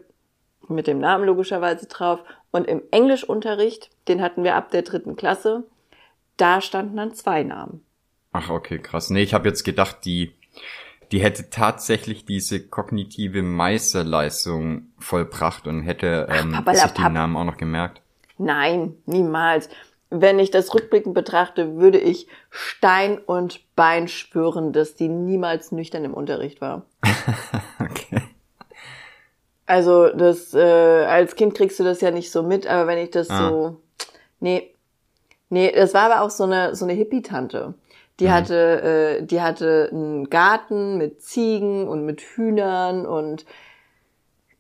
mit 0.68 0.88
dem 0.88 1.00
Namen 1.00 1.26
logischerweise 1.26 1.88
drauf. 1.88 2.20
Und 2.52 2.68
im 2.68 2.82
Englischunterricht, 2.92 3.90
den 4.10 4.22
hatten 4.22 4.44
wir 4.44 4.56
ab 4.56 4.70
der 4.72 4.82
dritten 4.82 5.16
Klasse, 5.16 5.64
da 6.36 6.60
standen 6.60 6.98
dann 6.98 7.14
zwei 7.14 7.44
Namen. 7.44 7.86
Ach, 8.34 8.50
okay, 8.50 8.78
krass. 8.80 9.10
Nee, 9.10 9.24
ich 9.24 9.34
habe 9.34 9.48
jetzt 9.48 9.64
gedacht, 9.64 10.00
die, 10.04 10.34
die 11.14 11.20
hätte 11.20 11.50
tatsächlich 11.50 12.26
diese 12.26 12.68
kognitive 12.68 13.42
Meisterleistung 13.44 14.88
vollbracht 15.00 15.68
und 15.68 15.84
hätte 15.84 16.28
ähm, 16.30 16.52
papalapap. 16.52 16.76
sich 16.76 16.92
den 17.06 17.14
Namen 17.14 17.38
auch 17.38 17.44
noch 17.46 17.58
gemerkt. 17.58 18.02
Nein, 18.38 18.96
niemals. 19.06 19.70
Wenn 20.14 20.40
ich 20.40 20.52
das 20.52 20.74
rückblickend 20.74 21.16
betrachte, 21.16 21.78
würde 21.78 21.98
ich 21.98 22.28
Stein 22.50 23.18
und 23.18 23.62
Bein 23.76 24.10
schwören, 24.10 24.74
dass 24.74 24.94
die 24.96 25.08
niemals 25.08 25.72
nüchtern 25.72 26.04
im 26.06 26.14
Unterricht 26.14 26.62
war. 26.62 26.86
Okay. 27.80 28.22
Also 29.66 30.10
das 30.10 30.54
äh, 30.54 30.60
als 30.60 31.36
Kind 31.36 31.56
kriegst 31.56 31.80
du 31.80 31.84
das 31.84 32.00
ja 32.02 32.12
nicht 32.12 32.32
so 32.32 32.44
mit, 32.44 32.68
aber 32.68 32.86
wenn 32.88 33.00
ich 33.00 33.10
das 33.10 33.30
Ah. 33.30 33.50
so 33.50 33.78
nee 34.40 34.76
nee, 35.50 35.72
das 35.72 35.94
war 35.96 36.12
aber 36.12 36.22
auch 36.22 36.30
so 36.30 36.44
eine 36.44 36.76
so 36.76 36.86
eine 36.86 36.94
Hippie 36.94 37.22
Tante. 37.24 37.74
Die 38.20 38.30
hatte 38.30 39.18
äh, 39.22 39.26
die 39.26 39.42
hatte 39.42 39.90
einen 39.92 40.30
Garten 40.30 40.98
mit 41.00 41.24
Ziegen 41.24 41.88
und 41.88 42.06
mit 42.06 42.22
Hühnern 42.22 43.06
und 43.08 43.46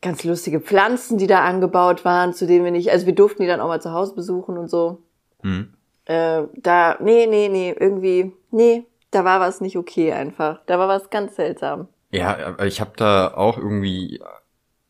ganz 0.01 0.23
lustige 0.23 0.59
Pflanzen, 0.59 1.17
die 1.19 1.27
da 1.27 1.41
angebaut 1.43 2.03
waren, 2.05 2.33
zu 2.33 2.47
denen 2.47 2.65
wir 2.65 2.71
nicht, 2.71 2.89
also 2.91 3.05
wir 3.05 3.13
durften 3.13 3.43
die 3.43 3.47
dann 3.47 3.61
auch 3.61 3.67
mal 3.67 3.81
zu 3.81 3.93
Hause 3.93 4.15
besuchen 4.15 4.57
und 4.57 4.67
so. 4.69 4.97
Hm. 5.43 5.73
Äh, 6.05 6.43
da 6.55 6.97
nee, 6.99 7.27
nee, 7.27 7.47
nee, 7.49 7.75
irgendwie 7.79 8.31
nee, 8.51 8.85
da 9.11 9.23
war 9.23 9.39
was 9.39 9.61
nicht 9.61 9.77
okay 9.77 10.13
einfach. 10.13 10.59
Da 10.65 10.79
war 10.79 10.87
was 10.87 11.09
ganz 11.09 11.35
seltsam. 11.35 11.87
Ja, 12.11 12.57
ich 12.63 12.81
habe 12.81 12.91
da 12.97 13.33
auch 13.33 13.57
irgendwie 13.57 14.21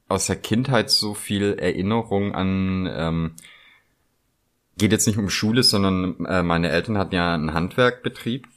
aus 0.08 0.28
der 0.28 0.36
Kindheit 0.38 0.90
so 0.90 1.14
viel 1.14 1.54
Erinnerung 1.60 2.34
an. 2.34 2.90
Ähm, 2.92 3.36
geht 4.78 4.92
jetzt 4.92 5.06
nicht 5.08 5.18
um 5.20 5.30
Schule, 5.30 5.64
sondern 5.64 6.26
äh, 6.26 6.42
meine 6.44 6.70
Eltern 6.70 6.98
hatten 6.98 7.14
ja 7.16 7.34
einen 7.34 7.54
Handwerkbetrieb. 7.54 8.48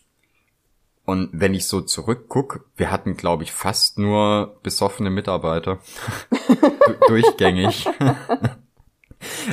Und 1.04 1.28
wenn 1.32 1.52
ich 1.52 1.66
so 1.66 1.82
zurückguck, 1.82 2.64
wir 2.76 2.90
hatten, 2.90 3.16
glaube 3.18 3.42
ich, 3.42 3.52
fast 3.52 3.98
nur 3.98 4.58
besoffene 4.62 5.10
Mitarbeiter. 5.10 5.78
Du- 6.86 7.06
Durchgängig. 7.08 7.86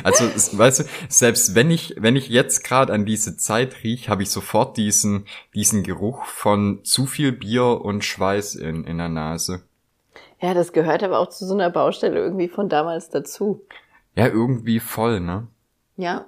Also, 0.04 0.24
weißt 0.58 0.80
du, 0.80 0.84
selbst 1.08 1.54
wenn 1.54 1.70
ich, 1.70 1.94
wenn 1.98 2.16
ich 2.16 2.28
jetzt 2.28 2.64
gerade 2.64 2.92
an 2.92 3.04
diese 3.04 3.36
Zeit 3.36 3.82
riech, 3.84 4.08
habe 4.08 4.22
ich 4.22 4.30
sofort 4.30 4.76
diesen, 4.76 5.26
diesen 5.54 5.82
Geruch 5.82 6.24
von 6.24 6.80
zu 6.84 7.06
viel 7.06 7.32
Bier 7.32 7.80
und 7.82 8.04
Schweiß 8.04 8.54
in, 8.54 8.84
in 8.84 8.98
der 8.98 9.08
Nase. 9.08 9.62
Ja, 10.40 10.54
das 10.54 10.72
gehört 10.72 11.02
aber 11.02 11.18
auch 11.18 11.28
zu 11.28 11.46
so 11.46 11.54
einer 11.54 11.70
Baustelle 11.70 12.18
irgendwie 12.18 12.48
von 12.48 12.68
damals 12.68 13.10
dazu. 13.10 13.64
Ja, 14.16 14.26
irgendwie 14.26 14.80
voll, 14.80 15.20
ne? 15.20 15.46
Ja. 15.96 16.26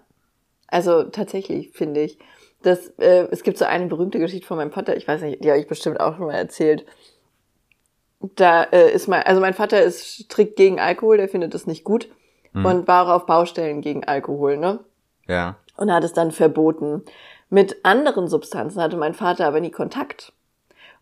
Also 0.68 1.04
tatsächlich 1.04 1.70
finde 1.72 2.02
ich. 2.02 2.18
Das, 2.62 2.88
äh, 2.98 3.28
es 3.30 3.42
gibt 3.42 3.58
so 3.58 3.64
eine 3.64 3.86
berühmte 3.86 4.18
Geschichte 4.18 4.46
von 4.46 4.56
meinem 4.56 4.72
Vater, 4.72 4.96
ich 4.96 5.06
weiß 5.06 5.20
nicht, 5.20 5.44
die 5.44 5.50
habe 5.50 5.60
ich 5.60 5.66
bestimmt 5.66 6.00
auch 6.00 6.16
schon 6.16 6.26
mal 6.26 6.34
erzählt. 6.34 6.86
Da 8.20 8.62
äh, 8.62 8.90
ist 8.90 9.06
mein, 9.06 9.22
also 9.24 9.40
mein 9.40 9.52
Vater 9.52 9.82
ist 9.82 10.24
strikt 10.24 10.56
gegen 10.56 10.80
Alkohol, 10.80 11.18
der 11.18 11.28
findet 11.28 11.52
das 11.52 11.66
nicht 11.66 11.84
gut 11.84 12.08
und 12.54 12.86
war 12.86 13.06
auch 13.06 13.10
auf 13.10 13.26
Baustellen 13.26 13.80
gegen 13.80 14.04
Alkohol, 14.04 14.56
ne? 14.56 14.80
Ja. 15.26 15.56
und 15.76 15.92
hat 15.92 16.04
es 16.04 16.12
dann 16.12 16.30
verboten. 16.30 17.02
Mit 17.50 17.84
anderen 17.84 18.28
Substanzen 18.28 18.80
hatte 18.80 18.96
mein 18.96 19.14
Vater 19.14 19.46
aber 19.46 19.60
nie 19.60 19.70
Kontakt. 19.70 20.32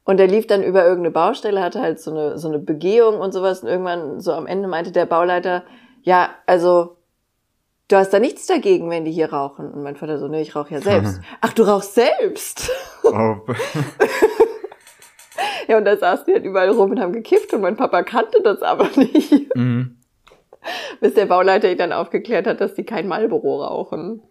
Und 0.05 0.19
er 0.19 0.27
lief 0.27 0.47
dann 0.47 0.63
über 0.63 0.83
irgendeine 0.83 1.13
Baustelle, 1.13 1.63
hatte 1.63 1.81
halt 1.81 2.01
so 2.01 2.11
eine, 2.11 2.39
so 2.39 2.49
eine 2.49 2.59
Begehung 2.59 3.21
und 3.21 3.33
sowas. 3.33 3.63
Und 3.63 3.69
irgendwann 3.69 4.21
so 4.21 4.33
am 4.33 4.47
Ende 4.47 4.69
meinte 4.69 4.93
der 4.93 5.07
Bauleiter, 5.07 5.63
ja, 6.03 6.31
also, 6.47 6.97
du 7.89 7.97
hast 7.97 8.11
da 8.11 8.19
nichts 8.19 8.47
dagegen, 8.47 8.91
wenn 8.91 9.05
die 9.05 9.13
hier 9.13 9.33
rauchen. 9.33 9.71
Und 9.73 9.83
mein 9.83 9.97
Vater 9.97 10.19
so, 10.19 10.27
nee, 10.27 10.43
ich 10.43 10.57
rauche 10.57 10.75
ja 10.75 10.81
selbst. 10.81 11.21
Ach, 11.41 11.53
du 11.53 11.63
rauchst 11.63 11.95
selbst? 11.95 12.71
Oh, 13.05 13.13
ja, 15.69 15.79
und 15.79 15.85
da 15.85 15.97
saßen 15.97 16.27
die 16.27 16.33
halt 16.33 16.45
überall 16.45 16.71
rum 16.71 16.91
und 16.91 17.01
haben 17.01 17.13
gekifft 17.13 17.53
und 17.55 17.61
mein 17.61 17.77
Papa 17.77 18.03
kannte 18.03 18.43
das 18.43 18.63
aber 18.63 18.89
nicht. 18.97 19.55
mhm. 19.55 19.97
Bis 21.03 21.15
der 21.15 21.27
Bauleiter 21.27 21.69
ihn 21.69 21.79
dann 21.79 21.93
aufgeklärt 21.93 22.47
hat, 22.47 22.61
dass 22.61 22.75
die 22.75 22.85
kein 22.85 23.09
Marlboro 23.09 23.65
rauchen. 23.65 24.23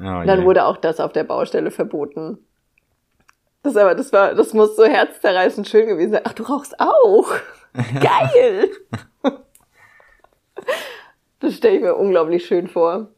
oh, 0.00 0.02
Dann 0.26 0.40
je. 0.40 0.44
wurde 0.44 0.64
auch 0.64 0.76
das 0.76 0.98
auf 0.98 1.12
der 1.12 1.22
Baustelle 1.22 1.70
verboten. 1.70 2.44
Das 3.62 3.76
aber, 3.76 3.94
das 3.94 4.12
war, 4.12 4.34
das 4.34 4.52
muss 4.52 4.74
so 4.74 4.84
herzzerreißend 4.84 5.68
schön 5.68 5.86
gewesen 5.86 6.14
sein. 6.14 6.22
Ach, 6.24 6.32
du 6.32 6.42
rauchst 6.42 6.74
auch. 6.80 7.30
Geil. 8.00 8.68
Das 11.38 11.54
stelle 11.54 11.76
ich 11.76 11.82
mir 11.82 11.94
unglaublich 11.94 12.44
schön 12.44 12.66
vor. 12.66 13.10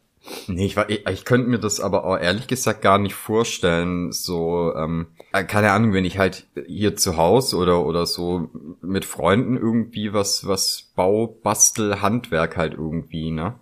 Nee, 0.48 0.66
ich, 0.66 0.76
ich, 0.76 1.06
ich 1.06 1.24
könnte 1.24 1.48
mir 1.48 1.58
das 1.58 1.80
aber 1.80 2.04
auch 2.04 2.18
ehrlich 2.18 2.46
gesagt 2.46 2.82
gar 2.82 2.98
nicht 2.98 3.14
vorstellen. 3.14 4.12
So, 4.12 4.74
ähm, 4.76 5.08
äh, 5.32 5.44
keine 5.44 5.72
Ahnung, 5.72 5.92
wenn 5.92 6.04
ich 6.04 6.18
halt 6.18 6.46
hier 6.66 6.96
zu 6.96 7.16
Hause 7.16 7.56
oder 7.56 7.84
oder 7.86 8.06
so 8.06 8.50
mit 8.82 9.04
Freunden 9.04 9.56
irgendwie 9.56 10.12
was 10.12 10.46
was 10.46 10.92
Bau, 10.94 11.26
Bastel, 11.26 12.02
Handwerk 12.02 12.56
halt 12.56 12.74
irgendwie, 12.74 13.30
ne? 13.30 13.58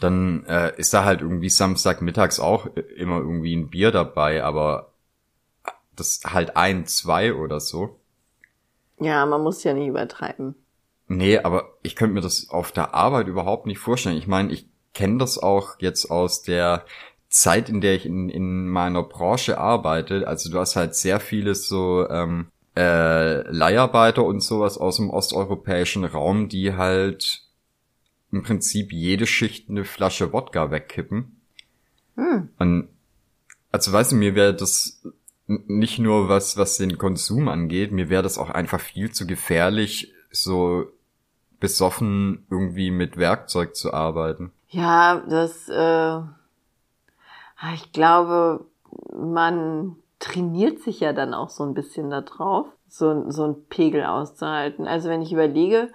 Dann 0.00 0.46
äh, 0.46 0.72
ist 0.78 0.94
da 0.94 1.04
halt 1.04 1.20
irgendwie 1.20 1.50
Samstagmittags 1.50 2.40
auch 2.40 2.66
immer 2.96 3.18
irgendwie 3.18 3.54
ein 3.54 3.68
Bier 3.68 3.90
dabei, 3.90 4.42
aber 4.42 4.94
das 5.94 6.22
halt 6.24 6.56
ein, 6.56 6.86
zwei 6.86 7.34
oder 7.34 7.60
so. 7.60 8.00
Ja, 8.98 9.26
man 9.26 9.42
muss 9.42 9.62
ja 9.64 9.74
nicht 9.74 9.88
übertreiben. 9.88 10.54
Nee, 11.08 11.38
aber 11.38 11.74
ich 11.82 11.96
könnte 11.96 12.14
mir 12.14 12.20
das 12.22 12.48
auf 12.48 12.72
der 12.72 12.94
Arbeit 12.94 13.26
überhaupt 13.26 13.66
nicht 13.66 13.78
vorstellen. 13.78 14.16
Ich 14.16 14.26
meine, 14.26 14.52
ich 14.52 14.69
kenne 14.94 15.18
das 15.18 15.38
auch 15.38 15.76
jetzt 15.78 16.10
aus 16.10 16.42
der 16.42 16.84
Zeit, 17.28 17.68
in 17.68 17.80
der 17.80 17.94
ich 17.94 18.06
in, 18.06 18.28
in 18.28 18.68
meiner 18.68 19.02
Branche 19.02 19.58
arbeite. 19.58 20.26
Also 20.26 20.50
du 20.50 20.58
hast 20.58 20.76
halt 20.76 20.94
sehr 20.94 21.20
viele 21.20 21.54
so 21.54 22.08
ähm, 22.08 22.48
äh, 22.76 23.42
Leiharbeiter 23.50 24.24
und 24.24 24.40
sowas 24.40 24.78
aus 24.78 24.96
dem 24.96 25.10
osteuropäischen 25.10 26.04
Raum, 26.04 26.48
die 26.48 26.74
halt 26.74 27.42
im 28.32 28.42
Prinzip 28.42 28.92
jede 28.92 29.26
Schicht 29.26 29.68
eine 29.68 29.84
Flasche 29.84 30.32
Wodka 30.32 30.70
wegkippen. 30.70 31.40
Hm. 32.16 32.48
Und 32.58 32.88
also 33.72 33.92
weißt 33.92 34.12
du, 34.12 34.16
mir 34.16 34.34
wäre 34.34 34.54
das 34.54 35.02
nicht 35.46 35.98
nur 35.98 36.28
was, 36.28 36.56
was 36.56 36.76
den 36.76 36.98
Konsum 36.98 37.48
angeht, 37.48 37.92
mir 37.92 38.08
wäre 38.08 38.22
das 38.22 38.38
auch 38.38 38.50
einfach 38.50 38.80
viel 38.80 39.10
zu 39.10 39.26
gefährlich, 39.26 40.12
so 40.30 40.86
besoffen 41.58 42.46
irgendwie 42.50 42.90
mit 42.90 43.16
Werkzeug 43.16 43.74
zu 43.74 43.92
arbeiten. 43.92 44.52
Ja, 44.70 45.22
das, 45.28 45.68
äh, 45.68 46.20
ich 47.74 47.92
glaube, 47.92 48.66
man 49.12 49.96
trainiert 50.18 50.80
sich 50.80 51.00
ja 51.00 51.12
dann 51.12 51.34
auch 51.34 51.48
so 51.50 51.64
ein 51.64 51.74
bisschen 51.74 52.10
da 52.10 52.20
drauf, 52.20 52.66
so, 52.88 53.30
so 53.30 53.44
einen 53.44 53.64
Pegel 53.68 54.04
auszuhalten. 54.04 54.86
Also 54.86 55.08
wenn 55.08 55.22
ich 55.22 55.32
überlege, 55.32 55.90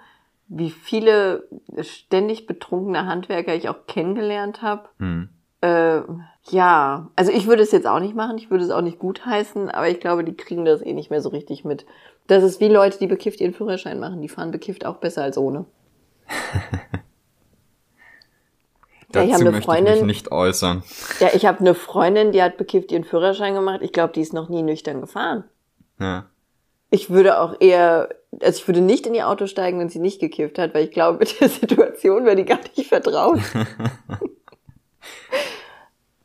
wie 0.48 0.70
viele 0.70 1.48
ständig 1.80 2.46
betrunkene 2.46 3.06
Handwerker 3.06 3.54
ich 3.54 3.68
auch 3.68 3.86
kennengelernt 3.86 4.62
habe, 4.62 4.88
Hm. 4.98 5.28
äh, 5.62 5.98
Äh, 5.98 6.02
ja, 6.50 7.08
also 7.16 7.32
ich 7.32 7.46
würde 7.48 7.62
es 7.62 7.72
jetzt 7.72 7.86
auch 7.88 7.98
nicht 7.98 8.14
machen, 8.14 8.38
ich 8.38 8.50
würde 8.50 8.62
es 8.62 8.70
auch 8.70 8.82
nicht 8.82 9.00
gutheißen, 9.00 9.68
aber 9.70 9.88
ich 9.88 9.98
glaube, 10.00 10.22
die 10.22 10.36
kriegen 10.36 10.64
das 10.64 10.80
eh 10.82 10.92
nicht 10.92 11.10
mehr 11.10 11.20
so 11.20 11.30
richtig 11.30 11.64
mit. 11.64 11.86
Das 12.28 12.44
ist 12.44 12.60
wie 12.60 12.68
Leute, 12.68 12.98
die 12.98 13.08
bekifft 13.08 13.40
ihren 13.40 13.54
Führerschein 13.54 13.98
machen, 13.98 14.22
die 14.22 14.28
fahren 14.28 14.52
bekifft 14.52 14.86
auch 14.86 14.96
besser 14.98 15.22
als 15.22 15.38
ohne. 15.38 15.64
Dazu 19.16 19.26
ich 19.28 19.32
habe 19.34 19.40
eine 19.42 19.50
möchte 19.52 19.60
ich 19.60 19.66
Freundin- 19.66 19.94
mich 19.94 20.02
nicht 20.04 20.32
äußern. 20.32 20.82
Ja, 21.20 21.28
ich 21.34 21.46
habe 21.46 21.60
eine 21.60 21.74
Freundin, 21.74 22.32
die 22.32 22.42
hat 22.42 22.56
bekifft 22.56 22.92
ihren 22.92 23.04
Führerschein 23.04 23.54
gemacht. 23.54 23.80
Ich 23.82 23.92
glaube, 23.92 24.12
die 24.12 24.20
ist 24.20 24.32
noch 24.32 24.48
nie 24.48 24.62
nüchtern 24.62 25.00
gefahren. 25.00 25.44
Ja. 26.00 26.26
Ich 26.90 27.10
würde 27.10 27.40
auch 27.40 27.56
eher, 27.60 28.08
also 28.40 28.58
ich 28.60 28.66
würde 28.68 28.80
nicht 28.80 29.06
in 29.06 29.14
ihr 29.14 29.28
Auto 29.28 29.46
steigen, 29.46 29.78
wenn 29.80 29.88
sie 29.88 29.98
nicht 29.98 30.20
gekifft 30.20 30.58
hat, 30.58 30.72
weil 30.74 30.84
ich 30.84 30.92
glaube, 30.92 31.18
mit 31.20 31.40
der 31.40 31.48
Situation 31.48 32.24
wäre 32.24 32.36
die 32.36 32.44
gar 32.44 32.60
nicht 32.76 32.88
vertraut. 32.88 33.40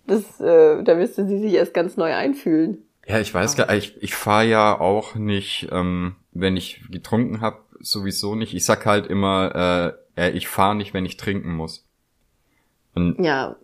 das, 0.08 0.40
äh, 0.40 0.84
da 0.84 0.96
müsste 0.96 1.26
sie 1.28 1.40
sich 1.40 1.54
erst 1.54 1.74
ganz 1.74 1.98
neu 1.98 2.14
einfühlen. 2.14 2.86
Ja, 3.08 3.20
ich 3.20 3.34
weiß 3.34 3.56
gar 3.56 3.74
ich, 3.74 4.02
ich 4.02 4.14
fahre 4.16 4.46
ja 4.46 4.80
auch 4.80 5.16
nicht, 5.16 5.68
ähm, 5.72 6.16
wenn 6.32 6.56
ich 6.56 6.82
getrunken 6.92 7.42
habe, 7.42 7.58
sowieso 7.80 8.36
nicht. 8.36 8.54
Ich 8.54 8.64
sag 8.66 8.86
halt 8.86 9.08
immer, 9.08 9.96
äh, 10.18 10.28
äh, 10.28 10.32
ich 10.32 10.48
fahre 10.48 10.76
nicht, 10.76 10.94
wenn 10.94 11.06
ich 11.06 11.18
trinken 11.18 11.54
muss. 11.56 11.88
Und 12.94 13.20
Ja, 13.24 13.56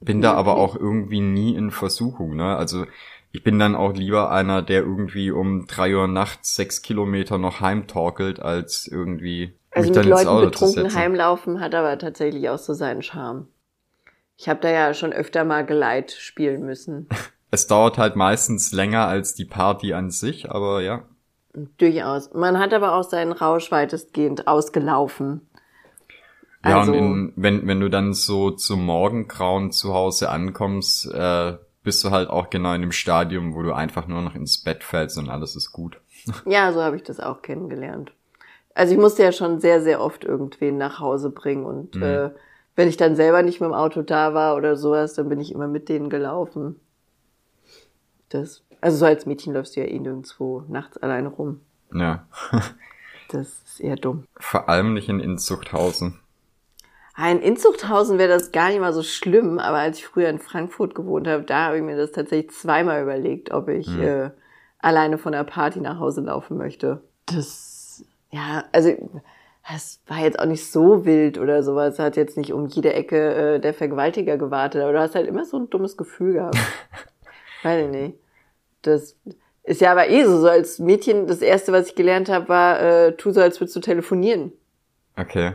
bin 0.00 0.20
da 0.20 0.34
aber 0.34 0.56
auch 0.56 0.76
irgendwie 0.76 1.20
nie 1.20 1.54
in 1.54 1.70
Versuchung, 1.70 2.36
ne? 2.36 2.56
Also 2.56 2.86
ich 3.32 3.42
bin 3.42 3.58
dann 3.58 3.74
auch 3.74 3.92
lieber 3.92 4.30
einer, 4.30 4.62
der 4.62 4.80
irgendwie 4.80 5.30
um 5.30 5.66
drei 5.66 5.94
Uhr 5.94 6.08
nachts 6.08 6.54
sechs 6.54 6.82
Kilometer 6.82 7.38
noch 7.38 7.60
heimtorkelt, 7.60 8.40
als 8.40 8.86
irgendwie 8.86 9.54
also 9.70 9.88
mich 9.88 9.96
mit 9.96 9.96
dann 9.96 10.12
ins 10.12 10.24
Leuten 10.24 10.28
Auto 10.28 10.50
zu 10.50 10.66
betrunken 10.66 10.94
heimlaufen 10.94 11.60
hat 11.60 11.74
aber 11.74 11.98
tatsächlich 11.98 12.48
auch 12.48 12.58
so 12.58 12.72
seinen 12.72 13.02
Charme. 13.02 13.48
Ich 14.38 14.48
habe 14.48 14.60
da 14.60 14.70
ja 14.70 14.94
schon 14.94 15.12
öfter 15.12 15.44
mal 15.44 15.64
Geleit 15.64 16.12
spielen 16.12 16.64
müssen. 16.64 17.08
Es 17.52 17.68
dauert 17.68 17.96
halt 17.96 18.16
meistens 18.16 18.72
länger 18.72 19.06
als 19.06 19.34
die 19.34 19.44
Party 19.44 19.94
an 19.94 20.10
sich, 20.10 20.50
aber 20.50 20.82
ja. 20.82 21.04
Durchaus. 21.78 22.34
Man 22.34 22.58
hat 22.58 22.74
aber 22.74 22.96
auch 22.96 23.04
seinen 23.04 23.30
Rausch 23.30 23.70
weitestgehend 23.70 24.48
ausgelaufen. 24.48 25.48
Ja, 26.68 26.80
Also- 26.80 26.92
und 26.92 26.98
in, 26.98 27.32
wenn, 27.36 27.66
wenn 27.66 27.80
du 27.80 27.88
dann 27.90 28.12
so 28.14 28.50
zum 28.50 28.84
Morgengrauen 28.84 29.72
zu 29.72 29.94
Hause 29.94 30.30
ankommst, 30.30 31.06
äh, 31.12 31.56
bist 31.82 32.02
du 32.04 32.10
halt 32.10 32.28
auch 32.30 32.50
genau 32.50 32.72
in 32.74 32.80
dem 32.80 32.92
Stadium, 32.92 33.54
wo 33.54 33.62
du 33.62 33.72
einfach 33.72 34.06
nur 34.08 34.20
noch 34.22 34.34
ins 34.34 34.58
Bett 34.58 34.82
fällst 34.84 35.18
und 35.18 35.28
alles 35.28 35.56
ist 35.56 35.72
gut. 35.72 36.00
Ja, 36.44 36.72
so 36.72 36.82
habe 36.82 36.96
ich 36.96 37.04
das 37.04 37.20
auch 37.20 37.40
kennengelernt. 37.42 38.12
Also 38.74 38.92
ich 38.94 38.98
musste 39.00 39.22
ja 39.22 39.30
schon 39.32 39.60
sehr, 39.60 39.80
sehr 39.80 40.00
oft 40.00 40.24
irgendwen 40.24 40.76
nach 40.76 40.98
Hause 40.98 41.30
bringen 41.30 41.64
und 41.64 41.94
Mhm. 41.94 42.02
äh, 42.02 42.30
wenn 42.74 42.88
ich 42.88 42.96
dann 42.96 43.14
selber 43.16 43.42
nicht 43.42 43.60
mit 43.60 43.70
dem 43.70 43.74
Auto 43.74 44.02
da 44.02 44.34
war 44.34 44.56
oder 44.56 44.76
sowas, 44.76 45.14
dann 45.14 45.28
bin 45.28 45.40
ich 45.40 45.52
immer 45.52 45.68
mit 45.68 45.88
denen 45.88 46.10
gelaufen. 46.10 46.78
Das, 48.28 48.64
also 48.80 48.98
so 48.98 49.06
als 49.06 49.24
Mädchen 49.24 49.54
läufst 49.54 49.76
du 49.76 49.80
ja 49.80 49.86
eh 49.86 49.98
nirgendwo 49.98 50.64
nachts 50.68 50.98
alleine 50.98 51.28
rum. 51.28 51.60
Ja. 51.94 52.26
Das 53.28 53.48
ist 53.66 53.80
eher 53.80 53.96
dumm. 53.96 54.24
Vor 54.38 54.68
allem 54.68 54.94
nicht 54.94 55.08
in 55.08 55.18
Inzuchthausen. 55.18 56.20
Ah, 57.16 57.30
In 57.30 57.40
Inzuchthausen 57.40 58.18
wäre 58.18 58.28
das 58.28 58.52
gar 58.52 58.68
nicht 58.68 58.80
mal 58.80 58.92
so 58.92 59.02
schlimm, 59.02 59.58
aber 59.58 59.78
als 59.78 59.98
ich 59.98 60.06
früher 60.06 60.28
in 60.28 60.38
Frankfurt 60.38 60.94
gewohnt 60.94 61.26
habe, 61.26 61.44
da 61.44 61.66
habe 61.66 61.78
ich 61.78 61.82
mir 61.82 61.96
das 61.96 62.12
tatsächlich 62.12 62.50
zweimal 62.52 63.02
überlegt, 63.02 63.52
ob 63.52 63.68
ich 63.68 63.88
äh, 63.98 64.30
alleine 64.80 65.16
von 65.16 65.32
der 65.32 65.44
Party 65.44 65.80
nach 65.80 65.98
Hause 65.98 66.20
laufen 66.20 66.58
möchte. 66.58 67.00
Das, 67.24 68.04
ja, 68.30 68.64
also 68.72 68.90
es 69.74 70.00
war 70.06 70.18
jetzt 70.18 70.38
auch 70.38 70.44
nicht 70.44 70.70
so 70.70 71.06
wild 71.06 71.38
oder 71.38 71.62
sowas. 71.62 71.94
Es 71.94 71.98
hat 71.98 72.16
jetzt 72.16 72.36
nicht 72.36 72.52
um 72.52 72.66
jede 72.66 72.92
Ecke 72.92 73.54
äh, 73.54 73.60
der 73.60 73.72
Vergewaltiger 73.72 74.36
gewartet, 74.36 74.82
aber 74.82 74.92
du 74.92 75.00
hast 75.00 75.14
halt 75.14 75.26
immer 75.26 75.46
so 75.46 75.58
ein 75.58 75.70
dummes 75.70 75.96
Gefühl 75.96 76.34
gehabt. 76.34 76.58
Weiß 77.62 77.86
ich 77.86 77.90
nicht. 77.90 78.18
Das 78.82 79.16
ist 79.64 79.80
ja 79.80 79.90
aber 79.90 80.08
eh 80.08 80.22
so, 80.24 80.38
so 80.38 80.48
als 80.48 80.78
Mädchen, 80.78 81.26
das 81.26 81.40
erste, 81.40 81.72
was 81.72 81.88
ich 81.88 81.94
gelernt 81.94 82.28
habe, 82.28 82.48
war, 82.50 82.80
äh, 82.80 83.16
tu 83.16 83.32
so, 83.32 83.40
als 83.40 83.58
würdest 83.58 83.74
du 83.74 83.80
telefonieren. 83.80 84.52
Okay. 85.16 85.54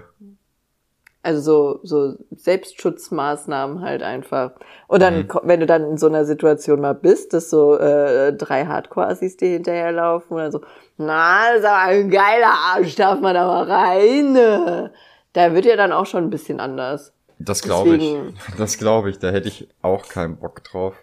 Also 1.23 1.39
so, 1.41 1.79
so 1.83 2.15
Selbstschutzmaßnahmen 2.35 3.81
halt 3.81 4.01
einfach. 4.03 4.51
Und 4.87 5.01
dann, 5.01 5.19
Mhm. 5.19 5.27
wenn 5.43 5.59
du 5.59 5.65
dann 5.65 5.83
in 5.91 5.97
so 5.97 6.07
einer 6.07 6.25
Situation 6.25 6.81
mal 6.81 6.95
bist, 6.95 7.33
dass 7.33 7.49
so 7.49 7.77
äh, 7.77 8.33
drei 8.33 8.65
Hardcore-Assis 8.65 9.37
dir 9.37 9.49
hinterherlaufen 9.49 10.33
oder 10.35 10.51
so, 10.51 10.61
na, 10.97 11.49
das 11.51 11.59
ist 11.59 11.65
aber 11.65 11.77
ein 11.91 12.09
geiler 12.09 12.51
Arsch, 12.73 12.95
darf 12.95 13.19
man 13.19 13.35
da 13.35 13.45
mal 13.45 13.69
rein. 13.71 14.33
ne? 14.33 14.91
Da 15.33 15.53
wird 15.53 15.65
ja 15.65 15.75
dann 15.75 15.91
auch 15.91 16.05
schon 16.07 16.23
ein 16.25 16.29
bisschen 16.31 16.59
anders. 16.59 17.13
Das 17.39 17.61
glaube 17.61 17.95
ich. 17.95 18.15
Das 18.57 18.77
glaube 18.77 19.09
ich. 19.09 19.19
Da 19.19 19.29
hätte 19.29 19.47
ich 19.47 19.67
auch 19.81 20.07
keinen 20.09 20.37
Bock 20.37 20.63
drauf. 20.63 20.95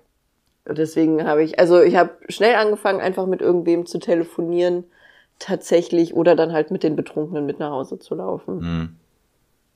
Deswegen 0.67 1.27
habe 1.27 1.43
ich, 1.43 1.59
also 1.59 1.81
ich 1.81 1.97
habe 1.97 2.11
schnell 2.29 2.55
angefangen, 2.57 3.01
einfach 3.01 3.27
mit 3.27 3.41
irgendwem 3.41 3.87
zu 3.87 3.99
telefonieren, 3.99 4.85
tatsächlich, 5.39 6.15
oder 6.15 6.35
dann 6.37 6.53
halt 6.53 6.71
mit 6.71 6.83
den 6.83 6.95
Betrunkenen 6.97 7.47
mit 7.47 7.59
nach 7.59 7.71
Hause 7.71 7.99
zu 7.99 8.15
laufen. 8.15 8.61
Hm. 8.61 8.97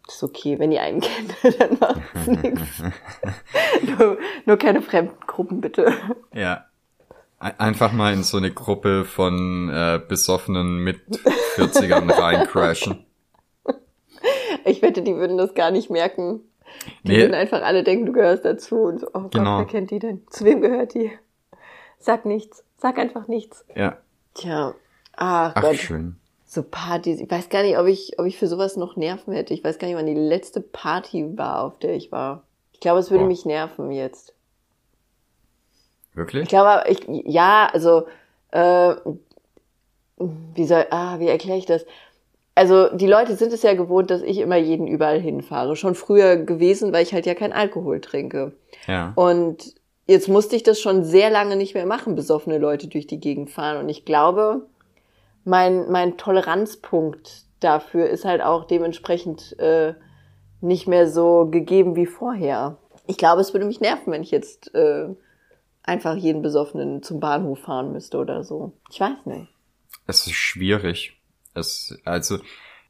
Das 0.06 0.16
ist 0.16 0.22
okay, 0.24 0.58
wenn 0.58 0.72
ihr 0.72 0.82
einen 0.82 1.00
kennt, 1.00 1.34
dann 1.60 1.78
macht's 1.78 2.26
nichts. 2.26 2.82
Nur, 3.98 4.18
nur 4.46 4.56
keine 4.56 4.82
fremden 4.82 5.14
Gruppen, 5.26 5.60
bitte. 5.60 5.92
Ja. 6.34 6.66
Ein- 7.38 7.58
Einfach 7.58 7.92
mal 7.92 8.12
in 8.12 8.22
so 8.22 8.36
eine 8.36 8.52
Gruppe 8.52 9.04
von 9.04 9.68
äh, 9.70 10.00
Besoffenen 10.06 10.78
mit 10.78 11.00
40ern 11.56 12.10
reincrashen. 12.20 13.04
Ich 14.64 14.82
wette, 14.82 15.02
die 15.02 15.16
würden 15.16 15.38
das 15.38 15.54
gar 15.54 15.70
nicht 15.70 15.90
merken. 15.90 16.40
Die 17.04 17.10
Nee. 17.12 17.18
würden 17.18 17.34
einfach 17.34 17.62
alle 17.62 17.82
denken, 17.84 18.06
du 18.06 18.12
gehörst 18.12 18.44
dazu 18.44 18.76
und 18.82 19.00
so, 19.00 19.08
oh 19.08 19.20
Gott, 19.22 19.32
Genau. 19.34 19.58
wer 19.58 19.66
kennt 19.66 19.90
die 19.90 19.98
denn? 19.98 20.22
Zu 20.30 20.44
wem 20.44 20.60
gehört 20.60 20.94
die? 20.94 21.10
Sag 21.98 22.24
nichts. 22.24 22.64
Sag 22.76 22.98
einfach 22.98 23.28
nichts. 23.28 23.64
Ja. 23.76 23.98
Tja. 24.34 24.74
Ach, 25.16 25.52
Ach, 25.54 25.60
Gott. 25.62 25.76
schön. 25.76 26.16
So 26.54 26.62
Partys. 26.62 27.18
Ich 27.18 27.30
weiß 27.30 27.48
gar 27.48 27.62
nicht, 27.62 27.78
ob 27.78 27.86
ich, 27.86 28.18
ob 28.18 28.26
ich 28.26 28.36
für 28.36 28.46
sowas 28.46 28.76
noch 28.76 28.94
Nerven 28.94 29.32
hätte. 29.32 29.54
Ich 29.54 29.64
weiß 29.64 29.78
gar 29.78 29.88
nicht, 29.88 29.96
wann 29.96 30.04
die 30.04 30.12
letzte 30.12 30.60
Party 30.60 31.38
war, 31.38 31.64
auf 31.64 31.78
der 31.78 31.94
ich 31.94 32.12
war. 32.12 32.42
Ich 32.74 32.80
glaube, 32.80 33.00
es 33.00 33.10
würde 33.10 33.24
Boah. 33.24 33.28
mich 33.28 33.46
nerven 33.46 33.90
jetzt. 33.90 34.34
Ich 36.10 36.16
Wirklich? 36.18 36.48
glaube, 36.50 36.82
ich, 36.90 37.06
ja, 37.24 37.70
also, 37.72 38.02
äh, 38.50 38.94
wie 40.18 40.66
soll, 40.66 40.84
ah, 40.90 41.18
wie 41.20 41.28
erkläre 41.28 41.56
ich 41.56 41.64
das? 41.64 41.86
Also, 42.54 42.94
die 42.94 43.06
Leute 43.06 43.34
sind 43.36 43.54
es 43.54 43.62
ja 43.62 43.72
gewohnt, 43.72 44.10
dass 44.10 44.20
ich 44.20 44.36
immer 44.36 44.56
jeden 44.56 44.86
überall 44.86 45.20
hinfahre. 45.20 45.74
Schon 45.74 45.94
früher 45.94 46.36
gewesen, 46.36 46.92
weil 46.92 47.02
ich 47.02 47.14
halt 47.14 47.24
ja 47.24 47.34
kein 47.34 47.54
Alkohol 47.54 48.02
trinke. 48.02 48.52
Ja. 48.86 49.14
Und 49.14 49.74
jetzt 50.06 50.28
musste 50.28 50.56
ich 50.56 50.62
das 50.62 50.80
schon 50.80 51.02
sehr 51.02 51.30
lange 51.30 51.56
nicht 51.56 51.72
mehr 51.72 51.86
machen, 51.86 52.14
besoffene 52.14 52.58
Leute 52.58 52.88
durch 52.88 53.06
die 53.06 53.20
Gegend 53.20 53.48
fahren. 53.48 53.78
Und 53.78 53.88
ich 53.88 54.04
glaube, 54.04 54.66
mein, 55.44 55.90
mein 55.90 56.16
Toleranzpunkt 56.16 57.44
dafür 57.60 58.08
ist 58.08 58.24
halt 58.24 58.42
auch 58.42 58.64
dementsprechend 58.64 59.58
äh, 59.58 59.94
nicht 60.60 60.86
mehr 60.86 61.08
so 61.08 61.48
gegeben 61.50 61.96
wie 61.96 62.06
vorher. 62.06 62.78
Ich 63.06 63.18
glaube, 63.18 63.40
es 63.40 63.52
würde 63.52 63.66
mich 63.66 63.80
nerven, 63.80 64.12
wenn 64.12 64.22
ich 64.22 64.30
jetzt 64.30 64.74
äh, 64.74 65.08
einfach 65.82 66.16
jeden 66.16 66.42
Besoffenen 66.42 67.02
zum 67.02 67.20
Bahnhof 67.20 67.60
fahren 67.60 67.92
müsste 67.92 68.18
oder 68.18 68.44
so. 68.44 68.72
Ich 68.90 69.00
weiß 69.00 69.26
nicht. 69.26 69.48
Es 70.06 70.26
ist 70.26 70.34
schwierig. 70.34 71.20
Es, 71.54 71.98
also, 72.04 72.38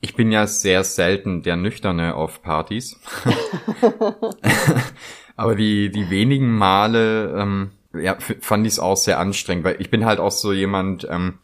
ich 0.01 0.15
bin 0.15 0.31
ja 0.33 0.47
sehr 0.47 0.85
selten 0.85 1.43
der 1.43 1.57
Nüchterne 1.57 2.15
auf 2.15 2.43
Partys. 2.43 3.01
Aber 5.37 5.55
die, 5.55 5.91
die 5.91 6.11
wenigen 6.11 6.57
Male, 6.57 7.35
ähm, 7.37 7.71
ja, 7.95 8.17
fand 8.19 8.67
ich 8.67 8.75
es 8.75 8.79
auch 8.79 8.97
sehr 8.97 9.19
anstrengend, 9.19 9.65
weil 9.65 9.81
ich 9.81 9.91
bin 9.91 10.05
halt 10.05 10.21
auch 10.21 10.31
so 10.31 10.53
jemand, 10.53 11.07
ähm, 11.11 11.39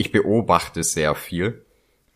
ich 0.00 0.12
beobachte 0.12 0.82
sehr 0.82 1.14
viel. 1.14 1.62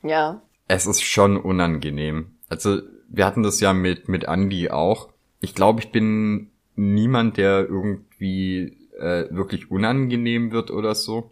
Ja. 0.03 0.41
Es 0.69 0.87
ist 0.87 1.03
schon 1.03 1.37
unangenehm. 1.37 2.39
Also, 2.49 2.79
wir 3.09 3.27
hatten 3.27 3.43
das 3.43 3.61
ja 3.61 3.75
mit, 3.75 4.09
mit 4.09 4.25
Andy 4.25 4.71
auch. 4.71 5.11
Ich 5.41 5.55
glaube, 5.55 5.81
ich 5.81 5.93
bin 5.93 6.51
niemand, 6.77 7.37
der 7.37 7.61
irgendwie 7.61 8.79
äh, 8.99 9.27
wirklich 9.29 9.71
unangenehm 9.71 10.51
wird 10.51 10.71
oder 10.71 10.95
so. 10.95 11.31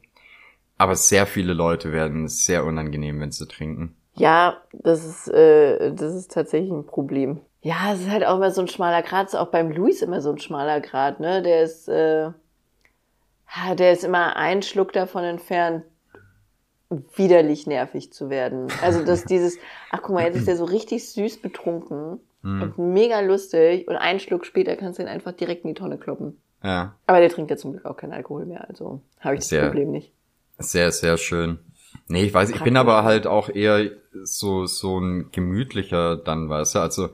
Aber 0.77 0.95
sehr 0.95 1.25
viele 1.25 1.55
Leute 1.55 1.91
werden 1.91 2.29
sehr 2.29 2.67
unangenehm, 2.67 3.19
wenn 3.21 3.33
sie 3.33 3.49
trinken. 3.49 3.97
Ja, 4.15 4.61
das 4.75 5.07
ist, 5.07 5.29
äh, 5.29 5.95
das 5.95 6.15
ist 6.15 6.33
tatsächlich 6.33 6.71
ein 6.71 6.85
Problem. 6.85 7.41
Ja, 7.63 7.95
es 7.95 8.01
ist 8.01 8.11
halt 8.11 8.27
auch 8.27 8.37
immer 8.37 8.51
so 8.51 8.61
ein 8.61 8.69
schmaler 8.69 9.01
Grad, 9.01 9.29
ist 9.29 9.37
auch 9.37 9.51
beim 9.51 9.71
Luis 9.71 10.03
immer 10.03 10.21
so 10.21 10.31
ein 10.33 10.39
schmaler 10.39 10.83
Grad, 10.83 11.19
ne? 11.19 11.41
Der 11.41 11.63
ist, 11.63 11.89
äh, 11.89 12.31
der 13.75 13.93
ist 13.93 14.05
immer 14.05 14.37
ein 14.37 14.61
Schluck 14.61 14.93
davon 14.93 15.25
entfernt, 15.25 15.85
widerlich 17.17 17.67
nervig 17.67 18.13
zu 18.13 18.31
werden. 18.31 18.69
Also, 18.83 19.05
dass 19.05 19.25
dieses, 19.27 19.59
ach 19.91 20.01
guck 20.03 20.15
mal, 20.15 20.25
jetzt 20.25 20.37
ist 20.37 20.49
der 20.49 20.57
so 20.57 20.65
richtig 20.65 21.09
süß 21.11 21.41
betrunken 21.43 22.21
und 22.45 22.77
mega 22.77 23.21
lustig 23.21 23.87
und 23.87 23.95
einen 23.95 24.19
Schluck 24.19 24.45
später 24.45 24.75
kannst 24.75 24.99
du 24.99 25.05
ihn 25.05 25.09
einfach 25.09 25.31
direkt 25.31 25.65
in 25.65 25.75
die 25.75 25.81
Tonne 25.81 25.97
kloppen. 25.97 26.41
Ja, 26.65 26.97
Aber 27.07 27.21
der 27.21 27.29
trinkt 27.29 27.51
ja 27.53 27.57
zum 27.57 27.71
Glück 27.73 27.85
auch 27.85 27.97
keinen 27.97 28.13
Alkohol 28.13 28.47
mehr, 28.47 28.69
also 28.69 29.01
habe 29.21 29.35
ich 29.35 29.41
das 29.41 29.49
Sehr. 29.49 29.67
Problem 29.67 29.93
nicht. 29.93 30.13
sehr, 30.59 30.91
sehr 30.91 31.19
schön. 31.19 31.61
Nee, 32.09 32.25
ich 32.25 32.35
weiß, 32.35 32.51
ich 32.51 32.61
bin 32.63 32.77
aber 32.77 33.05
halt 33.05 33.29
auch 33.29 33.49
eher 33.49 33.91
so, 34.25 34.67
so 34.67 34.99
ein 34.99 35.29
gemütlicher 35.31 36.17
dann, 36.17 36.49
weißt 36.49 36.75
du, 36.75 36.79
also 36.81 37.09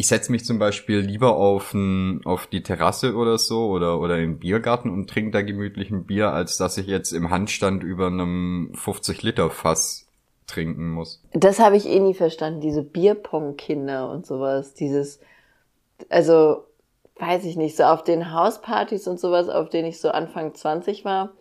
ich 0.00 0.08
setze 0.08 0.32
mich 0.32 0.46
zum 0.46 0.58
Beispiel 0.58 1.00
lieber 1.00 1.36
auf, 1.36 1.74
ein, 1.74 2.22
auf 2.24 2.46
die 2.46 2.62
Terrasse 2.62 3.14
oder 3.14 3.36
so 3.36 3.68
oder, 3.68 4.00
oder 4.00 4.18
im 4.18 4.38
Biergarten 4.38 4.88
und 4.88 5.10
trinke 5.10 5.30
da 5.30 5.42
gemütlich 5.42 5.90
ein 5.90 6.06
Bier, 6.06 6.32
als 6.32 6.56
dass 6.56 6.78
ich 6.78 6.86
jetzt 6.86 7.12
im 7.12 7.28
Handstand 7.28 7.84
über 7.84 8.06
einem 8.06 8.72
50-Liter-Fass 8.74 10.06
trinken 10.46 10.88
muss. 10.88 11.22
Das 11.34 11.58
habe 11.58 11.76
ich 11.76 11.86
eh 11.86 12.00
nie 12.00 12.14
verstanden, 12.14 12.62
diese 12.62 12.82
Bierpong-Kinder 12.82 14.10
und 14.10 14.24
sowas. 14.24 14.72
Dieses, 14.72 15.20
also, 16.08 16.64
weiß 17.18 17.44
ich 17.44 17.56
nicht, 17.56 17.76
so 17.76 17.82
auf 17.82 18.02
den 18.02 18.32
Hauspartys 18.32 19.06
und 19.06 19.20
sowas, 19.20 19.50
auf 19.50 19.68
denen 19.68 19.88
ich 19.88 20.00
so 20.00 20.08
Anfang 20.08 20.54
20 20.54 21.04
war. 21.04 21.34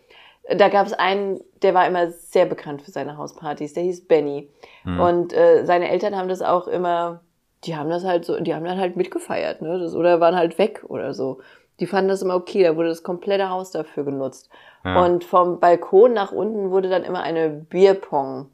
Da 0.53 0.67
gab 0.67 0.85
es 0.85 0.91
einen, 0.91 1.39
der 1.61 1.73
war 1.73 1.87
immer 1.87 2.11
sehr 2.11 2.45
bekannt 2.45 2.81
für 2.81 2.91
seine 2.91 3.15
Hauspartys, 3.15 3.71
der 3.71 3.83
hieß 3.83 4.05
Benny. 4.05 4.49
Mhm. 4.83 4.99
Und 4.99 5.33
äh, 5.33 5.63
seine 5.65 5.89
Eltern 5.89 6.17
haben 6.17 6.27
das 6.27 6.41
auch 6.41 6.67
immer, 6.67 7.21
die 7.65 7.75
haben 7.75 7.89
das 7.89 8.03
halt 8.03 8.25
so, 8.25 8.39
die 8.39 8.53
haben 8.53 8.65
dann 8.65 8.79
halt 8.79 8.95
mitgefeiert, 8.95 9.61
ne? 9.61 9.79
Das, 9.79 9.95
oder 9.95 10.19
waren 10.19 10.35
halt 10.35 10.57
weg 10.57 10.83
oder 10.87 11.13
so. 11.13 11.39
Die 11.79 11.87
fanden 11.87 12.09
das 12.09 12.21
immer 12.21 12.35
okay, 12.35 12.63
da 12.63 12.75
wurde 12.75 12.89
das 12.89 13.03
komplette 13.03 13.49
Haus 13.49 13.71
dafür 13.71 14.03
genutzt. 14.03 14.49
Ja. 14.83 15.03
Und 15.03 15.23
vom 15.23 15.59
Balkon 15.59 16.13
nach 16.13 16.31
unten 16.31 16.71
wurde 16.71 16.89
dann 16.89 17.03
immer 17.03 17.21
eine 17.21 17.49
Bierpong 17.49 18.49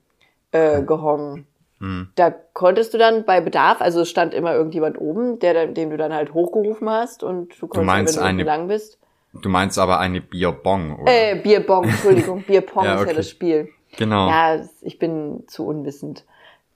äh, 0.51 0.81
gehongen. 0.81 1.47
Mhm. 1.79 2.09
Da 2.15 2.33
konntest 2.53 2.93
du 2.93 2.97
dann 2.97 3.25
bei 3.25 3.41
Bedarf, 3.41 3.81
also 3.81 4.01
es 4.01 4.09
stand 4.09 4.33
immer 4.33 4.53
irgendjemand 4.53 4.99
oben, 4.99 5.39
der, 5.39 5.67
dem 5.67 5.89
du 5.89 5.97
dann 5.97 6.13
halt 6.13 6.33
hochgerufen 6.33 6.89
hast 6.89 7.23
und 7.23 7.61
du 7.61 7.67
konntest, 7.67 7.77
du 7.77 7.83
meinst 7.83 8.21
wenn 8.21 8.37
du 8.37 8.43
lang 8.43 8.67
bist. 8.67 8.99
Du 9.33 9.49
meinst 9.49 9.77
aber 9.77 9.99
eine 9.99 10.21
Bierbong, 10.21 10.99
oder? 10.99 11.11
Äh, 11.11 11.35
Bierbong, 11.35 11.83
Entschuldigung, 11.83 12.43
Bierpong 12.43 12.85
ja, 12.85 12.93
okay. 12.93 13.01
ist 13.01 13.07
ja 13.09 13.13
das 13.15 13.29
Spiel. 13.29 13.69
Genau. 13.97 14.29
Ja, 14.29 14.61
ich 14.81 14.97
bin 14.99 15.43
zu 15.47 15.65
unwissend. 15.65 16.25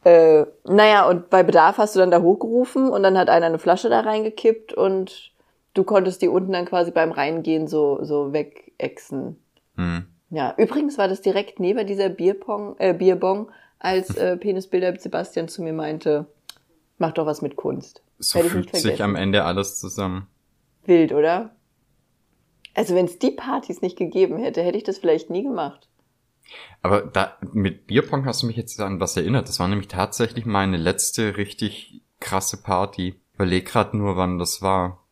Äh, 0.03 0.45
naja, 0.65 1.07
und 1.07 1.29
bei 1.29 1.43
Bedarf 1.43 1.77
hast 1.77 1.95
du 1.95 1.99
dann 1.99 2.11
da 2.11 2.21
hochgerufen 2.21 2.89
und 2.89 3.03
dann 3.03 3.17
hat 3.17 3.29
einer 3.29 3.47
eine 3.47 3.59
Flasche 3.59 3.89
da 3.89 3.99
reingekippt 4.01 4.73
und 4.73 5.31
du 5.73 5.83
konntest 5.83 6.21
die 6.21 6.29
unten 6.29 6.53
dann 6.53 6.65
quasi 6.65 6.91
beim 6.91 7.11
Reingehen 7.11 7.67
so, 7.67 8.03
so 8.03 8.31
wegexen. 8.31 9.37
Hm. 9.75 10.05
Ja, 10.29 10.53
übrigens 10.57 10.97
war 10.97 11.07
das 11.07 11.21
direkt 11.21 11.59
neben 11.59 11.85
dieser 11.85 12.09
Bierpong, 12.09 12.75
äh, 12.77 12.93
Bierbong 12.93 13.51
als 13.79 14.15
äh, 14.15 14.37
Penisbilder 14.37 14.95
Sebastian 14.97 15.47
zu 15.47 15.63
mir 15.63 15.73
meinte, 15.73 16.27
mach 16.97 17.13
doch 17.13 17.25
was 17.25 17.41
mit 17.41 17.55
Kunst. 17.55 18.01
So 18.19 18.39
fügt 18.39 18.75
sich 18.75 19.01
am 19.01 19.15
Ende 19.15 19.43
alles 19.43 19.79
zusammen. 19.79 20.27
Wild, 20.85 21.13
oder? 21.13 21.51
Also 22.73 22.95
wenn 22.95 23.05
es 23.05 23.19
die 23.19 23.31
Partys 23.31 23.81
nicht 23.81 23.97
gegeben 23.97 24.37
hätte, 24.37 24.61
hätte 24.61 24.77
ich 24.77 24.83
das 24.83 24.99
vielleicht 24.99 25.29
nie 25.29 25.43
gemacht. 25.43 25.88
Aber 26.81 27.01
da 27.01 27.37
mit 27.53 27.87
Bierpong 27.87 28.25
hast 28.25 28.43
du 28.43 28.47
mich 28.47 28.57
jetzt 28.57 28.79
an 28.79 28.99
was 28.99 29.17
erinnert. 29.17 29.49
Das 29.49 29.59
war 29.59 29.67
nämlich 29.67 29.89
tatsächlich 29.89 30.45
meine 30.45 30.77
letzte 30.77 31.37
richtig 31.37 32.01
krasse 32.19 32.61
Party. 32.61 33.15
Überleg 33.35 33.65
grad 33.65 33.93
nur, 33.93 34.17
wann 34.17 34.39
das 34.39 34.61
war. 34.61 35.03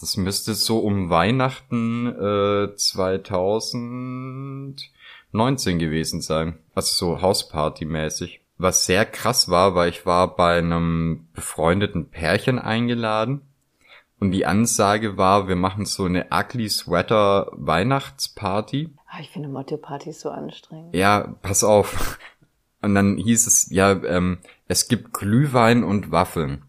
Das 0.00 0.16
müsste 0.16 0.54
so 0.54 0.78
um 0.78 1.10
Weihnachten 1.10 2.06
äh, 2.06 2.74
2000 2.74 4.90
19 5.34 5.80
gewesen 5.80 6.20
sein. 6.20 6.58
Also 6.74 6.94
so 6.94 7.20
Hausparty-mäßig. 7.20 8.40
Was 8.56 8.86
sehr 8.86 9.04
krass 9.04 9.48
war, 9.48 9.74
weil 9.74 9.90
ich 9.90 10.06
war 10.06 10.36
bei 10.36 10.58
einem 10.58 11.26
befreundeten 11.34 12.08
Pärchen 12.08 12.60
eingeladen. 12.60 13.42
Und 14.20 14.30
die 14.30 14.46
Ansage 14.46 15.16
war, 15.16 15.48
wir 15.48 15.56
machen 15.56 15.86
so 15.86 16.04
eine 16.04 16.28
Ugly 16.32 16.68
Sweater 16.68 17.50
Weihnachtsparty. 17.52 18.90
Ah, 19.14 19.20
ich 19.20 19.30
finde 19.30 19.48
Motto-Partys 19.48 20.20
so 20.20 20.30
anstrengend. 20.30 20.94
Ja, 20.94 21.36
pass 21.42 21.62
auf. 21.62 22.18
Und 22.82 22.96
dann 22.96 23.16
hieß 23.16 23.46
es, 23.46 23.70
ja, 23.70 23.92
ähm, 23.92 24.38
es 24.66 24.88
gibt 24.88 25.12
Glühwein 25.12 25.84
und 25.84 26.10
Waffeln. 26.10 26.64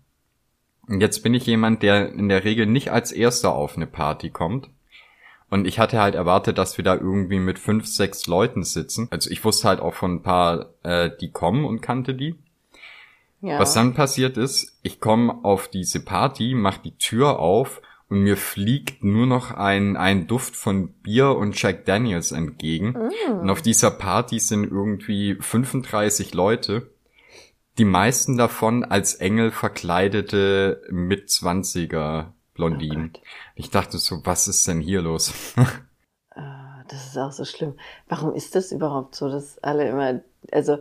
Und 0.88 1.02
jetzt 1.02 1.24
bin 1.24 1.34
ich 1.34 1.48
jemand, 1.48 1.82
der 1.82 2.12
in 2.12 2.30
der 2.30 2.44
Regel 2.44 2.68
nicht 2.68 2.92
als 2.92 3.12
erster 3.12 3.56
auf 3.56 3.76
eine 3.76 3.88
Party 3.88 4.30
kommt. 4.30 4.70
Und 5.50 5.66
ich 5.66 5.80
hatte 5.80 6.00
halt 6.00 6.14
erwartet, 6.14 6.60
dass 6.60 6.78
wir 6.78 6.86
da 6.86 6.94
irgendwie 6.94 7.40
mit 7.40 7.58
fünf, 7.58 7.88
sechs 7.88 8.28
Leuten 8.28 8.64
sitzen. 8.64 9.08
Also 9.10 9.32
ich 9.32 9.44
wusste 9.44 9.68
halt 9.68 9.80
auch 9.80 9.96
von 9.96 10.16
ein 10.16 10.22
paar, 10.22 10.70
äh, 10.84 11.10
die 11.20 11.32
kommen 11.32 11.66
und 11.66 11.82
kannte 11.82 12.14
die. 12.14 12.36
Ja. 13.42 13.58
Was 13.58 13.74
dann 13.74 13.96
passiert 13.96 14.38
ist, 14.38 14.78
ich 14.84 15.00
komme 15.00 15.44
auf 15.44 15.68
diese 15.68 16.00
Party, 16.00 16.54
mach 16.54 16.78
die 16.78 16.96
Tür 16.98 17.40
auf 17.40 17.82
und 18.10 18.22
mir 18.22 18.38
fliegt 18.38 19.04
nur 19.04 19.26
noch 19.26 19.52
ein, 19.52 19.98
ein 19.98 20.28
Duft 20.28 20.56
von 20.56 20.90
Bier 20.90 21.36
und 21.36 21.60
Jack 21.60 21.86
Daniels 21.86 22.32
entgegen. 22.32 22.90
Mm. 22.92 23.40
Und 23.42 23.50
auf 23.50 23.62
dieser 23.62 23.92
Party 23.92 24.40
sind 24.40 24.66
irgendwie 24.66 25.36
35 25.40 26.34
Leute. 26.34 26.92
Die 27.78 27.86
meisten 27.86 28.38
davon 28.38 28.84
als 28.84 29.16
Engel 29.16 29.52
verkleidete 29.52 30.84
Mitzwanziger 30.92 32.34
Blondinen. 32.54 33.12
Oh 33.14 33.20
ich 33.56 33.70
dachte 33.70 33.98
so, 33.98 34.22
was 34.24 34.48
ist 34.48 34.68
denn 34.68 34.82
hier 34.82 35.02
los? 35.02 35.34
Ah, 36.38 36.84
das 36.90 37.08
ist 37.08 37.18
auch 37.18 37.32
so 37.32 37.46
schlimm. 37.46 37.76
Warum 38.10 38.34
ist 38.34 38.56
das 38.56 38.74
überhaupt 38.74 39.16
so, 39.16 39.30
dass 39.30 39.58
alle 39.64 39.88
immer, 39.88 40.20
also 40.52 40.80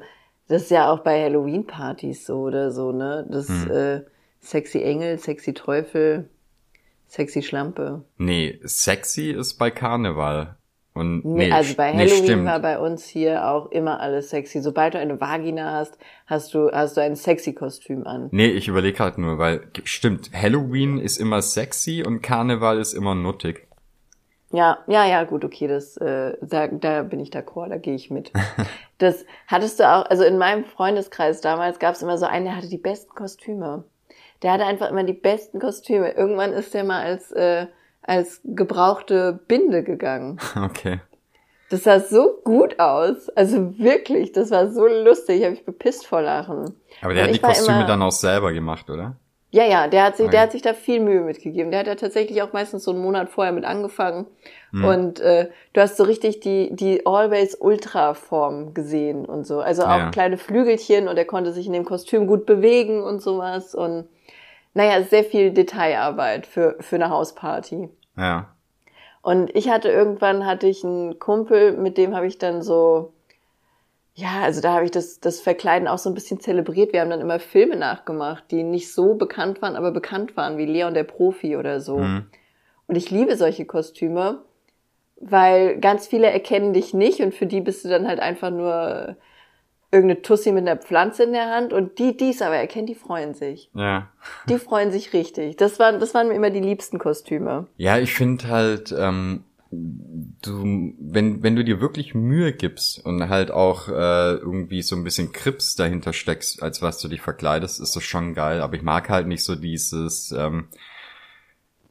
das 0.49 0.62
ist 0.62 0.72
ja 0.72 0.91
auch 0.91 1.05
bei 1.05 1.22
Halloween-Partys 1.22 2.27
so 2.27 2.41
oder 2.41 2.72
so, 2.72 2.91
ne? 2.91 3.25
Das 3.31 3.49
hm. 3.49 3.70
äh, 3.70 4.01
sexy 4.41 4.83
Engel, 4.83 5.16
sexy 5.18 5.55
Teufel, 5.55 6.29
sexy 7.07 7.42
Schlampe. 7.42 8.05
Nee, 8.18 8.61
sexy 8.64 9.30
ist 9.30 9.55
bei 9.55 9.70
Karneval. 9.70 10.57
Und 10.94 11.24
nee, 11.24 11.50
also 11.50 11.74
bei 11.74 11.92
Halloween 11.92 12.44
nee, 12.44 12.46
war 12.46 12.61
bei 12.61 12.78
uns 12.78 13.05
hier 13.05 13.48
auch 13.48 13.72
immer 13.72 13.98
alles 13.98 14.30
sexy. 14.30 14.61
Sobald 14.61 14.94
du 14.94 14.98
eine 15.00 15.20
Vagina 15.20 15.72
hast, 15.72 15.98
hast 16.26 16.55
du 16.55 16.70
hast 16.70 16.96
du 16.96 17.00
ein 17.00 17.16
sexy 17.16 17.52
Kostüm 17.52 18.07
an. 18.07 18.28
Nee, 18.30 18.46
ich 18.46 18.68
überlege 18.68 19.00
halt 19.00 19.18
nur, 19.18 19.38
weil 19.38 19.66
stimmt, 19.82 20.30
Halloween 20.32 20.98
ist 20.98 21.18
immer 21.18 21.42
sexy 21.42 22.05
und 22.07 22.22
Karneval 22.22 22.78
ist 22.78 22.92
immer 22.92 23.16
nuttig. 23.16 23.66
Ja, 24.52 24.78
ja, 24.86 25.05
ja, 25.05 25.24
gut, 25.24 25.44
okay, 25.44 25.66
das 25.66 25.96
äh, 25.96 26.36
da, 26.40 26.68
da 26.68 27.02
bin 27.02 27.18
ich 27.18 27.30
d'accord, 27.30 27.70
da 27.70 27.76
gehe 27.76 27.96
ich 27.96 28.12
mit. 28.12 28.30
das 28.98 29.26
hattest 29.48 29.80
du 29.80 29.92
auch, 29.92 30.07
also 30.07 30.22
in 30.22 30.38
meinem 30.38 30.64
Freundeskreis 30.64 31.40
damals 31.40 31.80
gab 31.80 31.96
es 31.96 32.02
immer 32.02 32.18
so 32.18 32.26
einen, 32.26 32.44
der 32.44 32.57
hatte 32.57 32.68
die 32.68 32.78
besten 32.78 33.12
Kostüme. 33.16 33.82
Der 34.45 34.53
hatte 34.53 34.66
einfach 34.66 34.90
immer 34.90 35.03
die 35.03 35.14
besten 35.14 35.59
Kostüme. 35.59 36.12
Irgendwann 36.12 36.53
ist 36.53 36.74
der 36.74 36.84
mal 36.84 37.03
als 37.03 37.32
äh, 37.32 37.66
als 38.05 38.40
gebrauchte 38.45 39.40
Binde 39.49 39.82
gegangen. 39.82 40.38
Okay. 40.62 41.01
Das 41.70 41.84
sah 41.84 41.99
so 41.99 42.40
gut 42.45 42.78
aus. 42.78 43.30
Also 43.30 43.78
wirklich, 43.78 44.32
das 44.32 44.51
war 44.51 44.70
so 44.70 44.86
lustig. 44.86 45.38
Ich 45.38 45.42
habe 45.45 45.53
mich 45.53 45.64
bepisst 45.64 46.07
vor 46.07 46.20
Lachen. 46.20 46.74
Aber 47.01 47.14
der 47.14 47.24
Und 47.24 47.28
hat 47.30 47.34
die 47.34 47.40
Kostüme 47.40 47.78
immer, 47.78 47.86
dann 47.86 48.03
auch 48.03 48.12
selber 48.12 48.53
gemacht, 48.53 48.90
oder? 48.90 49.16
Ja, 49.51 49.64
ja, 49.64 49.88
der 49.88 50.05
hat 50.05 50.16
sich, 50.16 50.26
okay. 50.26 50.32
der 50.32 50.40
hat 50.42 50.53
sich 50.53 50.62
da 50.62 50.74
viel 50.74 51.01
Mühe 51.01 51.22
mitgegeben. 51.22 51.70
Der 51.70 51.80
hat 51.80 51.86
ja 51.86 51.95
tatsächlich 51.95 52.42
auch 52.42 52.53
meistens 52.53 52.84
so 52.84 52.90
einen 52.90 53.01
Monat 53.01 53.30
vorher 53.30 53.53
mit 53.53 53.64
angefangen. 53.64 54.26
Mhm. 54.72 54.84
Und 54.84 55.20
äh, 55.20 55.49
du 55.72 55.80
hast 55.80 55.97
so 55.97 56.05
richtig 56.05 56.40
die, 56.40 56.68
die 56.74 57.07
Always 57.07 57.57
Ultra 57.59 58.14
Form 58.14 58.74
gesehen 58.74 59.24
und 59.24 59.47
so. 59.47 59.61
Also 59.61 59.84
auch 59.84 59.99
ja. 59.99 60.11
kleine 60.11 60.36
Flügelchen 60.36 61.09
und 61.09 61.16
er 61.16 61.24
konnte 61.24 61.53
sich 61.53 61.66
in 61.66 61.72
dem 61.72 61.84
Kostüm 61.84 62.26
gut 62.26 62.47
bewegen 62.47 63.03
und 63.03 63.22
sowas. 63.22 63.74
Und 63.74 64.07
naja, 64.75 65.03
sehr 65.03 65.25
viel 65.25 65.53
Detailarbeit 65.53 66.47
für, 66.47 66.77
für 66.81 66.97
eine 66.97 67.09
Hausparty. 67.09 67.89
Ja. 68.16 68.49
Und 69.22 69.55
ich 69.57 69.70
hatte 69.70 69.89
irgendwann 69.89 70.45
hatte 70.45 70.66
ich 70.66 70.85
einen 70.85 71.18
Kumpel, 71.18 71.72
mit 71.72 71.97
dem 71.97 72.14
habe 72.14 72.27
ich 72.27 72.39
dann 72.39 72.61
so, 72.61 73.14
ja, 74.14 74.43
also 74.43 74.61
da 74.61 74.75
habe 74.75 74.85
ich 74.85 74.91
das, 74.91 75.18
das 75.20 75.41
Verkleiden 75.41 75.89
auch 75.89 75.99
so 75.99 76.11
ein 76.11 76.14
bisschen 76.14 76.41
zelebriert. 76.41 76.93
Wir 76.93 77.01
haben 77.01 77.11
dann 77.11 77.20
immer 77.20 77.41
Filme 77.41 77.77
nachgemacht, 77.77 78.45
die 78.51 78.62
nicht 78.62 78.93
so 78.93 79.14
bekannt 79.14 79.62
waren, 79.62 79.77
aber 79.77 79.93
bekannt 79.93 80.37
waren, 80.37 80.59
wie 80.59 80.66
Leon 80.66 80.93
der 80.95 81.05
Profi 81.05 81.57
oder 81.57 81.81
so. 81.81 81.99
Mhm. 81.99 82.27
Und 82.87 82.97
ich 82.97 83.11
liebe 83.11 83.37
solche 83.37 83.64
Kostüme, 83.64 84.43
weil 85.16 85.79
ganz 85.81 86.07
viele 86.07 86.31
erkennen 86.31 86.75
dich 86.75 86.93
nicht 86.93 87.20
und 87.20 87.35
für 87.35 87.47
die 87.47 87.61
bist 87.61 87.85
du 87.85 87.89
dann 87.89 88.07
halt 88.07 88.20
einfach 88.20 88.51
nur 88.51 89.16
irgendeine 89.95 90.22
Tussi 90.22 90.53
mit 90.53 90.66
einer 90.66 90.76
Pflanze 90.76 91.24
in 91.24 91.32
der 91.32 91.51
Hand 91.51 91.72
und 91.72 91.99
die, 91.99 92.16
die 92.16 92.30
es 92.30 92.42
aber 92.42 92.57
erkennen, 92.57 92.86
die 92.86 92.95
freuen 92.95 93.34
sich. 93.34 93.70
Ja. 93.74 94.11
Die 94.49 94.59
freuen 94.59 94.90
sich 94.90 95.12
richtig. 95.12 95.57
Das 95.57 95.78
waren, 95.78 96.01
das 96.01 96.14
waren 96.14 96.28
mir 96.28 96.34
immer 96.34 96.51
die 96.51 96.61
liebsten 96.61 96.99
Kostüme. 96.99 97.66
Ja, 97.76 97.99
ich 97.99 98.12
finde 98.12 98.49
halt, 98.49 98.95
ähm, 98.97 99.45
du, 99.70 100.95
wenn, 100.99 101.42
wenn 101.42 101.57
du 101.57 101.64
dir 101.64 101.80
wirklich 101.80 102.14
Mühe 102.14 102.53
gibst 102.53 103.05
und 103.05 103.28
halt 103.28 103.51
auch 103.51 103.88
äh, 103.88 104.34
irgendwie 104.34 104.82
so 104.82 104.97
ein 104.97 105.05
bisschen 105.05 105.32
Krips 105.32 105.76
dahinter 105.76 106.12
steckst, 106.12 106.62
als 106.62 106.82
was 106.82 106.99
du 107.01 107.09
dich 107.09 107.20
verkleidest, 107.20 107.80
ist 107.80 107.97
das 107.97 108.03
schon 108.03 108.34
geil. 108.34 108.61
Aber 108.61 108.74
ich 108.74 108.82
mag 108.82 109.09
halt 109.09 109.26
nicht 109.26 109.45
so 109.45 109.55
dieses, 109.55 110.32
ähm, 110.32 110.68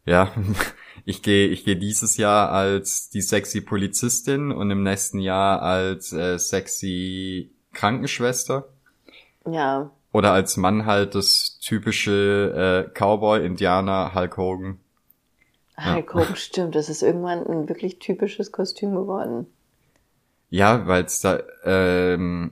ja, 0.06 0.32
ich 1.06 1.22
gehe 1.22 1.48
ich 1.48 1.64
geh 1.64 1.76
dieses 1.76 2.18
Jahr 2.18 2.52
als 2.52 3.10
die 3.10 3.22
sexy 3.22 3.62
Polizistin 3.62 4.52
und 4.52 4.72
im 4.72 4.84
nächsten 4.84 5.20
Jahr 5.20 5.62
als 5.62 6.14
äh, 6.14 6.38
sexy 6.38 7.53
Krankenschwester. 7.74 8.70
Ja. 9.50 9.92
Oder 10.12 10.32
als 10.32 10.58
Mann 10.58 10.86
halt 10.86 11.16
das 11.16 11.58
typische 11.60 12.86
äh, 12.88 12.92
Cowboy, 12.94 13.46
Indianer, 13.46 14.14
Hulk 14.14 14.38
Hogan. 14.38 14.80
Hulk 15.78 16.14
Hogan, 16.14 16.30
ja. 16.30 16.36
stimmt. 16.36 16.76
Das 16.76 16.90
ist 16.90 17.02
irgendwann 17.02 17.46
ein 17.46 17.68
wirklich 17.68 18.00
typisches 18.00 18.52
Kostüm 18.52 18.94
geworden. 18.96 19.48
Ja, 20.50 20.86
weil 20.88 21.06
es 21.06 21.20
da 21.20 21.40
ähm, 21.64 22.52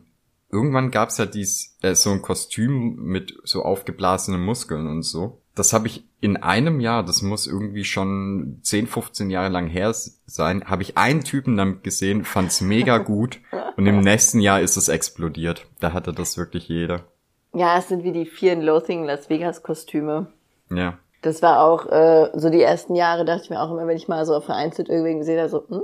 irgendwann 0.50 0.90
gab's 0.90 1.18
ja 1.18 1.28
dies 1.28 1.78
äh, 1.82 1.94
so 1.94 2.10
ein 2.10 2.24
Kostüm 2.24 2.96
mit 2.96 3.38
so 3.44 3.64
aufgeblasenen 3.64 4.44
Muskeln 4.44 4.88
und 4.88 5.04
so. 5.04 5.40
das 5.54 5.74
habe 5.74 5.88
ich 5.88 6.04
in 6.22 6.38
einem 6.38 6.80
Jahr, 6.80 7.04
das 7.04 7.22
muss 7.24 7.48
irgendwie 7.48 7.84
schon 7.84 8.60
10, 8.62 8.88
15 8.88 9.30
Jahre 9.32 9.50
lang 9.50 9.68
her 9.68 9.92
sein, 9.94 10.64
habe 10.66 10.84
ich 10.84 10.98
einen 10.98 11.24
Typen 11.24 11.58
damit 11.58 11.84
gesehen, 11.84 12.24
fand's 12.24 12.62
mega 12.62 12.98
gut 13.00 13.40
und 13.76 13.88
im 13.88 14.02
nächsten 14.02 14.40
Jahr 14.40 14.62
ist 14.62 14.78
es 14.78 14.88
explodiert. 14.88 15.66
Da 15.80 15.94
hatte 15.94 16.14
das 16.14 16.38
wirklich 16.38 16.70
jeder. 16.70 17.02
Ja, 17.54 17.78
es 17.78 17.90
sind 17.90 18.04
wie 18.04 18.12
die 18.12 18.26
Fear 18.26 18.56
and 18.56 18.64
Loathing 18.64 19.04
Las 19.04 19.30
Vegas 19.30 19.64
Kostüme. 19.64 20.28
Ja. 20.70 21.00
Das 21.24 21.42
war 21.42 21.64
auch 21.64 21.88
äh, 21.88 22.30
so 22.34 22.50
die 22.50 22.62
ersten 22.62 22.96
Jahre, 22.96 23.26
dachte 23.26 23.44
ich 23.44 23.50
mir 23.50 23.62
auch 23.62 23.72
immer, 23.72 23.86
wenn 23.88 23.98
ich 23.98 24.08
mal 24.08 24.26
so 24.26 24.40
vereinzelt 24.42 24.90
irgendwen 24.90 25.20
gesehen 25.20 25.40
habe, 25.40 25.50
so, 25.50 25.68
hm, 25.68 25.82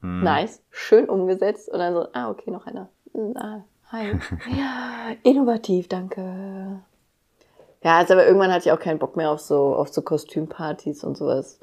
Hm. 0.00 0.22
nice, 0.22 0.62
schön 0.70 1.08
umgesetzt 1.08 1.68
und 1.70 1.78
dann 1.78 1.94
so, 1.94 2.08
ah, 2.12 2.30
okay, 2.30 2.50
noch 2.50 2.66
einer. 2.66 2.88
Hm, 3.14 3.34
ah, 3.36 3.64
hi. 3.90 4.12
ja, 4.58 5.14
innovativ, 5.22 5.88
danke. 5.88 6.82
Ja, 7.84 7.98
also 7.98 8.14
aber 8.14 8.26
irgendwann 8.26 8.50
hatte 8.50 8.68
ich 8.68 8.72
auch 8.72 8.80
keinen 8.80 8.98
Bock 8.98 9.16
mehr 9.16 9.30
auf 9.30 9.40
so, 9.40 9.76
auf 9.76 9.88
so 9.88 10.02
Kostümpartys 10.02 11.04
und 11.04 11.16
sowas. 11.16 11.60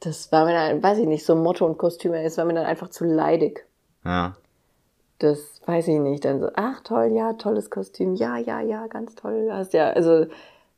Das 0.00 0.30
war 0.30 0.44
mir 0.44 0.52
dann, 0.52 0.82
weiß 0.82 0.98
ich 0.98 1.06
nicht, 1.06 1.24
so 1.24 1.34
Motto 1.34 1.66
und 1.66 1.78
Kostüme, 1.78 2.22
es 2.22 2.38
war 2.38 2.44
mir 2.44 2.54
dann 2.54 2.66
einfach 2.66 2.90
zu 2.90 3.04
leidig. 3.04 3.66
Ja. 4.04 4.36
Das 5.18 5.60
weiß 5.66 5.88
ich 5.88 5.98
nicht. 5.98 6.24
Dann 6.24 6.40
so, 6.40 6.50
ach 6.54 6.80
toll, 6.82 7.12
ja, 7.14 7.34
tolles 7.34 7.70
Kostüm, 7.70 8.14
ja, 8.14 8.36
ja, 8.36 8.60
ja, 8.60 8.86
ganz 8.86 9.14
toll. 9.14 9.48
Hast 9.50 9.72
ja, 9.72 9.90
also 9.90 10.26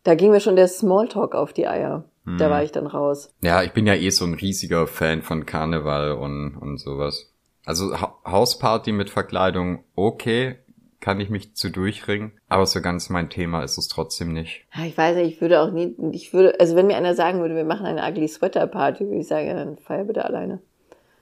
da 0.05 0.15
ging 0.15 0.31
mir 0.31 0.41
schon 0.41 0.57
der 0.57 0.69
Smalltalk 0.69 1.35
auf 1.35 1.53
die 1.53 1.69
Eier. 1.69 2.05
Da 2.39 2.51
war 2.51 2.63
ich 2.63 2.71
dann 2.71 2.87
raus. 2.87 3.35
Ja, 3.43 3.65
ich 3.65 3.73
bin 3.73 3.85
ja 3.85 3.95
eh 3.95 4.11
so 4.11 4.25
ein 4.25 4.35
riesiger 4.35 4.87
Fan 4.87 5.23
von 5.23 5.45
Karneval 5.45 6.13
und, 6.13 6.57
und 6.57 6.79
sowas. 6.79 7.33
Also 7.65 8.01
ha 8.01 8.17
Hausparty 8.25 8.93
mit 8.93 9.11
Verkleidung, 9.11 9.83
okay, 9.97 10.59
kann 11.03 11.21
ich 11.21 11.29
mich 11.29 11.55
zu 11.55 11.69
durchringen, 11.69 12.33
aber 12.49 12.65
so 12.65 12.81
ganz 12.81 13.11
mein 13.11 13.29
Thema 13.29 13.63
ist 13.63 13.77
es 13.77 13.89
trotzdem 13.89 14.33
nicht. 14.33 14.65
Ja, 14.75 14.85
ich 14.85 14.97
weiß 14.97 15.17
nicht, 15.17 15.35
ich 15.35 15.41
würde 15.41 15.61
auch 15.61 15.71
nie, 15.71 15.95
ich 16.13 16.33
würde, 16.33 16.59
also 16.61 16.77
wenn 16.77 16.87
mir 16.87 16.97
einer 16.97 17.15
sagen 17.15 17.41
würde, 17.41 17.57
wir 17.57 17.65
machen 17.65 17.85
eine 17.85 18.09
Ugly 18.09 18.29
Sweater 18.29 18.67
Party, 18.69 19.05
würde 19.05 19.19
ich 19.19 19.27
sagen, 19.27 19.49
ja, 19.49 19.55
dann 19.55 19.77
feier 19.77 20.05
bitte 20.05 20.25
alleine. 20.25 20.61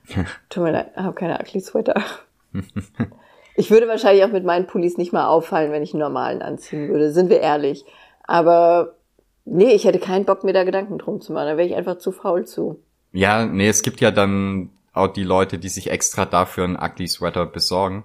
Tut 0.51 0.63
mir 0.63 0.73
leid, 0.73 0.91
ich 0.95 1.03
habe 1.03 1.15
keine 1.15 1.41
Ugly 1.41 1.61
Sweater. 1.61 2.05
ich 3.57 3.71
würde 3.71 3.89
wahrscheinlich 3.89 4.23
auch 4.25 4.33
mit 4.33 4.45
meinen 4.45 4.67
Pullis 4.67 4.99
nicht 4.99 5.15
mal 5.15 5.27
auffallen, 5.27 5.73
wenn 5.73 5.83
ich 5.83 5.95
einen 5.95 6.03
normalen 6.03 6.43
anziehen 6.43 6.89
würde, 6.89 7.11
sind 7.11 7.31
wir 7.31 7.41
ehrlich. 7.41 7.85
Aber 8.25 8.97
nee, 9.47 9.73
ich 9.73 9.87
hätte 9.87 9.99
keinen 9.99 10.27
Bock, 10.27 10.45
mir 10.45 10.53
da 10.53 10.65
Gedanken 10.65 10.99
drum 10.99 11.23
zu 11.23 11.33
machen, 11.33 11.47
da 11.47 11.57
wäre 11.57 11.67
ich 11.67 11.75
einfach 11.75 11.97
zu 11.97 12.13
faul 12.13 12.47
zu. 12.47 12.83
Ja, 13.13 13.47
nee, 13.47 13.69
es 13.69 13.83
gibt 13.83 14.01
ja 14.01 14.11
dann 14.11 14.71
auch 14.93 15.09
die 15.09 15.25
Leute, 15.25 15.59
die 15.59 15.69
sich 15.69 15.91
extra 15.91 16.27
dafür 16.27 16.65
einen 16.65 16.77
Ugly 16.77 17.09
Sweater 17.09 17.47
besorgen. 17.47 18.05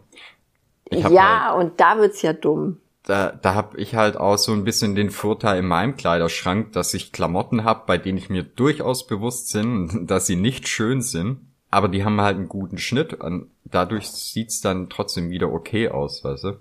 Ja, 0.91 1.53
und 1.53 1.79
da 1.79 1.97
wird's 1.97 2.21
ja 2.21 2.33
dumm. 2.33 2.79
da, 3.03 3.31
da 3.31 3.53
habe 3.53 3.77
ich 3.79 3.95
halt 3.95 4.17
auch 4.17 4.37
so 4.37 4.51
ein 4.53 4.63
bisschen 4.63 4.95
den 4.95 5.11
Vorteil 5.11 5.59
in 5.59 5.67
meinem 5.67 5.95
Kleiderschrank, 5.95 6.73
dass 6.73 6.93
ich 6.93 7.11
Klamotten 7.11 7.63
habe, 7.63 7.83
bei 7.85 7.97
denen 7.97 8.17
ich 8.17 8.29
mir 8.29 8.43
durchaus 8.43 9.05
bewusst 9.07 9.53
bin, 9.53 10.07
dass 10.07 10.25
sie 10.27 10.35
nicht 10.35 10.67
schön 10.67 11.01
sind, 11.01 11.39
aber 11.69 11.87
die 11.87 12.03
haben 12.03 12.19
halt 12.21 12.37
einen 12.37 12.49
guten 12.49 12.77
Schnitt 12.77 13.13
und 13.13 13.49
dadurch 13.63 14.07
sieht's 14.09 14.61
dann 14.61 14.89
trotzdem 14.89 15.29
wieder 15.29 15.51
okay 15.51 15.89
aus, 15.89 16.23
weißt 16.23 16.43
du? 16.45 16.53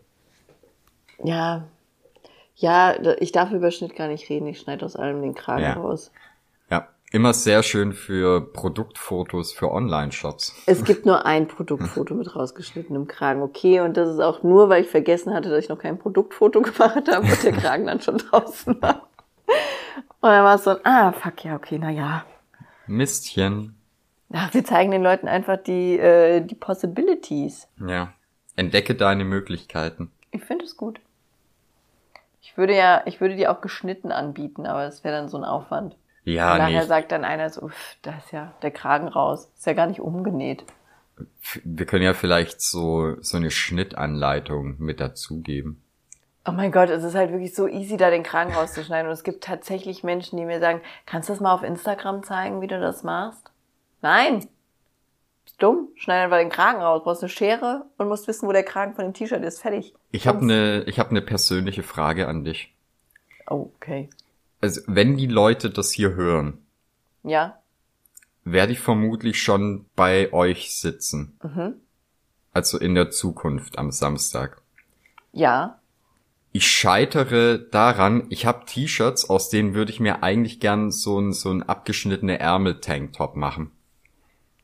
Ja, 1.22 1.68
ja, 2.56 2.94
ich 3.20 3.32
darf 3.32 3.50
über 3.52 3.70
Schnitt 3.70 3.96
gar 3.96 4.08
nicht 4.08 4.28
reden, 4.30 4.46
ich 4.46 4.60
schneide 4.60 4.84
aus 4.86 4.96
allem 4.96 5.22
den 5.22 5.34
Kragen 5.34 5.62
Ja. 5.62 5.72
raus. 5.72 6.12
Immer 7.14 7.32
sehr 7.32 7.62
schön 7.62 7.92
für 7.92 8.40
Produktfotos 8.40 9.52
für 9.52 9.70
Online-Shops. 9.70 10.64
Es 10.66 10.82
gibt 10.82 11.06
nur 11.06 11.24
ein 11.24 11.46
Produktfoto 11.46 12.12
mit 12.12 12.34
rausgeschnittenem 12.34 13.06
Kragen, 13.06 13.40
okay, 13.40 13.78
und 13.78 13.96
das 13.96 14.08
ist 14.08 14.18
auch 14.18 14.42
nur, 14.42 14.68
weil 14.68 14.82
ich 14.82 14.90
vergessen 14.90 15.32
hatte, 15.32 15.48
dass 15.48 15.62
ich 15.62 15.68
noch 15.68 15.78
kein 15.78 15.96
Produktfoto 15.96 16.60
gemacht 16.62 17.06
habe 17.08 17.24
und 17.24 17.44
der 17.44 17.52
Kragen 17.60 17.86
dann 17.86 18.00
schon 18.00 18.18
draußen 18.18 18.82
war. 18.82 19.06
Und 19.46 20.28
dann 20.28 20.42
war 20.42 20.56
es 20.56 20.64
so, 20.64 20.70
ein, 20.70 20.78
ah, 20.82 21.12
fuck, 21.12 21.44
ja, 21.44 21.54
okay, 21.54 21.78
na 21.80 21.90
ja. 21.90 22.24
Mistchen. 22.88 23.76
Ach, 24.32 24.52
wir 24.52 24.64
zeigen 24.64 24.90
den 24.90 25.04
Leuten 25.04 25.28
einfach 25.28 25.58
die, 25.62 25.96
äh, 25.96 26.40
die 26.40 26.56
Possibilities. 26.56 27.68
Ja. 27.86 28.12
Entdecke 28.56 28.96
deine 28.96 29.24
Möglichkeiten. 29.24 30.10
Ich 30.32 30.42
finde 30.42 30.64
es 30.64 30.76
gut. 30.76 30.98
Ich 32.42 32.56
würde 32.58 32.74
ja, 32.76 33.02
ich 33.04 33.20
würde 33.20 33.36
die 33.36 33.46
auch 33.46 33.60
geschnitten 33.60 34.10
anbieten, 34.10 34.66
aber 34.66 34.82
es 34.86 35.04
wäre 35.04 35.14
dann 35.16 35.28
so 35.28 35.36
ein 35.36 35.44
Aufwand. 35.44 35.94
Ja, 36.24 36.52
Und 36.52 36.58
nachher 36.58 36.80
nee. 36.82 36.86
sagt 36.86 37.12
dann 37.12 37.24
einer 37.24 37.50
so, 37.50 37.62
"Uff, 37.62 37.96
da 38.02 38.12
ist 38.16 38.32
ja 38.32 38.52
der 38.62 38.70
Kragen 38.70 39.08
raus. 39.08 39.50
Ist 39.56 39.66
ja 39.66 39.74
gar 39.74 39.86
nicht 39.86 40.00
umgenäht. 40.00 40.64
Wir 41.62 41.86
können 41.86 42.02
ja 42.02 42.14
vielleicht 42.14 42.60
so, 42.60 43.16
so 43.20 43.36
eine 43.36 43.50
Schnittanleitung 43.50 44.76
mit 44.78 45.00
dazugeben. 45.00 45.80
Oh 46.46 46.52
mein 46.52 46.72
Gott, 46.72 46.90
es 46.90 47.04
ist 47.04 47.14
halt 47.14 47.30
wirklich 47.30 47.54
so 47.54 47.68
easy, 47.68 47.96
da 47.96 48.10
den 48.10 48.22
Kragen 48.22 48.52
rauszuschneiden. 48.52 49.06
Und 49.06 49.12
es 49.12 49.22
gibt 49.22 49.44
tatsächlich 49.44 50.02
Menschen, 50.02 50.36
die 50.38 50.44
mir 50.44 50.60
sagen, 50.60 50.80
kannst 51.06 51.28
du 51.28 51.32
das 51.32 51.40
mal 51.40 51.54
auf 51.54 51.62
Instagram 51.62 52.22
zeigen, 52.22 52.60
wie 52.60 52.66
du 52.66 52.80
das 52.80 53.02
machst? 53.02 53.50
Nein. 54.02 54.46
Bist 55.44 55.62
dumm. 55.62 55.88
Schneid 55.94 56.24
einfach 56.24 56.38
den 56.38 56.50
Kragen 56.50 56.82
raus. 56.82 57.02
Brauchst 57.04 57.22
eine 57.22 57.30
Schere 57.30 57.86
und 57.96 58.08
musst 58.08 58.28
wissen, 58.28 58.48
wo 58.48 58.52
der 58.52 58.62
Kragen 58.64 58.94
von 58.94 59.04
dem 59.04 59.14
T-Shirt 59.14 59.42
ist. 59.42 59.60
Fertig. 59.62 59.94
Ich 60.10 60.26
habe 60.26 60.40
eine, 60.40 60.82
ich 60.84 60.98
habe 60.98 61.10
eine 61.10 61.22
persönliche 61.22 61.82
Frage 61.82 62.28
an 62.28 62.44
dich. 62.44 62.74
Okay. 63.46 64.10
Also, 64.64 64.80
wenn 64.86 65.18
die 65.18 65.26
Leute 65.26 65.68
das 65.68 65.92
hier 65.92 66.14
hören, 66.14 66.56
Ja. 67.22 67.58
werde 68.44 68.72
ich 68.72 68.80
vermutlich 68.80 69.42
schon 69.42 69.84
bei 69.94 70.32
euch 70.32 70.74
sitzen. 70.74 71.38
Mhm. 71.42 71.74
Also 72.54 72.78
in 72.78 72.94
der 72.94 73.10
Zukunft 73.10 73.76
am 73.76 73.90
Samstag. 73.90 74.62
Ja. 75.32 75.80
Ich 76.52 76.66
scheitere 76.66 77.58
daran, 77.58 78.24
ich 78.30 78.46
habe 78.46 78.64
T-Shirts, 78.64 79.28
aus 79.28 79.50
denen 79.50 79.74
würde 79.74 79.92
ich 79.92 80.00
mir 80.00 80.22
eigentlich 80.22 80.60
gern 80.60 80.90
so 80.90 81.20
ein, 81.20 81.34
so 81.34 81.50
ein 81.50 81.62
abgeschnittene 81.62 82.38
Ärmel-Tanktop 82.38 83.36
machen. 83.36 83.70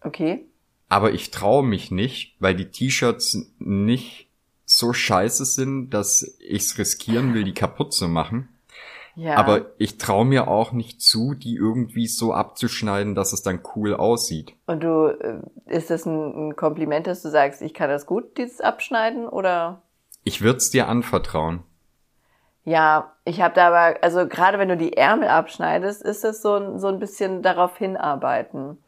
Okay. 0.01 0.47
Aber 0.89 1.13
ich 1.13 1.31
traue 1.31 1.63
mich 1.63 1.91
nicht, 1.91 2.37
weil 2.39 2.55
die 2.55 2.71
T-Shirts 2.71 3.37
nicht 3.59 4.29
so 4.65 4.95
scheiße 4.95 5.45
sind, 5.45 5.91
dass 5.91 6.39
ich's 6.39 6.79
riskieren 6.79 7.35
will, 7.35 7.45
die 7.45 7.53
kaputt 7.53 7.93
zu 7.93 8.09
machen. 8.09 8.49
Ja. 9.21 9.37
Aber 9.37 9.67
ich 9.77 9.99
traue 9.99 10.25
mir 10.25 10.49
auch 10.49 10.73
nicht 10.73 11.03
zu, 11.03 11.35
die 11.35 11.55
irgendwie 11.55 12.07
so 12.07 12.33
abzuschneiden, 12.33 13.15
dass 13.15 13.35
es 13.35 13.43
dann 13.43 13.61
cool 13.77 13.93
aussieht. 13.93 14.55
Und 14.67 14.83
du, 14.83 15.09
äh, 15.09 15.43
ist 15.67 15.91
das 15.91 16.07
ein, 16.07 16.57
Kompliment, 16.57 17.07
dass 17.07 17.21
du 17.21 17.29
sagst, 17.29 17.61
ich 17.61 17.75
kann 17.75 17.91
das 17.91 18.07
gut, 18.07 18.39
dieses 18.39 18.63
Abschneiden, 18.63 19.29
oder? 19.29 19.83
Ich 20.25 20.41
würd's 20.41 20.71
dir 20.71 20.89
anvertrauen. 20.89 21.63
Ja, 22.65 23.13
ich 23.27 23.43
habe 23.43 23.55
da 23.55 23.69
aber, 23.69 24.03
also 24.03 24.27
gerade 24.27 24.59
wenn 24.59 24.71
du 24.71 24.79
die 24.79 24.97
Ärmel 24.97 25.29
abschneidest, 25.29 26.01
ist 26.01 26.25
es 26.25 26.41
so 26.41 26.55
ein, 26.55 26.79
so 26.79 26.89
ein 26.89 26.99
bisschen 26.99 27.43
darauf 27.43 27.77
hinarbeiten. 27.77 28.79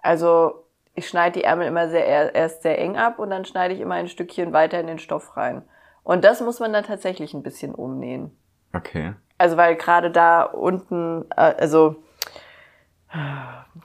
Also 0.00 0.64
ich 0.96 1.06
schneide 1.06 1.38
die 1.38 1.44
Ärmel 1.44 1.68
immer 1.68 1.88
sehr, 1.90 2.34
erst 2.34 2.62
sehr 2.62 2.76
eng 2.80 2.96
ab 2.96 3.20
und 3.20 3.30
dann 3.30 3.44
schneide 3.44 3.74
ich 3.74 3.80
immer 3.80 3.94
ein 3.94 4.08
Stückchen 4.08 4.52
weiter 4.52 4.80
in 4.80 4.88
den 4.88 4.98
Stoff 4.98 5.36
rein. 5.36 5.62
Und 6.02 6.24
das 6.24 6.40
muss 6.40 6.58
man 6.58 6.72
dann 6.72 6.82
tatsächlich 6.82 7.34
ein 7.34 7.44
bisschen 7.44 7.72
umnähen. 7.72 8.36
Okay. 8.72 9.14
Also 9.40 9.56
weil 9.56 9.74
gerade 9.74 10.10
da 10.10 10.42
unten, 10.42 11.24
äh, 11.30 11.54
also 11.58 11.96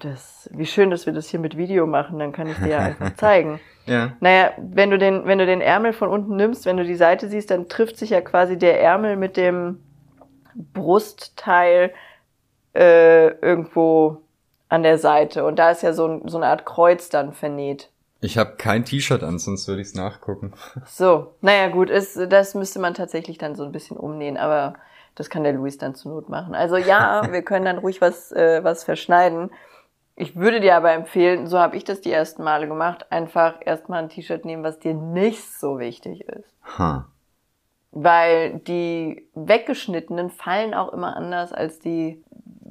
das, 0.02 0.50
wie 0.52 0.66
schön, 0.66 0.90
dass 0.90 1.06
wir 1.06 1.14
das 1.14 1.30
hier 1.30 1.40
mit 1.40 1.56
Video 1.56 1.88
machen, 1.88 2.20
dann 2.20 2.34
kann 2.34 2.48
ich 2.48 2.58
dir 2.58 2.68
ja 2.68 2.80
einfach 2.80 3.14
zeigen. 3.18 3.62
Ja. 3.86 4.18
Naja, 4.20 4.52
wenn 4.58 4.92
du 4.92 4.98
den, 4.98 5.26
wenn 5.26 5.40
du 5.40 5.46
den 5.46 5.62
Ärmel 5.62 5.94
von 5.94 6.10
unten 6.10 6.36
nimmst, 6.36 6.66
wenn 6.66 6.76
du 6.76 6.84
die 6.84 6.96
Seite 6.96 7.30
siehst, 7.30 7.52
dann 7.52 7.70
trifft 7.70 7.98
sich 7.98 8.10
ja 8.10 8.20
quasi 8.20 8.58
der 8.58 8.82
Ärmel 8.82 9.16
mit 9.16 9.38
dem 9.38 9.82
Brustteil 10.74 11.94
äh, 12.76 13.28
irgendwo 13.28 14.24
an 14.68 14.84
der 14.84 14.98
Seite. 14.98 15.46
Und 15.46 15.58
da 15.58 15.72
ist 15.72 15.84
ja 15.84 15.94
so, 15.94 16.06
ein, 16.06 16.28
so 16.28 16.36
eine 16.36 16.48
Art 16.48 16.66
Kreuz 16.66 17.08
dann 17.08 17.32
vernäht. 17.32 17.90
Ich 18.20 18.38
habe 18.38 18.56
kein 18.58 18.84
T-Shirt 18.84 19.24
an, 19.24 19.40
sonst 19.40 19.70
würde 19.70 19.82
ich's 19.82 19.96
nachgucken. 19.96 20.52
So, 20.86 21.34
naja 21.40 21.70
gut, 21.70 21.90
ist, 21.90 22.20
das 22.30 22.56
müsste 22.56 22.80
man 22.80 22.94
tatsächlich 22.94 23.38
dann 23.38 23.56
so 23.56 23.64
ein 23.64 23.72
bisschen 23.72 23.96
umnähen, 23.96 24.36
aber 24.36 24.74
das 25.16 25.30
kann 25.30 25.44
der 25.44 25.54
Luis 25.54 25.78
dann 25.78 25.96
zur 25.96 26.12
Not 26.12 26.30
machen. 26.30 26.54
Also 26.54 26.78
ja, 26.78 27.24
wir 27.32 27.42
können 27.42 27.66
dann 27.66 27.78
ruhig 27.78 28.02
was, 28.02 28.32
äh, 28.32 28.64
was 28.64 28.84
verschneiden. 28.84 29.52
Ich 30.16 30.36
würde 30.36 30.62
dir 30.62 30.76
aber 30.76 30.94
empfehlen, 30.94 31.48
so 31.48 31.60
habe 31.60 31.76
ich 31.76 31.84
das 31.84 32.02
die 32.02 32.12
ersten 32.12 32.44
Male 32.44 32.68
gemacht, 32.68 33.12
einfach 33.12 33.56
erstmal 33.60 34.04
ein 34.04 34.10
T-Shirt 34.10 34.46
nehmen, 34.46 34.64
was 34.64 34.80
dir 34.80 34.94
nicht 34.94 35.44
so 35.60 35.80
wichtig 35.80 36.22
ist. 36.22 36.50
Ha. 36.78 37.08
Weil 37.92 38.60
die 38.60 39.28
weggeschnittenen 39.34 40.30
fallen 40.30 40.74
auch 40.74 40.94
immer 40.94 41.16
anders 41.18 41.52
als 41.52 41.80
die 41.80 42.24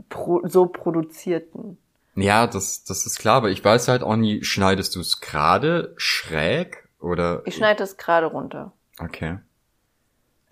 pro 0.08 0.40
so 0.46 0.66
produzierten. 0.66 1.78
Ja, 2.14 2.46
das, 2.46 2.84
das 2.84 3.06
ist 3.06 3.18
klar, 3.18 3.36
aber 3.36 3.50
ich 3.50 3.64
weiß 3.64 3.88
halt 3.88 4.02
auch 4.02 4.16
nie, 4.16 4.44
schneidest 4.44 4.94
du 4.94 5.00
es 5.00 5.20
gerade, 5.20 5.92
schräg 5.96 6.88
oder? 7.00 7.42
Ich 7.44 7.56
schneide 7.56 7.78
das 7.78 7.96
gerade 7.96 8.26
runter. 8.26 8.72
Okay. 8.98 9.38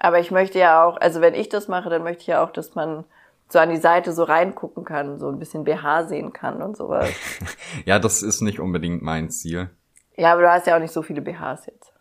Aber 0.05 0.19
ich 0.19 0.33
möchte 0.33 0.59
ja 0.59 0.85
auch, 0.85 0.97
also 1.01 1.21
wenn 1.21 1.33
ich 1.35 1.49
das 1.49 1.69
mache, 1.69 1.89
dann 1.89 2.03
möchte 2.03 2.23
ich 2.23 2.27
ja 2.27 2.45
auch, 2.45 2.51
dass 2.51 2.75
man 2.75 3.05
so 3.49 3.61
an 3.61 3.71
die 3.71 3.77
Seite 3.77 4.13
so 4.13 4.25
reingucken 4.25 4.85
kann, 4.85 5.21
so 5.21 5.29
ein 5.29 5.39
bisschen 5.39 5.63
BH 5.63 6.07
sehen 6.09 6.33
kann 6.33 6.61
und 6.61 6.77
sowas. 6.77 7.09
Ja, 7.85 8.01
das 8.01 8.21
ist 8.23 8.41
nicht 8.41 8.59
unbedingt 8.59 9.03
mein 9.03 9.31
Ziel. 9.31 9.71
Ja, 10.17 10.33
aber 10.33 10.43
du 10.43 10.51
hast 10.51 10.67
ja 10.67 10.75
auch 10.75 10.81
nicht 10.81 10.93
so 10.93 11.03
viele 11.03 11.23
BHs 11.23 11.67
jetzt. 11.67 11.93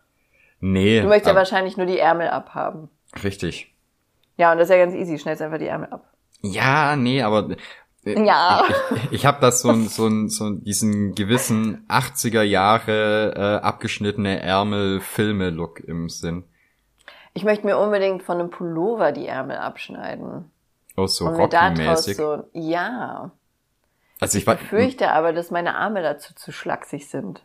Nee. 0.58 1.00
Du 1.00 1.06
möchtest 1.06 1.28
ja 1.28 1.36
wahrscheinlich 1.36 1.76
nur 1.76 1.86
die 1.86 1.98
Ärmel 2.00 2.28
abhaben. 2.28 2.88
Richtig. 3.22 3.72
Ja, 4.36 4.50
und 4.50 4.58
das 4.58 4.68
ist 4.68 4.74
ja 4.76 4.84
ganz 4.84 4.94
easy. 4.94 5.18
Schnellst 5.18 5.40
einfach 5.40 5.58
die 5.58 5.68
Ärmel 5.68 5.88
ab. 5.90 6.12
Ja, 6.40 6.96
nee, 6.96 7.22
aber 7.22 7.50
äh, 8.04 8.24
Ja. 8.24 8.64
ich, 9.04 9.12
ich 9.12 9.26
habe 9.26 9.40
das 9.40 9.62
so, 9.62 9.72
so, 9.74 10.26
so 10.26 10.50
diesen 10.50 11.14
gewissen 11.14 11.86
80er 11.88 12.42
Jahre 12.42 13.34
äh, 13.36 13.64
abgeschnittene 13.64 14.40
Ärmel-Filme-Look 14.40 15.80
im 15.80 16.08
Sinn. 16.08 16.44
Ich 17.34 17.44
möchte 17.44 17.66
mir 17.66 17.78
unbedingt 17.78 18.22
von 18.22 18.38
einem 18.38 18.50
Pullover 18.50 19.12
die 19.12 19.26
Ärmel 19.26 19.56
abschneiden. 19.56 20.50
Oh, 20.96 21.06
so 21.06 21.26
Rocky-mäßig. 21.28 22.16
so, 22.16 22.44
ja. 22.52 23.30
Also 24.20 24.38
ich 24.38 24.46
Ich 24.46 24.54
befürchte 24.58 25.10
aber, 25.10 25.32
dass 25.32 25.50
meine 25.50 25.74
Arme 25.74 26.02
dazu 26.02 26.34
zu 26.34 26.52
schlaksig 26.52 27.08
sind. 27.08 27.42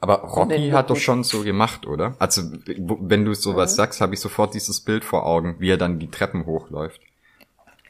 aber 0.00 0.20
Rocky 0.22 0.70
hat 0.70 0.88
doch 0.88 0.96
schon 0.96 1.24
so 1.24 1.42
gemacht, 1.42 1.86
oder? 1.86 2.14
Also 2.18 2.42
wenn 2.66 3.26
du 3.26 3.34
sowas 3.34 3.72
Mhm. 3.72 3.76
sagst, 3.76 4.00
habe 4.00 4.14
ich 4.14 4.20
sofort 4.20 4.54
dieses 4.54 4.80
Bild 4.80 5.04
vor 5.04 5.26
Augen, 5.26 5.56
wie 5.58 5.70
er 5.70 5.76
dann 5.76 5.98
die 5.98 6.10
Treppen 6.10 6.46
hochläuft. 6.46 7.00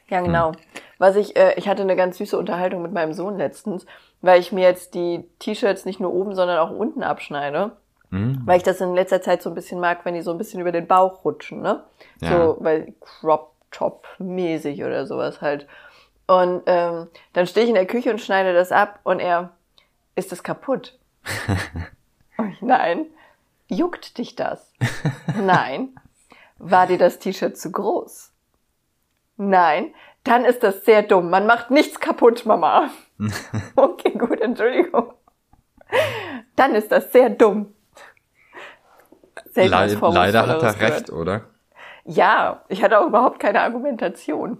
Ja, 0.09 0.19
Hm. 0.19 0.25
genau. 0.25 0.51
Was 0.97 1.15
ich, 1.15 1.35
äh, 1.37 1.53
ich 1.55 1.67
hatte 1.69 1.83
eine 1.83 1.95
ganz 1.95 2.17
süße 2.17 2.37
Unterhaltung 2.37 2.81
mit 2.81 2.91
meinem 2.91 3.13
Sohn 3.13 3.37
letztens, 3.37 3.85
weil 4.21 4.39
ich 4.41 4.51
mir 4.51 4.63
jetzt 4.63 4.93
die 4.93 5.23
T-Shirts 5.39 5.85
nicht 5.85 5.99
nur 6.01 6.13
oben, 6.13 6.35
sondern 6.35 6.59
auch 6.59 6.69
unten 6.71 7.01
abschneide. 7.01 7.77
Hm? 8.11 8.41
Weil 8.45 8.57
ich 8.57 8.63
das 8.63 8.81
in 8.81 8.93
letzter 8.93 9.21
Zeit 9.21 9.41
so 9.41 9.49
ein 9.49 9.55
bisschen 9.55 9.79
mag, 9.79 10.03
wenn 10.03 10.13
die 10.13 10.21
so 10.21 10.31
ein 10.31 10.37
bisschen 10.37 10.59
über 10.61 10.71
den 10.71 10.87
Bauch 10.87 11.23
rutschen, 11.23 11.61
ne? 11.61 11.83
Ja. 12.19 12.29
So, 12.29 12.57
weil 12.59 12.93
Crop 12.99 13.51
Top 13.71 14.05
mäßig 14.19 14.83
oder 14.83 15.07
sowas 15.07 15.41
halt. 15.41 15.65
Und 16.27 16.63
ähm, 16.65 17.07
dann 17.33 17.47
stehe 17.47 17.63
ich 17.63 17.69
in 17.69 17.75
der 17.75 17.85
Küche 17.85 18.11
und 18.11 18.19
schneide 18.19 18.53
das 18.53 18.71
ab 18.71 18.99
und 19.03 19.19
er, 19.19 19.51
ist 20.15 20.31
das 20.31 20.43
kaputt? 20.43 20.97
Und 22.37 22.53
ich, 22.53 22.61
Nein. 22.61 23.05
Juckt 23.67 24.17
dich 24.17 24.35
das? 24.35 24.73
Nein. 25.39 25.95
War 26.57 26.87
dir 26.87 26.97
das 26.97 27.19
T-Shirt 27.19 27.57
zu 27.57 27.71
groß? 27.71 28.31
Nein. 29.37 29.93
Dann 30.23 30.45
ist 30.45 30.63
das 30.63 30.85
sehr 30.85 31.03
dumm. 31.03 31.29
Man 31.29 31.45
macht 31.45 31.71
nichts 31.71 31.99
kaputt, 31.99 32.45
Mama. 32.45 32.89
Okay, 33.75 34.11
gut, 34.17 34.41
Entschuldigung. 34.41 35.13
Dann 36.55 36.75
ist 36.75 36.91
das 36.91 37.11
sehr 37.11 37.29
dumm. 37.29 37.73
Selten 39.51 40.01
was 40.01 40.13
Leid, 40.13 40.33
leider 40.33 40.47
hat 40.47 40.63
er 40.63 40.79
recht, 40.79 41.07
gehört. 41.07 41.09
oder? 41.11 41.41
Ja, 42.05 42.63
ich 42.69 42.81
hatte 42.81 42.99
auch 42.99 43.07
überhaupt 43.07 43.39
keine 43.39 43.61
Argumentation. 43.61 44.57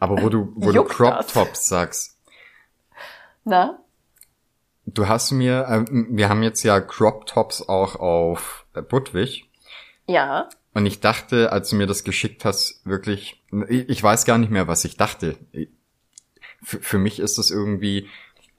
Aber 0.00 0.20
wo 0.22 0.28
du, 0.28 0.52
wo 0.56 0.72
du 0.72 0.84
Crop? 0.84 1.26
Tops 1.28 1.68
sagst, 1.68 2.18
Na? 3.44 3.78
du 4.86 5.08
hast 5.08 5.30
mir, 5.30 5.66
äh, 5.68 5.84
wir 5.90 6.28
haben 6.28 6.42
jetzt 6.42 6.62
ja 6.62 6.80
Crop 6.80 7.26
Tops 7.26 7.68
auch 7.68 7.96
auf 7.96 8.66
äh, 8.74 8.82
Budwig. 8.82 9.48
Ja. 10.06 10.48
Und 10.74 10.86
ich 10.86 11.00
dachte, 11.00 11.52
als 11.52 11.70
du 11.70 11.76
mir 11.76 11.86
das 11.86 12.04
geschickt 12.04 12.44
hast, 12.44 12.84
wirklich, 12.84 13.42
ich 13.68 13.88
ich 13.88 14.02
weiß 14.02 14.24
gar 14.24 14.38
nicht 14.38 14.50
mehr, 14.50 14.68
was 14.68 14.84
ich 14.84 14.96
dachte. 14.96 15.36
Für, 16.62 16.80
für 16.80 16.98
mich 16.98 17.20
ist 17.20 17.38
das 17.38 17.50
irgendwie, 17.50 18.08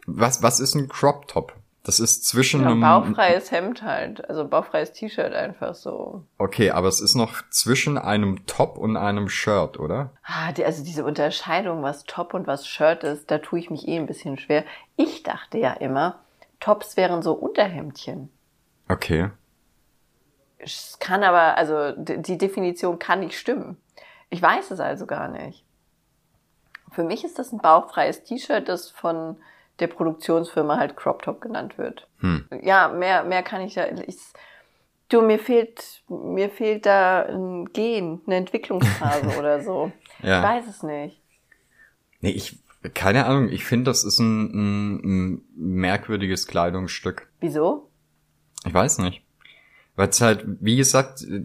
was, 0.05 0.41
was 0.41 0.59
ist 0.59 0.75
ein 0.75 0.89
Crop 0.89 1.27
Top? 1.27 1.53
Das 1.89 1.99
ist 1.99 2.23
zwischen 2.23 2.61
ja 2.61 2.67
einem, 2.67 2.81
bauchfreies 2.81 3.49
Hemd 3.49 3.81
halt. 3.81 4.29
Also 4.29 4.47
bauchfreies 4.47 4.91
T-Shirt 4.91 5.33
einfach 5.33 5.73
so. 5.73 6.23
okay, 6.37 6.69
aber 6.69 6.87
es 6.87 7.01
ist 7.01 7.15
noch 7.15 7.41
zwischen 7.49 7.97
einem 7.97 8.45
Top 8.45 8.77
und 8.77 8.95
einem 8.95 9.27
Shirt, 9.27 9.79
oder? 9.79 10.11
Ah, 10.23 10.51
die, 10.51 10.63
also 10.63 10.83
diese 10.83 11.03
Unterscheidung, 11.03 11.81
was 11.81 12.03
Top 12.03 12.35
und 12.35 12.45
was 12.45 12.67
Shirt 12.67 13.03
ist, 13.03 13.31
da 13.31 13.39
tue 13.39 13.57
ich 13.57 13.71
mich 13.71 13.87
eh 13.87 13.95
ein 13.97 14.05
bisschen 14.05 14.37
schwer. 14.37 14.65
Ich 14.97 15.23
dachte 15.23 15.57
ja 15.57 15.73
immer, 15.73 16.19
Tops 16.59 16.95
wären 16.95 17.23
so 17.23 17.33
Unterhemdchen. 17.33 18.29
Okay. 18.87 19.31
Es 20.59 20.97
kann 20.99 21.23
aber, 21.23 21.57
also 21.57 21.93
die 21.97 22.37
Definition 22.37 22.99
kann 22.99 23.21
nicht 23.21 23.35
stimmen. 23.35 23.77
Ich 24.29 24.43
weiß 24.43 24.69
es 24.69 24.79
also 24.79 25.07
gar 25.07 25.27
nicht. 25.27 25.65
Für 26.91 27.03
mich 27.03 27.23
ist 27.23 27.39
das 27.39 27.51
ein 27.51 27.57
bauchfreies 27.57 28.25
T-Shirt, 28.25 28.69
das 28.69 28.91
von 28.91 29.37
der 29.79 29.87
Produktionsfirma 29.87 30.77
halt 30.77 30.95
Crop 30.95 31.21
Top 31.23 31.41
genannt 31.41 31.77
wird. 31.77 32.07
Hm. 32.19 32.45
Ja, 32.61 32.89
mehr, 32.89 33.23
mehr 33.23 33.43
kann 33.43 33.61
ich 33.61 33.75
da. 33.75 33.87
Ich, 34.07 34.17
du, 35.09 35.21
mir 35.21 35.39
fehlt, 35.39 36.03
mir 36.07 36.49
fehlt 36.49 36.85
da 36.85 37.23
ein 37.23 37.65
Gen, 37.73 38.21
eine 38.25 38.35
Entwicklungsphase 38.35 39.27
oder 39.39 39.61
so. 39.63 39.91
Ja. 40.21 40.39
Ich 40.39 40.43
weiß 40.43 40.67
es 40.67 40.83
nicht. 40.83 41.21
Nee, 42.21 42.31
ich, 42.31 42.59
keine 42.93 43.25
Ahnung, 43.25 43.49
ich 43.49 43.65
finde, 43.65 43.85
das 43.85 44.03
ist 44.03 44.19
ein, 44.19 44.51
ein, 44.53 45.35
ein 45.35 45.41
merkwürdiges 45.55 46.47
Kleidungsstück. 46.47 47.29
Wieso? 47.39 47.89
Ich 48.65 48.73
weiß 48.73 48.99
nicht. 48.99 49.23
Weil 49.95 50.09
es 50.09 50.21
halt, 50.21 50.45
wie 50.45 50.77
gesagt, 50.77 51.23
äh, 51.23 51.43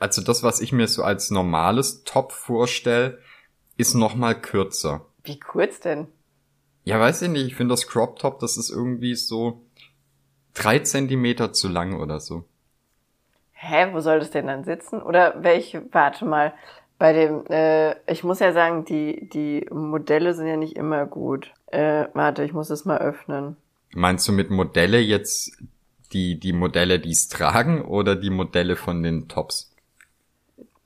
also 0.00 0.22
das, 0.22 0.42
was 0.42 0.60
ich 0.60 0.72
mir 0.72 0.88
so 0.88 1.02
als 1.02 1.30
normales 1.30 2.04
Top 2.04 2.32
vorstelle, 2.32 3.18
ist 3.76 3.94
noch 3.94 4.14
mal 4.14 4.40
kürzer. 4.40 5.06
Wie 5.24 5.38
kurz 5.38 5.80
denn? 5.80 6.08
Ja, 6.84 6.98
weiß 6.98 7.22
ich 7.22 7.30
nicht, 7.30 7.46
ich 7.46 7.54
finde 7.54 7.72
das 7.72 7.86
Crop 7.86 8.18
Top, 8.18 8.40
das 8.40 8.56
ist 8.56 8.70
irgendwie 8.70 9.14
so 9.14 9.60
drei 10.54 10.80
Zentimeter 10.80 11.52
zu 11.52 11.68
lang 11.68 11.98
oder 12.00 12.20
so. 12.20 12.44
Hä, 13.52 13.88
wo 13.92 14.00
soll 14.00 14.18
das 14.18 14.30
denn 14.30 14.48
dann 14.48 14.64
sitzen? 14.64 15.00
Oder 15.00 15.42
welche, 15.42 15.84
warte 15.92 16.24
mal, 16.24 16.52
bei 16.98 17.12
dem, 17.12 17.46
äh, 17.46 17.94
ich 18.10 18.24
muss 18.24 18.40
ja 18.40 18.52
sagen, 18.52 18.84
die, 18.84 19.28
die 19.28 19.66
Modelle 19.70 20.34
sind 20.34 20.46
ja 20.46 20.56
nicht 20.56 20.76
immer 20.76 21.06
gut. 21.06 21.52
Äh, 21.66 22.06
warte, 22.14 22.44
ich 22.44 22.52
muss 22.52 22.70
es 22.70 22.84
mal 22.84 22.98
öffnen. 22.98 23.56
Meinst 23.94 24.26
du 24.26 24.32
mit 24.32 24.50
Modelle 24.50 24.98
jetzt 24.98 25.56
die, 26.12 26.38
die 26.38 26.52
Modelle, 26.52 26.98
die 26.98 27.10
es 27.10 27.28
tragen 27.28 27.82
oder 27.84 28.16
die 28.16 28.30
Modelle 28.30 28.76
von 28.76 29.02
den 29.02 29.28
Tops? 29.28 29.74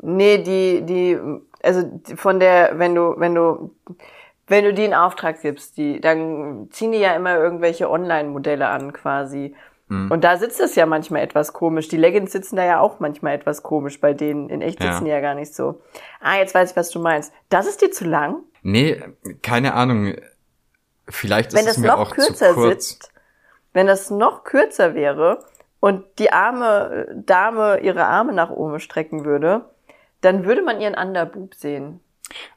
Nee, 0.03 0.39
die, 0.39 0.85
die, 0.85 1.19
also 1.63 2.01
von 2.17 2.41
der, 2.41 2.79
wenn 2.79 2.95
du, 2.95 3.15
wenn 3.19 3.35
du, 3.35 3.75
wenn 4.47 4.65
du 4.65 4.73
die 4.73 4.85
in 4.85 4.95
Auftrag 4.95 5.41
gibst, 5.43 5.77
die, 5.77 6.01
dann 6.01 6.69
ziehen 6.71 6.93
die 6.93 6.99
ja 6.99 7.15
immer 7.15 7.37
irgendwelche 7.37 7.91
Online-Modelle 7.91 8.69
an 8.69 8.93
quasi. 8.93 9.55
Mhm. 9.89 10.11
Und 10.11 10.25
da 10.25 10.37
sitzt 10.37 10.61
es 10.61 10.75
ja 10.75 10.87
manchmal 10.87 11.23
etwas 11.23 11.53
komisch. 11.53 11.89
Die 11.89 11.97
Leggings 11.97 12.33
sitzen 12.33 12.57
da 12.57 12.65
ja 12.65 12.81
auch 12.81 13.01
manchmal 13.01 13.35
etwas 13.35 13.63
komisch 13.63 14.01
bei 14.01 14.13
denen. 14.15 14.49
In 14.51 14.63
echt 14.63 14.83
Ja. 14.83 14.93
sitzen 14.93 15.05
die 15.05 15.11
ja 15.11 15.21
gar 15.21 15.35
nicht 15.35 15.55
so. 15.55 15.81
Ah, 16.21 16.37
jetzt 16.39 16.55
weiß 16.55 16.71
ich, 16.73 16.77
was 16.77 16.91
du 16.91 16.99
meinst. 17.01 17.33
Das 17.49 17.67
ist 17.67 17.83
dir 17.83 17.91
zu 17.91 18.05
lang? 18.05 18.43
Nee, 18.63 19.03
keine 19.43 19.75
Ahnung. 19.75 20.15
Vielleicht 21.09 21.53
Wenn 21.53 21.61
ist 21.67 21.73
es 21.73 21.79
mir 21.79 21.89
noch 21.89 21.99
auch 22.01 22.11
kürzer 22.11 22.49
zu 22.51 22.55
kurz. 22.55 22.89
sitzt, 22.89 23.13
wenn 23.73 23.87
das 23.87 24.11
noch 24.11 24.43
kürzer 24.43 24.95
wäre 24.95 25.45
und 25.79 26.05
die 26.19 26.33
arme 26.33 27.07
Dame 27.15 27.79
ihre 27.81 28.07
Arme 28.07 28.33
nach 28.33 28.51
oben 28.51 28.81
strecken 28.81 29.25
würde, 29.25 29.67
dann 30.21 30.45
würde 30.45 30.63
man 30.63 30.81
ihren 30.81 30.95
Underboob 30.97 31.55
sehen. 31.55 32.01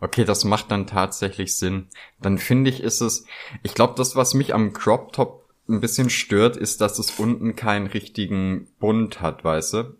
Okay, 0.02 0.26
das 0.26 0.44
macht 0.46 0.72
dann 0.72 0.88
tatsächlich 0.88 1.56
Sinn. 1.58 1.88
Dann 2.22 2.38
finde 2.38 2.70
ich, 2.70 2.82
ist 2.82 3.02
es, 3.02 3.26
ich 3.64 3.74
glaube, 3.74 3.94
das, 3.98 4.16
was 4.16 4.34
mich 4.34 4.54
am 4.54 4.74
Crop 4.74 5.14
Top 5.14 5.48
ein 5.68 5.80
bisschen 5.82 6.10
stört, 6.10 6.58
ist, 6.58 6.82
dass 6.82 6.98
es 6.98 7.20
unten 7.20 7.56
keinen 7.56 7.88
richtigen 7.88 8.68
Bund 8.80 9.22
hat, 9.22 9.44
weißt 9.44 9.74
du? 9.74 9.96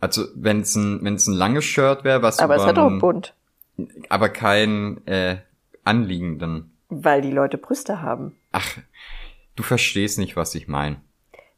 Also, 0.00 0.24
wenn 0.34 0.60
es 0.60 0.74
ein, 0.74 1.02
wenn 1.04 1.14
es 1.14 1.26
ein 1.26 1.34
langes 1.34 1.64
Shirt 1.64 2.04
wäre, 2.04 2.22
was 2.22 2.38
Aber 2.40 2.56
es 2.56 2.64
hat 2.64 2.78
auch 2.78 2.88
ein- 2.90 2.98
bunt, 2.98 3.34
aber 4.08 4.28
kein 4.28 5.06
äh, 5.06 5.38
anliegenden. 5.84 6.72
weil 6.88 7.22
die 7.22 7.30
Leute 7.30 7.58
Brüste 7.58 8.02
haben. 8.02 8.36
Ach, 8.52 8.76
du 9.54 9.62
verstehst 9.62 10.18
nicht, 10.18 10.36
was 10.36 10.54
ich 10.54 10.66
meine. 10.68 11.00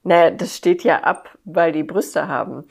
Naja, 0.05 0.31
das 0.31 0.57
steht 0.57 0.85
ja 0.85 1.03
ab, 1.03 1.37
weil 1.45 1.73
die 1.73 1.83
Brüste 1.83 2.29
haben. 2.29 2.65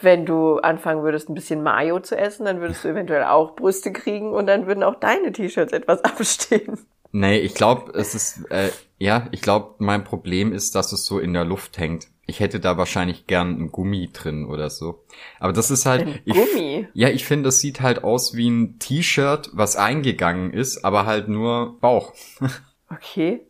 Wenn 0.00 0.26
du 0.26 0.58
anfangen 0.58 1.02
würdest, 1.02 1.28
ein 1.28 1.34
bisschen 1.34 1.62
Mayo 1.62 2.00
zu 2.00 2.16
essen, 2.16 2.44
dann 2.44 2.60
würdest 2.60 2.84
du 2.84 2.88
eventuell 2.88 3.24
auch 3.24 3.56
Brüste 3.56 3.92
kriegen 3.92 4.32
und 4.32 4.46
dann 4.46 4.66
würden 4.66 4.82
auch 4.82 4.96
deine 4.96 5.32
T-Shirts 5.32 5.72
etwas 5.72 6.04
abstehen. 6.04 6.78
Nee, 7.10 7.38
ich 7.38 7.54
glaube, 7.54 7.92
es 7.92 8.14
ist, 8.14 8.50
äh, 8.50 8.70
ja, 8.98 9.28
ich 9.32 9.42
glaube, 9.42 9.74
mein 9.78 10.04
Problem 10.04 10.52
ist, 10.52 10.74
dass 10.74 10.92
es 10.92 11.04
so 11.04 11.18
in 11.18 11.34
der 11.34 11.44
Luft 11.44 11.78
hängt. 11.78 12.06
Ich 12.24 12.40
hätte 12.40 12.60
da 12.60 12.78
wahrscheinlich 12.78 13.26
gern 13.26 13.60
ein 13.60 13.72
Gummi 13.72 14.08
drin 14.12 14.46
oder 14.46 14.70
so. 14.70 15.04
Aber 15.38 15.52
das 15.52 15.70
ist 15.70 15.84
halt. 15.84 16.06
Ein 16.06 16.20
ich, 16.24 16.34
Gummi? 16.34 16.88
Ja, 16.94 17.08
ich 17.08 17.26
finde, 17.26 17.48
das 17.48 17.60
sieht 17.60 17.80
halt 17.80 18.04
aus 18.04 18.34
wie 18.34 18.48
ein 18.48 18.78
T-Shirt, 18.78 19.50
was 19.52 19.76
eingegangen 19.76 20.54
ist, 20.54 20.84
aber 20.84 21.04
halt 21.04 21.28
nur 21.28 21.78
Bauch. 21.80 22.12
Okay. 22.94 23.40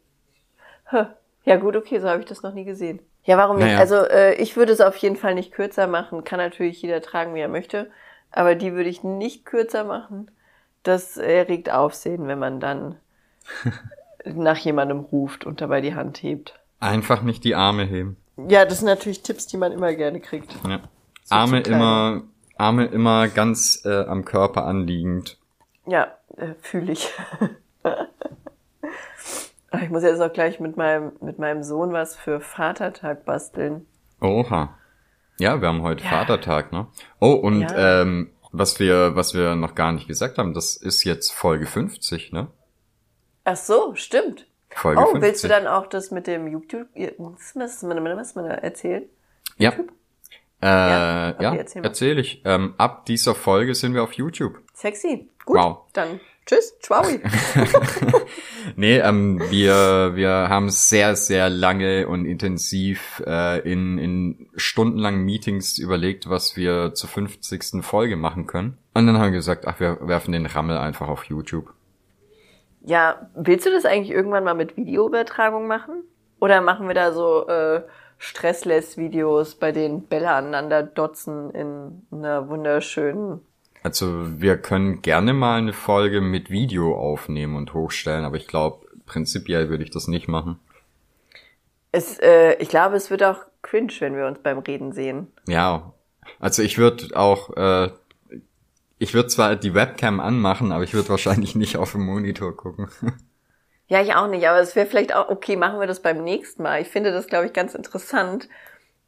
Ja 1.45 1.57
gut, 1.57 1.75
okay, 1.75 1.99
so 1.99 2.09
habe 2.09 2.21
ich 2.21 2.27
das 2.27 2.43
noch 2.43 2.55
nie 2.55 2.65
gesehen. 2.65 3.01
Ja, 3.25 3.37
warum 3.37 3.57
nicht? 3.57 3.67
Naja. 3.67 3.79
Also 3.79 3.97
äh, 3.97 4.35
ich 4.35 4.57
würde 4.57 4.73
es 4.73 4.81
auf 4.81 4.97
jeden 4.97 5.17
Fall 5.17 5.35
nicht 5.35 5.53
kürzer 5.53 5.87
machen. 5.87 6.25
Kann 6.25 6.39
natürlich 6.39 6.83
jeder 6.83 7.01
tragen, 7.01 7.35
wie 7.35 7.41
er 7.41 7.49
möchte. 7.49 7.91
Aber 8.31 8.55
die 8.55 8.73
würde 8.73 8.89
ich 8.89 9.05
nicht 9.05 9.45
kürzer 9.45 9.85
machen. 9.85 10.31
Das 10.83 11.17
erregt 11.17 11.71
Aufsehen, 11.71 12.27
wenn 12.27 12.39
man 12.39 12.59
dann 12.59 12.97
nach 14.25 14.59
jemandem 14.59 15.01
ruft 15.01 15.45
und 15.45 15.61
dabei 15.61 15.81
die 15.81 15.95
Hand 15.95 16.23
hebt. 16.23 16.59
Einfach 16.81 17.23
nicht 17.23 17.45
die 17.45 17.55
Arme 17.55 17.85
heben. 17.85 18.17
Ja, 18.49 18.65
das 18.65 18.79
sind 18.79 18.87
natürlich 18.87 19.23
Tipps, 19.23 19.47
die 19.47 19.57
man 19.57 19.71
immer 19.71 19.93
gerne 19.95 20.19
kriegt. 20.19 20.53
Ja. 20.67 20.81
So 21.25 21.35
Arme 21.35 21.61
immer, 21.61 22.23
Arme 22.57 22.87
immer 22.87 23.29
ganz 23.29 23.83
äh, 23.85 24.05
am 24.05 24.25
Körper 24.25 24.65
anliegend. 24.65 25.39
Ja, 25.87 26.09
äh, 26.37 26.55
fühle 26.61 26.93
ich. 26.93 27.13
ich 29.83 29.91
muss 29.91 30.03
jetzt 30.03 30.21
auch 30.21 30.33
gleich 30.33 30.61
mit 30.61 30.77
meinem, 30.77 31.13
mit 31.21 31.39
meinem 31.39 31.63
Sohn 31.63 31.93
was 31.93 32.17
für 32.17 32.41
Vatertag 32.41 33.25
basteln. 33.25 33.87
Oha. 34.21 34.77
Ja, 35.39 35.61
wir 35.61 35.69
haben 35.69 35.83
heute 35.83 36.05
Ja. 36.05 36.11
Vatertag, 36.11 36.73
ne? 36.73 36.87
Oh, 37.21 37.33
und 37.33 37.63
Ja. 37.63 38.03
ähm, 38.03 38.31
Was 38.55 38.79
wir, 38.79 39.17
was 39.17 39.33
wir 39.33 39.55
noch 39.55 39.75
gar 39.75 39.93
nicht 39.93 40.07
gesagt 40.07 40.37
haben, 40.37 40.53
das 40.53 40.77
ist 40.77 41.05
jetzt 41.05 41.33
Folge 41.33 41.65
50, 41.65 42.33
ne? 42.33 42.49
Ach 43.45 43.57
so, 43.57 43.95
stimmt. 43.95 44.47
Folge 44.75 45.01
oh, 45.01 45.05
50. 45.13 45.23
willst 45.23 45.45
du 45.45 45.49
dann 45.49 45.67
auch 45.67 45.87
das 45.87 46.11
mit 46.11 46.27
dem 46.27 46.47
YouTube 46.49 46.87
erzählen? 46.95 47.15
Ja. 49.57 49.71
YouTube? 49.71 49.89
Äh, 50.61 50.67
Ja, 50.67 51.35
ja, 51.41 51.49
okay, 51.51 51.59
erzähl 51.59 51.81
mal. 51.83 51.89
erzähl 51.89 52.19
ich. 52.19 52.43
Ähm, 52.45 52.75
ab 52.77 53.07
dieser 53.07 53.35
Folge 53.35 53.75
sind 53.75 53.95
wir 53.95 54.03
auf 54.03 54.13
YouTube. 54.13 54.59
Sexy. 54.75 55.31
Gut. 55.47 55.57
Wow. 55.57 55.79
Dann 55.95 56.21
tschüss, 56.53 56.77
Schwaui. 56.85 57.21
Nee, 58.77 58.99
ähm, 58.99 59.41
wir, 59.51 60.13
wir 60.15 60.31
haben 60.31 60.71
sehr, 60.71 61.17
sehr 61.17 61.51
lange 61.51 62.07
und 62.07 62.25
intensiv 62.25 63.23
äh, 63.27 63.61
in, 63.61 63.99
in 63.99 64.49
stundenlangen 64.55 65.25
Meetings 65.25 65.79
überlegt, 65.79 66.31
was 66.31 66.57
wir 66.57 66.95
zur 66.95 67.09
50. 67.11 67.85
Folge 67.85 68.17
machen 68.17 68.47
können. 68.47 68.79
Und 68.95 69.07
dann 69.07 69.19
haben 69.19 69.25
wir 69.25 69.39
gesagt, 69.39 69.67
ach, 69.67 69.81
wir 69.81 69.99
werfen 70.01 70.33
den 70.33 70.47
Rammel 70.47 70.79
einfach 70.79 71.09
auf 71.09 71.25
YouTube. 71.25 71.73
ja, 72.85 73.29
willst 73.35 73.67
du 73.67 73.71
das 73.71 73.85
eigentlich 73.85 74.11
irgendwann 74.11 74.45
mal 74.45 74.55
mit 74.55 74.77
Videoübertragung 74.77 75.67
machen? 75.67 76.05
Oder 76.41 76.61
machen 76.61 76.89
wir 76.89 76.95
da 76.95 77.13
so 77.13 77.47
äh, 77.47 77.83
Stressless-Videos, 78.19 79.57
bei 79.57 79.73
denen 79.73 80.07
Bälle 80.07 80.31
aneinander 80.31 80.83
dotzen 80.83 81.51
in 81.51 82.07
einer 82.13 82.49
wunderschönen 82.49 83.41
Also 83.83 84.41
wir 84.41 84.59
können 84.59 85.03
gerne 85.03 85.33
mal 85.33 85.59
eine 85.59 85.73
Folge 85.73 86.21
mit 86.21 86.51
Video 86.51 86.97
aufnehmen 86.97 87.57
und 87.57 87.75
hochstellen, 87.75 88.25
aber 88.25 88.37
ich 88.37 88.47
glaube, 88.47 88.87
prinzipiell 89.07 89.69
würde 89.69 89.83
ich 89.85 89.91
das 89.91 90.07
nicht 90.07 90.29
machen. 90.29 90.61
Es, 91.91 92.19
äh, 92.21 92.55
ich 92.55 92.69
glaube, 92.69 92.97
es 92.97 93.11
wird 93.11 93.23
auch 93.23 93.41
cringe, 93.61 93.93
wenn 93.99 94.17
wir 94.17 94.27
uns 94.27 94.39
beim 94.39 94.59
Reden 94.59 94.93
sehen. 94.93 95.33
Ja, 95.47 95.93
also 96.39 96.63
ich 96.63 96.79
würde 96.79 97.17
auch, 97.17 97.57
äh, 97.57 97.91
ich 98.99 99.15
würde 99.15 99.29
zwar 99.29 99.57
die 99.57 99.75
Webcam 99.75 100.21
anmachen, 100.21 100.73
aber 100.73 100.85
ich 100.85 100.95
würde 100.95 101.09
wahrscheinlich 101.09 101.55
nicht 101.55 101.77
auf 101.77 101.93
den 101.93 102.03
Monitor 102.03 102.57
gucken. 102.57 102.89
Ja, 103.89 104.01
ich 104.01 104.15
auch 104.15 104.27
nicht, 104.27 104.49
aber 104.49 104.59
es 104.59 104.75
wäre 104.75 104.87
vielleicht 104.87 105.15
auch, 105.15 105.29
okay, 105.29 105.55
machen 105.55 105.79
wir 105.79 105.87
das 105.87 106.01
beim 106.01 106.25
nächsten 106.25 106.63
Mal. 106.63 106.81
Ich 106.81 106.89
finde 106.89 107.13
das, 107.13 107.27
glaube 107.27 107.45
ich, 107.45 107.53
ganz 107.53 107.75
interessant, 107.75 108.49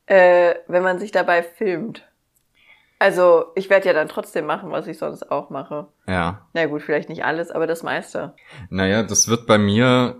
äh, 0.04 0.56
wenn 0.66 0.82
man 0.82 0.98
sich 0.98 1.10
dabei 1.10 1.42
filmt. 1.42 2.06
Also, 3.04 3.52
ich 3.54 3.68
werde 3.68 3.86
ja 3.86 3.92
dann 3.92 4.08
trotzdem 4.08 4.46
machen, 4.46 4.70
was 4.70 4.86
ich 4.86 4.96
sonst 4.96 5.30
auch 5.30 5.50
mache. 5.50 5.88
ja. 6.06 6.46
Na 6.54 6.64
gut, 6.64 6.80
vielleicht 6.80 7.10
nicht 7.10 7.22
alles, 7.22 7.50
aber 7.50 7.66
das 7.66 7.82
meiste. 7.82 8.32
Naja, 8.70 9.02
das 9.02 9.28
wird 9.28 9.46
bei 9.46 9.58
mir 9.58 10.16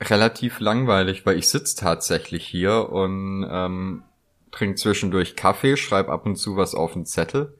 relativ 0.00 0.60
langweilig, 0.60 1.26
weil 1.26 1.36
ich 1.36 1.46
sitze 1.50 1.76
tatsächlich 1.76 2.46
hier 2.46 2.88
und 2.90 3.46
ähm, 3.50 4.02
trinke 4.50 4.76
zwischendurch 4.76 5.36
Kaffee, 5.36 5.76
schreibe 5.76 6.10
ab 6.10 6.24
und 6.24 6.36
zu 6.36 6.56
was 6.56 6.74
auf 6.74 6.94
den 6.94 7.04
Zettel. 7.04 7.58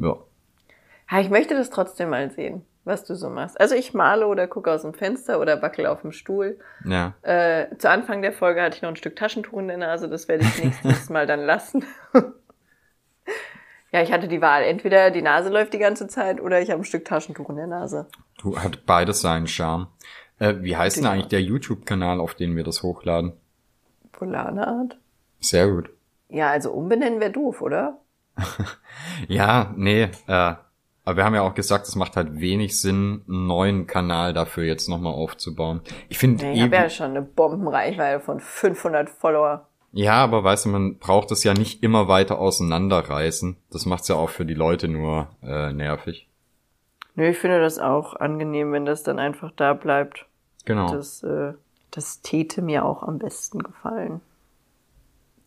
Ja. 0.00 0.16
Ja, 1.08 1.20
ich 1.20 1.30
möchte 1.30 1.54
das 1.54 1.70
trotzdem 1.70 2.10
mal 2.10 2.32
sehen, 2.32 2.64
was 2.82 3.04
du 3.04 3.14
so 3.14 3.30
machst. 3.30 3.60
Also 3.60 3.76
ich 3.76 3.94
male 3.94 4.26
oder 4.26 4.48
gucke 4.48 4.72
aus 4.72 4.82
dem 4.82 4.94
Fenster 4.94 5.38
oder 5.38 5.62
wackel 5.62 5.86
auf 5.86 6.00
dem 6.00 6.10
Stuhl. 6.10 6.58
Ja. 6.84 7.14
Äh, 7.22 7.66
zu 7.78 7.88
Anfang 7.88 8.20
der 8.20 8.32
Folge 8.32 8.62
hatte 8.62 8.74
ich 8.74 8.82
noch 8.82 8.88
ein 8.88 8.96
Stück 8.96 9.14
Taschentuch 9.14 9.58
in 9.60 9.68
der 9.68 9.78
Nase, 9.78 10.08
das 10.08 10.26
werde 10.26 10.42
ich 10.42 10.64
nächstes 10.84 11.08
Mal 11.08 11.28
dann 11.28 11.46
lassen. 11.46 11.84
Ja, 13.94 14.02
ich 14.02 14.10
hatte 14.10 14.26
die 14.26 14.42
Wahl. 14.42 14.64
Entweder 14.64 15.12
die 15.12 15.22
Nase 15.22 15.50
läuft 15.50 15.72
die 15.72 15.78
ganze 15.78 16.08
Zeit 16.08 16.40
oder 16.40 16.60
ich 16.60 16.70
habe 16.70 16.82
ein 16.82 16.84
Stück 16.84 17.04
Taschentuch 17.04 17.48
in 17.50 17.54
der 17.54 17.68
Nase. 17.68 18.08
Du 18.38 18.58
hat 18.58 18.86
beides 18.86 19.20
seinen 19.20 19.46
Charme. 19.46 19.86
Äh, 20.40 20.54
wie 20.62 20.76
heißt 20.76 20.96
denn 20.96 21.06
eigentlich 21.06 21.28
der 21.28 21.42
YouTube-Kanal, 21.42 22.18
auf 22.18 22.34
den 22.34 22.56
wir 22.56 22.64
das 22.64 22.82
hochladen? 22.82 23.34
Polane 24.10 24.66
Art? 24.66 24.98
Sehr 25.38 25.68
gut. 25.68 25.90
Ja, 26.28 26.50
also 26.50 26.72
umbenennen 26.72 27.20
wäre 27.20 27.30
doof, 27.30 27.62
oder? 27.62 28.00
Ja, 29.28 29.72
nee, 29.76 30.08
äh, 30.26 30.54
aber 31.04 31.16
wir 31.16 31.24
haben 31.24 31.34
ja 31.36 31.42
auch 31.42 31.54
gesagt, 31.54 31.86
es 31.86 31.94
macht 31.94 32.16
halt 32.16 32.40
wenig 32.40 32.80
Sinn, 32.80 33.22
einen 33.28 33.46
neuen 33.46 33.86
Kanal 33.86 34.32
dafür 34.32 34.64
jetzt 34.64 34.88
nochmal 34.88 35.12
aufzubauen. 35.12 35.82
Ich 36.08 36.18
finde 36.18 36.46
Ja, 36.46 36.52
ich 36.52 36.62
habe 36.62 36.74
ja 36.74 36.90
schon 36.90 37.10
eine 37.10 37.22
Bombenreichweite 37.22 38.18
von 38.18 38.40
500 38.40 39.08
Follower. 39.08 39.68
Ja, 39.96 40.14
aber 40.24 40.42
weißt 40.42 40.64
du, 40.64 40.70
man 40.70 40.98
braucht 40.98 41.30
es 41.30 41.44
ja 41.44 41.54
nicht 41.54 41.84
immer 41.84 42.08
weiter 42.08 42.40
auseinanderreißen. 42.40 43.56
Das 43.70 43.86
macht's 43.86 44.08
ja 44.08 44.16
auch 44.16 44.28
für 44.28 44.44
die 44.44 44.54
Leute 44.54 44.88
nur 44.88 45.28
äh, 45.40 45.72
nervig. 45.72 46.28
Nö, 47.14 47.28
ich 47.28 47.38
finde 47.38 47.60
das 47.60 47.78
auch 47.78 48.16
angenehm, 48.16 48.72
wenn 48.72 48.86
das 48.86 49.04
dann 49.04 49.20
einfach 49.20 49.52
da 49.54 49.72
bleibt. 49.72 50.26
Genau. 50.64 50.92
Das, 50.92 51.22
äh, 51.22 51.52
das 51.92 52.22
täte 52.22 52.60
mir 52.60 52.84
auch 52.84 53.04
am 53.04 53.18
besten 53.18 53.60
gefallen. 53.60 54.20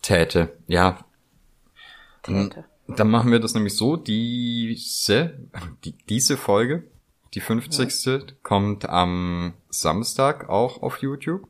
Täte. 0.01 0.53
Ja, 0.67 0.99
Täte. 2.23 2.63
dann 2.87 3.09
machen 3.09 3.33
wir 3.33 3.41
das 3.41 3.53
nämlich 3.53 3.75
so. 3.75 3.97
Diese, 3.97 5.33
die, 5.83 5.91
diese 6.07 6.37
Folge, 6.37 6.83
die 7.33 7.41
50. 7.41 8.41
kommt 8.43 8.87
am 8.87 9.55
Samstag 9.69 10.47
auch 10.47 10.81
auf 10.81 10.99
YouTube, 10.99 11.49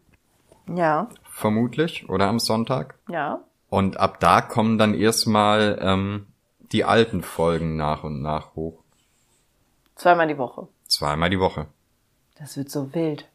Ja, 0.73 1.09
vermutlich, 1.23 2.09
oder 2.09 2.27
am 2.27 2.39
Sonntag. 2.39 2.95
ja. 3.09 3.39
Und 3.69 3.97
ab 3.97 4.21
da 4.21 4.39
kommen 4.39 4.77
dann 4.77 4.93
erstmal 4.93 5.77
ähm, 5.81 6.27
die 6.71 6.85
alten 6.85 7.21
Folgen 7.21 7.75
nach 7.75 8.05
und 8.05 8.21
nach 8.21 8.55
hoch. 8.55 8.81
Zweimal 9.95 10.27
die 10.27 10.37
Woche. 10.37 10.69
Zweimal 10.87 11.29
die 11.29 11.39
Woche. 11.41 11.67
Das 12.39 12.55
wird 12.55 12.69
so 12.71 12.93
wild. 12.93 13.27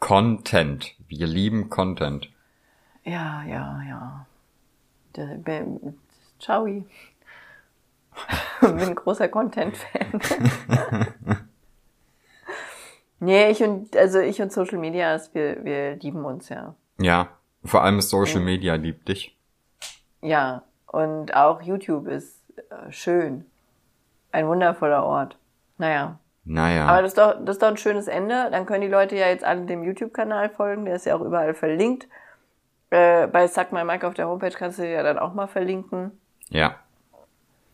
Content. 0.00 0.94
Wir 1.08 1.26
lieben 1.26 1.70
Content. 1.70 2.28
Ja, 3.04 3.42
ja, 3.44 3.80
ja. 3.88 4.26
Ciao. 6.38 6.64
Bin 8.60 8.78
ein 8.80 8.94
großer 8.94 9.28
Content-Fan. 9.28 10.20
nee, 13.22 13.50
ich 13.50 13.62
und, 13.62 13.96
also 13.96 14.18
ich 14.18 14.40
und 14.42 14.52
Social 14.52 14.78
Media, 14.78 15.18
wir, 15.32 15.64
wir 15.64 15.96
lieben 15.96 16.24
uns 16.24 16.48
ja. 16.48 16.74
Ja, 16.98 17.28
vor 17.64 17.82
allem 17.82 18.00
Social 18.00 18.40
Media 18.40 18.74
liebt 18.74 19.08
dich. 19.08 19.36
Ja, 20.20 20.62
und 20.86 21.34
auch 21.34 21.62
YouTube 21.62 22.06
ist 22.06 22.42
äh, 22.56 22.92
schön. 22.92 23.46
Ein 24.30 24.46
wundervoller 24.46 25.04
Ort. 25.04 25.38
Naja. 25.78 26.18
Naja. 26.44 26.86
Aber 26.86 27.02
das 27.02 27.12
ist, 27.12 27.18
doch, 27.18 27.34
das 27.44 27.56
ist 27.56 27.62
doch 27.62 27.68
ein 27.68 27.76
schönes 27.76 28.08
Ende. 28.08 28.48
Dann 28.50 28.66
können 28.66 28.82
die 28.82 28.88
Leute 28.88 29.16
ja 29.16 29.28
jetzt 29.28 29.44
alle 29.44 29.64
dem 29.64 29.84
YouTube-Kanal 29.84 30.50
folgen. 30.50 30.84
Der 30.84 30.96
ist 30.96 31.06
ja 31.06 31.14
auch 31.14 31.20
überall 31.20 31.54
verlinkt. 31.54 32.08
Äh, 32.90 33.26
bei 33.28 33.46
Suck 33.46 33.72
My 33.72 33.84
Mike 33.84 34.06
auf 34.06 34.14
der 34.14 34.28
Homepage 34.28 34.50
kannst 34.50 34.78
du 34.78 34.88
ja 34.88 35.02
dann 35.02 35.18
auch 35.18 35.34
mal 35.34 35.46
verlinken. 35.46 36.12
ja. 36.50 36.76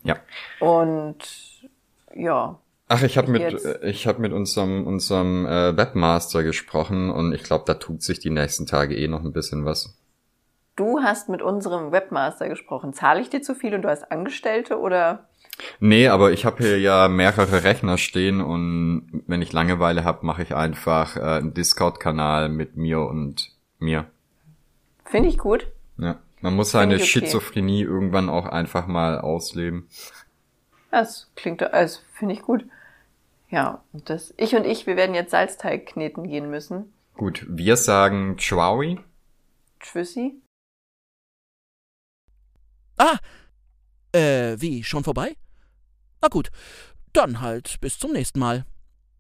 Ja. 0.04 0.16
Und 0.60 1.68
ja, 2.14 2.58
Ach, 2.88 3.02
ich 3.02 3.18
habe 3.18 3.30
mit 3.30 3.42
Jetzt- 3.42 3.82
ich 3.82 4.06
habe 4.06 4.20
mit 4.20 4.32
unserem 4.32 4.86
unserem 4.86 5.46
äh, 5.46 5.76
Webmaster 5.76 6.42
gesprochen 6.42 7.10
und 7.10 7.32
ich 7.34 7.42
glaube, 7.42 7.64
da 7.66 7.74
tut 7.74 8.02
sich 8.02 8.18
die 8.18 8.30
nächsten 8.30 8.66
Tage 8.66 8.96
eh 8.96 9.08
noch 9.08 9.22
ein 9.24 9.32
bisschen 9.32 9.64
was. 9.64 9.94
du 10.76 11.00
hast 11.02 11.28
mit 11.28 11.42
unserem 11.42 11.90
Webmaster 11.92 12.48
gesprochen. 12.48 12.92
Zahle 12.92 13.20
ich 13.20 13.28
dir 13.30 13.42
zu 13.42 13.54
viel 13.54 13.74
und 13.74 13.82
du 13.82 13.88
hast 13.90 14.10
Angestellte 14.12 14.78
oder? 14.78 15.28
Nee, 15.80 16.06
aber 16.08 16.30
ich 16.30 16.44
habe 16.46 16.62
hier 16.62 16.78
ja 16.78 17.08
mehrere 17.08 17.64
Rechner 17.64 17.98
stehen 17.98 18.40
und 18.40 19.24
wenn 19.26 19.42
ich 19.42 19.52
Langeweile 19.52 20.04
habe, 20.04 20.24
mache 20.24 20.42
ich 20.42 20.54
einfach 20.54 21.16
äh, 21.16 21.20
einen 21.20 21.52
Discord-Kanal 21.52 22.48
mit 22.48 22.76
mir 22.76 23.00
und 23.00 23.50
mir. 23.80 24.06
Finde 25.04 25.28
ich 25.28 25.36
gut. 25.38 25.66
Ja. 25.98 26.20
Man 26.42 26.54
muss 26.54 26.70
seine 26.70 26.94
okay. 26.94 27.04
Schizophrenie 27.04 27.82
irgendwann 27.82 28.28
auch 28.30 28.46
einfach 28.46 28.86
mal 28.86 29.18
ausleben. 29.20 29.88
Das 30.92 31.28
klingt, 31.34 31.60
das 31.60 32.02
finde 32.14 32.34
ich 32.34 32.42
gut. 32.42 32.64
Ja, 33.50 33.82
und 33.92 34.10
das, 34.10 34.34
ich 34.36 34.54
und 34.54 34.64
ich, 34.64 34.86
wir 34.86 34.96
werden 34.96 35.14
jetzt 35.14 35.30
Salzteig 35.30 35.86
kneten 35.86 36.28
gehen 36.28 36.50
müssen. 36.50 36.92
Gut, 37.14 37.46
wir 37.48 37.76
sagen 37.76 38.36
Chwaui. 38.36 39.00
Tschüssi. 39.80 40.40
Ah, 42.98 43.18
äh, 44.12 44.56
wie, 44.60 44.84
schon 44.84 45.04
vorbei? 45.04 45.36
Na 46.20 46.28
gut, 46.28 46.50
dann 47.12 47.40
halt 47.40 47.80
bis 47.80 47.98
zum 47.98 48.12
nächsten 48.12 48.38
Mal. 48.38 48.66